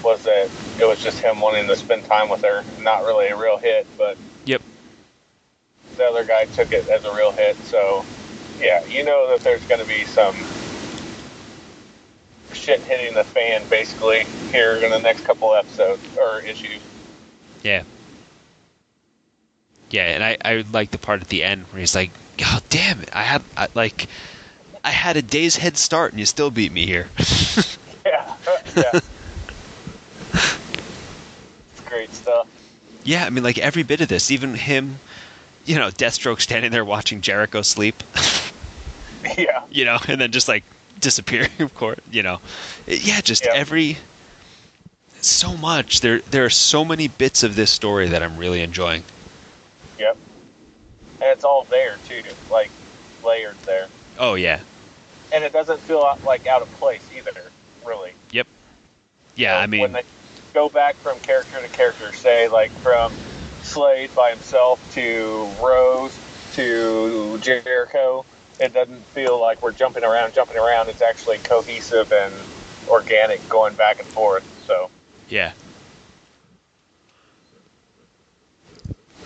was 0.03 0.25
that 0.25 0.49
it 0.79 0.87
was 0.87 1.03
just 1.03 1.19
him 1.19 1.41
wanting 1.41 1.67
to 1.67 1.77
spend 1.77 2.05
time 2.05 2.29
with 2.29 2.43
her, 2.43 2.65
not 2.81 3.05
really 3.05 3.29
a 3.29 3.37
real 3.37 3.59
hit, 3.59 3.87
but 3.97 4.17
Yep. 4.45 4.63
the 5.97 6.05
other 6.05 6.25
guy 6.25 6.45
took 6.47 6.73
it 6.73 6.89
as 6.89 7.05
a 7.05 7.13
real 7.13 7.33
hit. 7.33 7.57
So, 7.65 8.05
yeah, 8.61 8.85
you 8.87 9.05
know 9.05 9.29
that 9.31 9.41
there's 9.41 9.65
going 9.65 9.81
to 9.81 9.87
be 9.87 10.05
some 10.05 10.37
shit 12.53 12.81
hitting 12.83 13.15
the 13.15 13.25
fan 13.25 13.69
basically 13.69 14.25
here 14.51 14.77
in 14.77 14.91
the 14.91 14.99
next 14.99 15.25
couple 15.25 15.55
episodes 15.55 16.03
or 16.19 16.41
issues. 16.41 16.81
Yeah. 17.63 17.83
Yeah, 19.91 20.05
and 20.05 20.23
I, 20.23 20.37
I 20.45 20.65
like 20.73 20.91
the 20.91 20.99
part 20.99 21.21
at 21.23 21.29
the 21.29 21.43
end 21.43 21.65
where 21.71 21.81
he's 21.81 21.95
like, 21.95 22.11
"God 22.37 22.63
damn 22.69 23.01
it! 23.01 23.09
I 23.15 23.23
had 23.23 23.43
I, 23.57 23.69
like, 23.75 24.07
I 24.85 24.91
had 24.91 25.17
a 25.17 25.23
day's 25.23 25.57
head 25.57 25.77
start, 25.77 26.13
and 26.13 26.21
you 26.21 26.27
still 26.27 26.51
beat 26.51 26.73
me 26.73 26.87
here." 26.87 27.09
Yeah, 28.07 28.37
yeah. 28.77 29.01
it's 30.33 31.81
great 31.87 32.11
stuff. 32.13 32.47
yeah, 33.05 33.25
I 33.27 33.31
mean, 33.31 33.45
like 33.45 33.59
every 33.59 33.83
bit 33.83 34.01
of 34.01 34.09
this, 34.09 34.31
even 34.31 34.55
him, 34.55 34.97
you 35.67 35.77
know, 35.77 35.89
Deathstroke 35.89 36.41
standing 36.41 36.71
there 36.71 36.85
watching 36.87 37.21
Jericho 37.21 37.61
sleep, 37.63 38.03
Yeah, 39.37 39.65
you 39.71 39.85
know, 39.85 39.99
and 40.09 40.19
then 40.21 40.33
just 40.33 40.49
like 40.49 40.65
disappearing, 41.01 41.51
of 41.61 41.75
course, 41.75 41.99
you 42.11 42.23
know, 42.23 42.41
yeah, 42.87 43.21
just 43.21 43.45
Yeah. 43.45 43.53
every 43.55 43.99
so 45.21 45.57
much. 45.57 46.01
There, 46.01 46.21
there 46.21 46.45
are 46.45 46.51
so 46.51 46.85
many 46.85 47.09
bits 47.09 47.43
of 47.43 47.57
this 47.57 47.71
story 47.71 48.09
that 48.09 48.23
I'm 48.23 48.37
really 48.39 48.61
enjoying. 48.63 49.03
And 51.21 51.31
it's 51.31 51.45
all 51.45 51.65
there 51.65 51.97
too, 52.05 52.23
like 52.51 52.71
layered 53.25 53.57
there, 53.65 53.89
Oh 54.19 54.35
yeah, 54.35 54.61
and 55.33 55.45
it 55.45 55.53
doesn't 55.53 55.81
feel 55.81 56.01
uh, 56.01 56.17
like 56.25 56.47
out 56.47 56.63
of 56.63 56.71
place 56.73 57.09
either. 57.17 57.51
Really. 57.85 58.13
yep, 58.33 58.47
yeah. 59.37 59.59
I 59.59 59.67
mean 59.67 59.81
when 59.81 59.93
they 59.93 60.03
go 60.53 60.69
back 60.69 60.97
from 60.97 61.19
character 61.21 61.61
to 61.61 61.69
character, 61.69 62.13
say 62.13 62.49
like 62.49 62.71
from 62.71 63.13
Slade 63.63 64.15
by 64.15 64.31
himself 64.31 64.93
to 64.95 65.51
Rose 65.63 66.19
to 66.55 67.39
Jericho, 67.39 68.25
it 68.61 68.73
doesn't 68.73 69.05
feel 69.07 69.41
like 69.41 69.63
we're 69.63 69.73
jumping 69.73 70.05
around, 70.05 70.35
jumping 70.35 70.59
around. 70.59 70.89
It's 70.89 71.03
actually 71.03 71.39
cohesive 71.39 72.13
and 72.13 72.35
organic, 72.89 73.47
going 73.49 73.75
back 73.75 74.01
and 74.01 74.09
forth. 74.09 74.45
So 74.67 74.91
Yeah. 75.29 75.53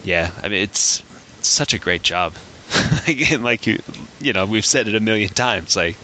Yeah, 0.05 0.33
I 0.43 0.49
mean 0.49 0.63
it's 0.63 1.03
such 1.49 1.75
a 1.75 1.79
great 1.79 2.03
job. 2.03 2.35
Like 3.39 3.67
you, 3.67 3.81
you 4.21 4.33
know, 4.33 4.47
we've 4.47 4.65
said 4.65 4.87
it 4.87 4.95
a 4.95 5.01
million 5.01 5.29
times. 5.31 5.75
Like 5.75 5.97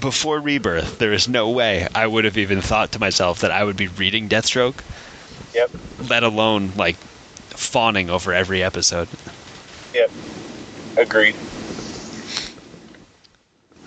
before 0.00 0.40
Rebirth, 0.40 0.98
there 0.98 1.12
is 1.12 1.26
no 1.28 1.50
way 1.50 1.88
I 1.94 2.06
would 2.06 2.24
have 2.24 2.36
even 2.36 2.60
thought 2.60 2.92
to 2.92 2.98
myself 2.98 3.40
that 3.40 3.50
I 3.50 3.64
would 3.64 3.76
be 3.76 3.88
reading 3.88 4.28
Deathstroke, 4.28 4.80
yep, 5.54 5.70
let 6.08 6.22
alone 6.22 6.72
like 6.76 6.96
fawning 6.96 8.10
over 8.10 8.32
every 8.32 8.62
episode. 8.62 9.08
yep, 9.94 10.10
agreed. 10.96 11.34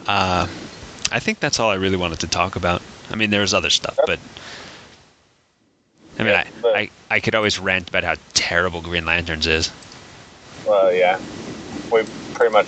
Uh, 0.08 0.48
I 1.12 1.20
think 1.20 1.40
that's 1.40 1.60
all 1.60 1.70
I 1.70 1.76
really 1.76 1.98
wanted 1.98 2.22
to 2.22 2.28
talk 2.28 2.56
about. 2.56 2.82
I 3.12 3.16
mean, 3.16 3.30
there 3.30 3.42
was 3.42 3.54
other 3.54 3.70
stuff, 3.70 3.98
but 4.06 4.20
I 6.18 6.24
mean, 6.24 6.34
Yeah, 6.34 6.46
I, 6.66 6.70
I 6.80 6.90
I 7.12 7.20
could 7.20 7.36
always 7.36 7.60
rant 7.60 7.90
about 7.90 8.04
how 8.04 8.16
terrible 8.34 8.82
Green 8.82 9.06
Lanterns 9.06 9.48
is. 9.48 9.72
Well, 10.66 10.94
yeah, 10.94 11.20
we 11.92 12.04
pretty 12.34 12.52
much 12.54 12.68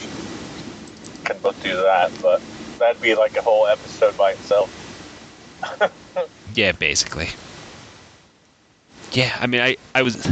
can 1.24 1.38
both 1.42 1.62
do 1.64 1.76
that, 1.76 2.12
but 2.22 2.42
that'd 2.80 3.02
be 3.02 3.16
like 3.16 3.38
a 3.38 3.42
whole 3.42 3.68
episode 3.68 4.18
by 4.18 4.32
itself. 4.32 4.70
Yeah, 6.56 6.72
basically. 6.74 7.30
Yeah, 9.12 9.36
I 9.40 9.48
mean, 9.48 9.60
I, 9.62 9.76
I 9.96 10.04
was, 10.04 10.28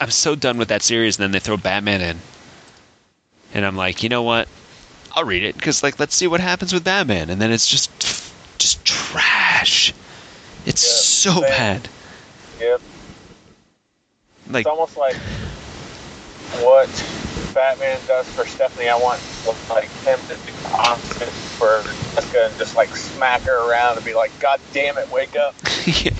I'm 0.00 0.10
so 0.10 0.34
done 0.34 0.58
with 0.58 0.68
that 0.68 0.82
series, 0.82 1.16
and 1.18 1.22
then 1.22 1.30
they 1.32 1.38
throw 1.38 1.56
Batman 1.56 2.02
in, 2.02 2.18
and 3.54 3.64
I'm 3.64 3.76
like, 3.76 4.02
you 4.02 4.10
know 4.10 4.22
what? 4.22 4.46
I'll 5.12 5.24
read 5.24 5.42
it 5.42 5.54
because, 5.54 5.82
like, 5.82 5.98
let's 5.98 6.14
see 6.14 6.26
what 6.26 6.40
happens 6.40 6.72
with 6.74 6.84
Batman, 6.84 7.30
and 7.30 7.40
then 7.40 7.50
it's 7.50 7.66
just, 7.66 7.90
just 8.58 8.84
trash. 8.84 9.94
It's 10.66 10.82
Yeah, 11.26 11.32
so 11.32 11.40
same. 11.40 11.50
bad. 11.50 11.88
Yep. 12.60 12.80
Like, 14.50 14.66
it's 14.66 14.68
almost 14.68 14.96
like 14.98 15.16
what 16.62 16.88
Batman 17.54 18.00
does 18.06 18.28
for 18.30 18.46
Stephanie. 18.46 18.88
I 18.88 18.96
want 18.96 19.20
like 19.70 19.90
him 20.02 20.18
to 20.28 20.34
do 20.34 20.52
opposite 20.72 21.28
for 21.28 21.82
Jessica 22.14 22.46
and 22.46 22.58
just 22.58 22.76
like 22.76 22.94
smack 22.96 23.42
her 23.42 23.70
around 23.70 23.96
and 23.96 24.04
be 24.04 24.14
like, 24.14 24.36
"God 24.40 24.60
damn 24.72 24.98
it, 24.98 25.10
wake 25.10 25.36
up!" 25.36 25.54
yeah. 25.86 26.12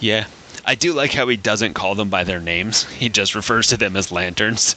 yeah, 0.00 0.26
I 0.64 0.74
do 0.74 0.92
like 0.92 1.12
how 1.12 1.28
he 1.28 1.36
doesn't 1.36 1.74
call 1.74 1.94
them 1.94 2.08
by 2.08 2.24
their 2.24 2.40
names. 2.40 2.84
He 2.84 3.08
just 3.08 3.34
refers 3.34 3.68
to 3.68 3.76
them 3.76 3.96
as 3.96 4.10
lanterns. 4.10 4.76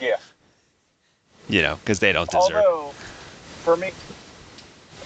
Yeah. 0.00 0.16
You 1.48 1.62
know, 1.62 1.76
because 1.76 2.00
they 2.00 2.12
don't 2.12 2.30
deserve. 2.30 2.56
Although, 2.56 2.90
for 3.62 3.76
me, 3.76 3.90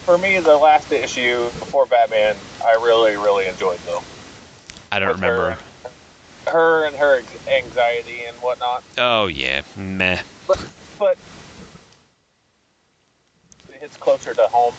for 0.05 0.19
me, 0.19 0.41
the 0.41 0.57
last 0.57 0.91
issue 0.91 1.45
before 1.45 1.87
Batman, 1.87 2.37
I 2.65 2.75
really, 2.75 3.17
really 3.17 3.47
enjoyed 3.47 3.79
though. 3.81 4.03
I 4.91 4.99
don't 4.99 5.09
With 5.09 5.17
remember. 5.19 5.51
Her, 5.53 5.59
her 6.51 6.87
and 6.87 6.97
her 6.97 7.23
anxiety 7.49 8.25
and 8.25 8.37
whatnot, 8.39 8.83
Oh 8.99 9.27
yeah, 9.27 9.63
meh. 9.77 10.23
but 10.47 10.65
but 10.99 11.17
it 13.73 13.81
hits 13.81 13.97
closer 13.97 14.35
to 14.35 14.47
home 14.49 14.75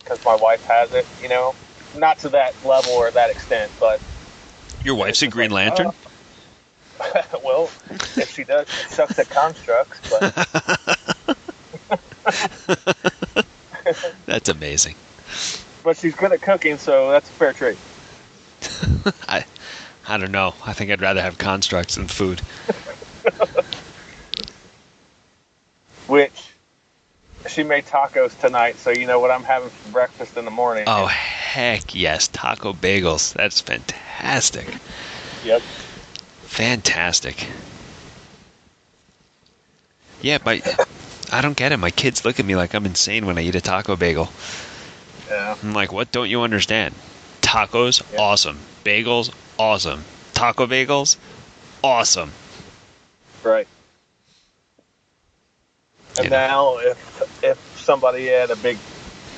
because 0.00 0.22
my 0.24 0.34
wife 0.36 0.64
has 0.66 0.92
it. 0.92 1.06
You 1.22 1.28
know, 1.28 1.54
not 1.96 2.18
to 2.20 2.28
that 2.30 2.54
level 2.66 2.92
or 2.92 3.10
that 3.10 3.30
extent, 3.30 3.70
but 3.78 4.00
Your 4.82 4.94
wife's 4.96 5.22
a 5.22 5.28
Green 5.28 5.50
like, 5.50 5.66
Lantern. 5.66 5.92
uh, 7.00 7.22
well, 7.44 7.70
if 7.90 8.32
she 8.34 8.44
does, 8.44 8.66
she 8.68 8.94
sucks 8.94 9.18
at 9.18 9.28
constructs. 9.30 10.00
But 10.10 10.34
That's 14.26 14.48
amazing. 14.48 14.94
but 15.82 15.96
she's 15.96 16.14
good 16.14 16.32
at 16.32 16.42
cooking, 16.42 16.78
so 16.78 17.10
that's 17.10 17.28
a 17.28 17.32
fair 17.32 17.52
trade. 17.52 17.76
I, 19.28 19.44
I 20.06 20.18
don't 20.18 20.32
know. 20.32 20.54
I 20.64 20.72
think 20.74 20.90
I'd 20.90 21.00
rather 21.00 21.22
have 21.22 21.38
constructs 21.38 21.94
than 21.94 22.08
food. 22.08 22.40
Which 26.06 26.50
she 27.48 27.62
made 27.62 27.86
tacos 27.86 28.38
tonight, 28.38 28.76
so 28.76 28.90
you 28.90 29.06
know 29.06 29.18
what 29.18 29.30
I'm 29.30 29.44
having 29.44 29.70
for 29.70 29.92
breakfast 29.92 30.36
in 30.36 30.44
the 30.44 30.50
morning. 30.50 30.84
Oh 30.86 31.06
heck 31.06 31.94
yes, 31.94 32.28
taco 32.28 32.72
bagels. 32.72 33.32
That's 33.32 33.60
fantastic. 33.60 34.66
Yep. 35.44 35.62
Fantastic. 36.42 37.48
Yeah, 40.20 40.38
but 40.42 40.60
I 41.32 41.40
don't 41.42 41.56
get 41.56 41.72
it. 41.72 41.76
My 41.78 41.90
kids 41.90 42.24
look 42.24 42.40
at 42.40 42.46
me 42.46 42.56
like 42.56 42.74
I'm 42.74 42.86
insane 42.86 43.26
when 43.26 43.38
I 43.38 43.42
eat 43.42 43.54
a 43.54 43.60
taco 43.60 43.96
bagel. 43.96 44.30
Yeah. 45.28 45.56
I'm 45.62 45.72
like, 45.72 45.92
what 45.92 46.12
don't 46.12 46.30
you 46.30 46.42
understand? 46.42 46.94
Tacos, 47.54 48.02
Yeah. 48.12 48.20
awesome. 48.20 48.58
Bagels, 48.84 49.30
awesome. 49.60 50.04
Taco 50.32 50.66
bagels, 50.66 51.16
awesome. 51.84 52.32
Right. 53.44 53.68
And 56.18 56.30
know. 56.30 56.36
now, 56.36 56.78
if 56.78 57.44
if 57.44 57.56
somebody 57.80 58.30
at 58.30 58.50
a 58.50 58.56
big 58.56 58.76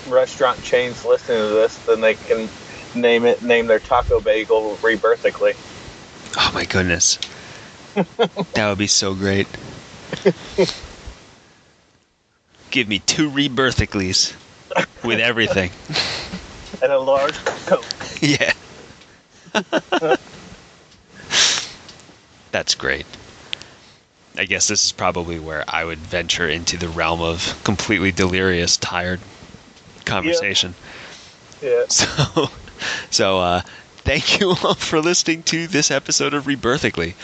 restaurant 0.08 0.62
chain's 0.62 1.04
listening 1.04 1.46
to 1.46 1.48
this, 1.48 1.76
then 1.84 2.00
they 2.00 2.14
can 2.14 2.48
name 2.94 3.26
it 3.26 3.42
name 3.42 3.66
their 3.66 3.80
taco 3.80 4.18
bagel 4.18 4.78
rebirthically. 4.80 5.54
Oh 6.38 6.50
my 6.54 6.64
goodness. 6.64 7.18
that 8.54 8.68
would 8.70 8.78
be 8.78 8.86
so 8.86 9.12
great. 9.12 9.46
Give 12.70 12.88
me 12.88 12.98
two 13.00 13.30
rebirthicles 13.30 14.34
with 15.04 15.20
everything. 15.20 15.70
And 16.82 16.92
a 16.92 16.98
large 16.98 17.34
coke. 17.66 17.84
yeah. 18.20 18.52
That's 22.52 22.74
great. 22.74 23.06
I 24.38 24.44
guess 24.44 24.68
this 24.68 24.84
is 24.84 24.92
probably 24.92 25.38
where 25.38 25.64
I 25.68 25.84
would 25.84 25.98
venture 25.98 26.48
into 26.48 26.76
the 26.76 26.88
realm 26.88 27.20
of 27.22 27.58
completely 27.64 28.12
delirious, 28.12 28.76
tired 28.76 29.20
conversation. 30.04 30.74
Yeah. 31.62 31.84
So, 31.88 32.50
so 33.10 33.38
uh, 33.40 33.62
thank 34.04 34.38
you 34.38 34.50
all 34.50 34.74
for 34.74 35.00
listening 35.00 35.42
to 35.44 35.66
this 35.66 35.90
episode 35.90 36.34
of 36.34 36.44
Rebirthically. 36.44 37.14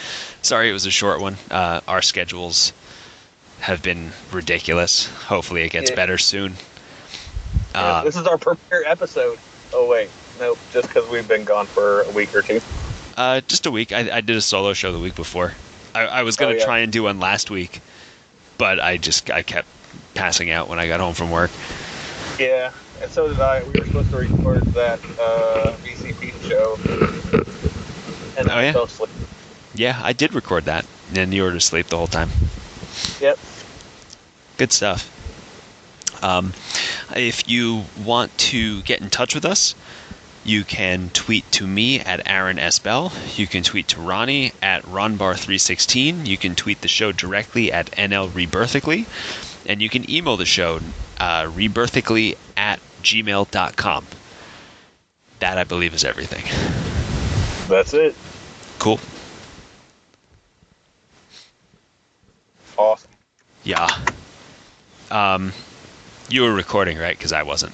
Sorry 0.40 0.70
it 0.70 0.72
was 0.72 0.86
a 0.86 0.90
short 0.90 1.20
one. 1.20 1.36
Uh, 1.50 1.82
our 1.86 2.00
schedules 2.00 2.72
have 3.60 3.82
been 3.82 4.12
ridiculous. 4.32 5.06
Hopefully 5.26 5.62
it 5.64 5.70
gets 5.72 5.90
Yeah. 5.90 5.96
better 5.96 6.16
soon. 6.16 6.54
Yeah, 7.74 7.80
Uh, 7.80 8.04
this 8.04 8.16
is 8.16 8.26
our 8.26 8.38
premiere 8.38 8.84
episode. 8.86 9.38
Oh 9.72 9.86
wait, 9.86 10.10
Nope, 10.38 10.58
just 10.70 10.88
because 10.88 11.08
we've 11.08 11.26
been 11.28 11.44
gone 11.44 11.66
for 11.66 12.02
a 12.02 12.10
week 12.10 12.34
or 12.34 12.42
two. 12.42 12.60
Uh, 13.16 13.40
just 13.42 13.66
a 13.66 13.70
week. 13.70 13.92
I, 13.92 14.16
I 14.16 14.20
did 14.20 14.36
a 14.36 14.40
solo 14.40 14.72
show 14.72 14.92
the 14.92 14.98
week 14.98 15.14
before. 15.14 15.52
I, 15.94 16.06
I 16.06 16.22
was 16.22 16.36
gonna 16.36 16.52
Oh, 16.54 16.56
yeah. 16.58 16.64
try 16.64 16.78
and 16.78 16.92
do 16.92 17.04
one 17.04 17.20
last 17.20 17.50
week, 17.50 17.80
but 18.58 18.80
I 18.80 18.96
just 18.96 19.30
I 19.30 19.42
kept 19.42 19.68
passing 20.14 20.50
out 20.50 20.68
when 20.68 20.78
I 20.78 20.86
got 20.86 21.00
home 21.00 21.14
from 21.14 21.30
work. 21.30 21.50
Yeah, 22.38 22.72
and 23.02 23.10
so 23.10 23.28
did 23.28 23.38
I. 23.40 23.62
We 23.64 23.78
were 23.78 23.86
supposed 23.86 24.10
to 24.10 24.16
record 24.16 24.64
that 24.74 24.98
uh, 25.20 25.72
VCP 25.84 26.32
show, 26.48 26.78
and 28.38 28.48
Oh, 28.48 28.54
I 28.54 28.62
yeah? 28.64 28.72
fell 28.72 28.84
asleep. 28.84 29.10
Yeah, 29.74 30.00
I 30.02 30.12
did 30.12 30.34
record 30.34 30.64
that, 30.64 30.86
and 31.14 31.32
you 31.32 31.42
were 31.42 31.52
asleep 31.52 31.86
the 31.86 31.96
whole 31.96 32.06
time. 32.06 32.30
Yep. 33.20 33.38
Good 34.58 34.72
stuff. 34.72 35.10
Um, 36.22 36.52
if 37.14 37.48
you 37.48 37.84
want 38.02 38.36
to 38.38 38.82
get 38.82 39.00
in 39.00 39.10
touch 39.10 39.34
with 39.34 39.44
us, 39.44 39.74
you 40.44 40.64
can 40.64 41.10
tweet 41.10 41.50
to 41.52 41.66
me 41.66 42.00
at 42.00 42.28
Aaron 42.28 42.58
S. 42.58 42.78
Bell. 42.78 43.12
You 43.36 43.46
can 43.46 43.62
tweet 43.62 43.88
to 43.88 44.00
Ronnie 44.00 44.52
at 44.60 44.82
RonBar316. 44.84 46.26
You 46.26 46.36
can 46.36 46.56
tweet 46.56 46.80
the 46.80 46.88
show 46.88 47.12
directly 47.12 47.72
at 47.72 47.90
NL 47.92 48.28
Rebirthically. 48.28 49.06
And 49.66 49.80
you 49.80 49.88
can 49.88 50.10
email 50.10 50.36
the 50.36 50.46
show 50.46 50.80
uh, 51.20 51.44
rebirthically 51.44 52.36
at 52.56 52.80
gmail.com. 53.02 54.06
That, 55.38 55.58
I 55.58 55.64
believe, 55.64 55.94
is 55.94 56.04
everything. 56.04 56.44
That's 57.68 57.94
it. 57.94 58.14
Cool. 58.78 58.98
Awesome. 62.76 63.10
Yeah. 63.62 63.88
Um, 65.10 65.52
you 66.32 66.42
were 66.42 66.52
recording, 66.52 66.98
right? 66.98 67.16
Because 67.16 67.32
I 67.32 67.42
wasn't. 67.42 67.72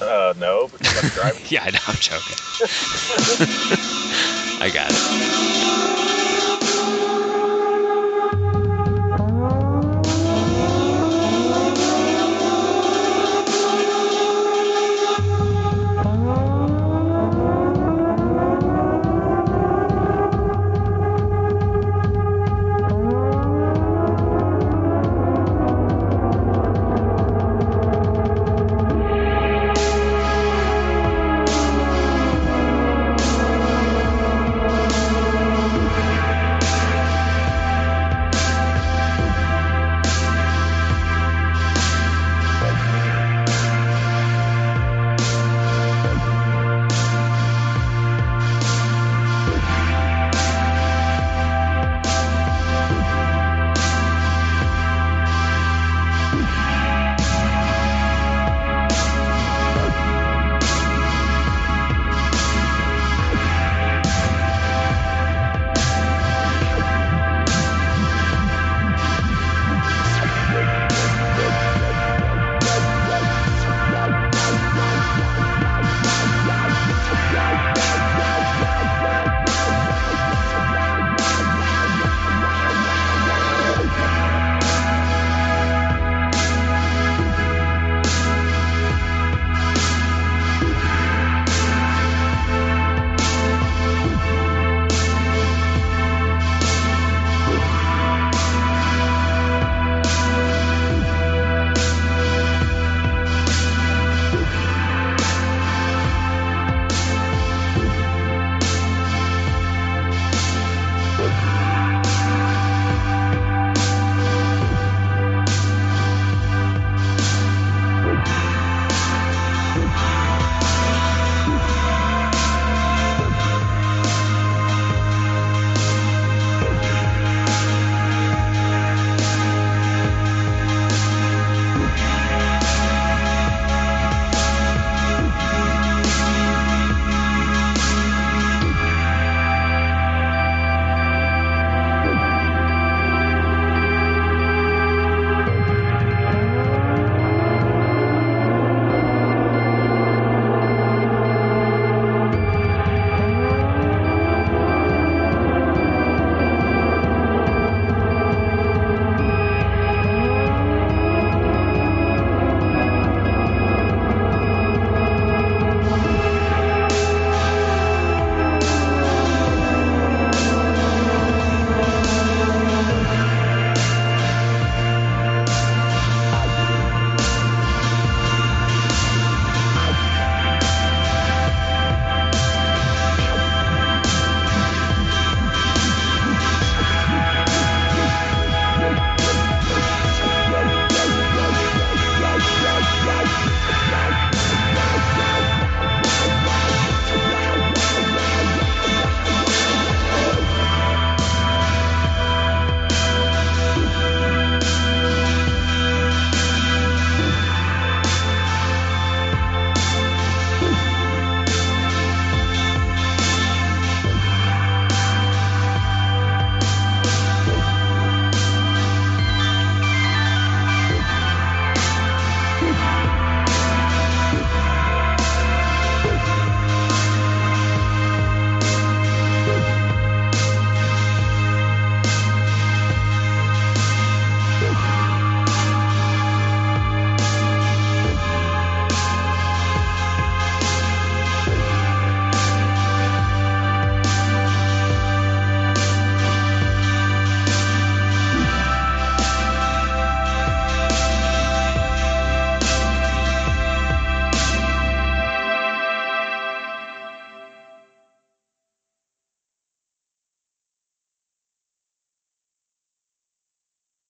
Uh, 0.00 0.34
no, 0.38 0.68
because 0.68 0.96
I'm 0.96 1.10
driving. 1.14 1.42
Yeah, 1.48 1.64
I 1.64 1.70
know, 1.70 1.78
I'm 1.86 1.96
joking. 1.96 2.36
I 4.60 4.70
got 4.72 4.90
it. 4.90 5.65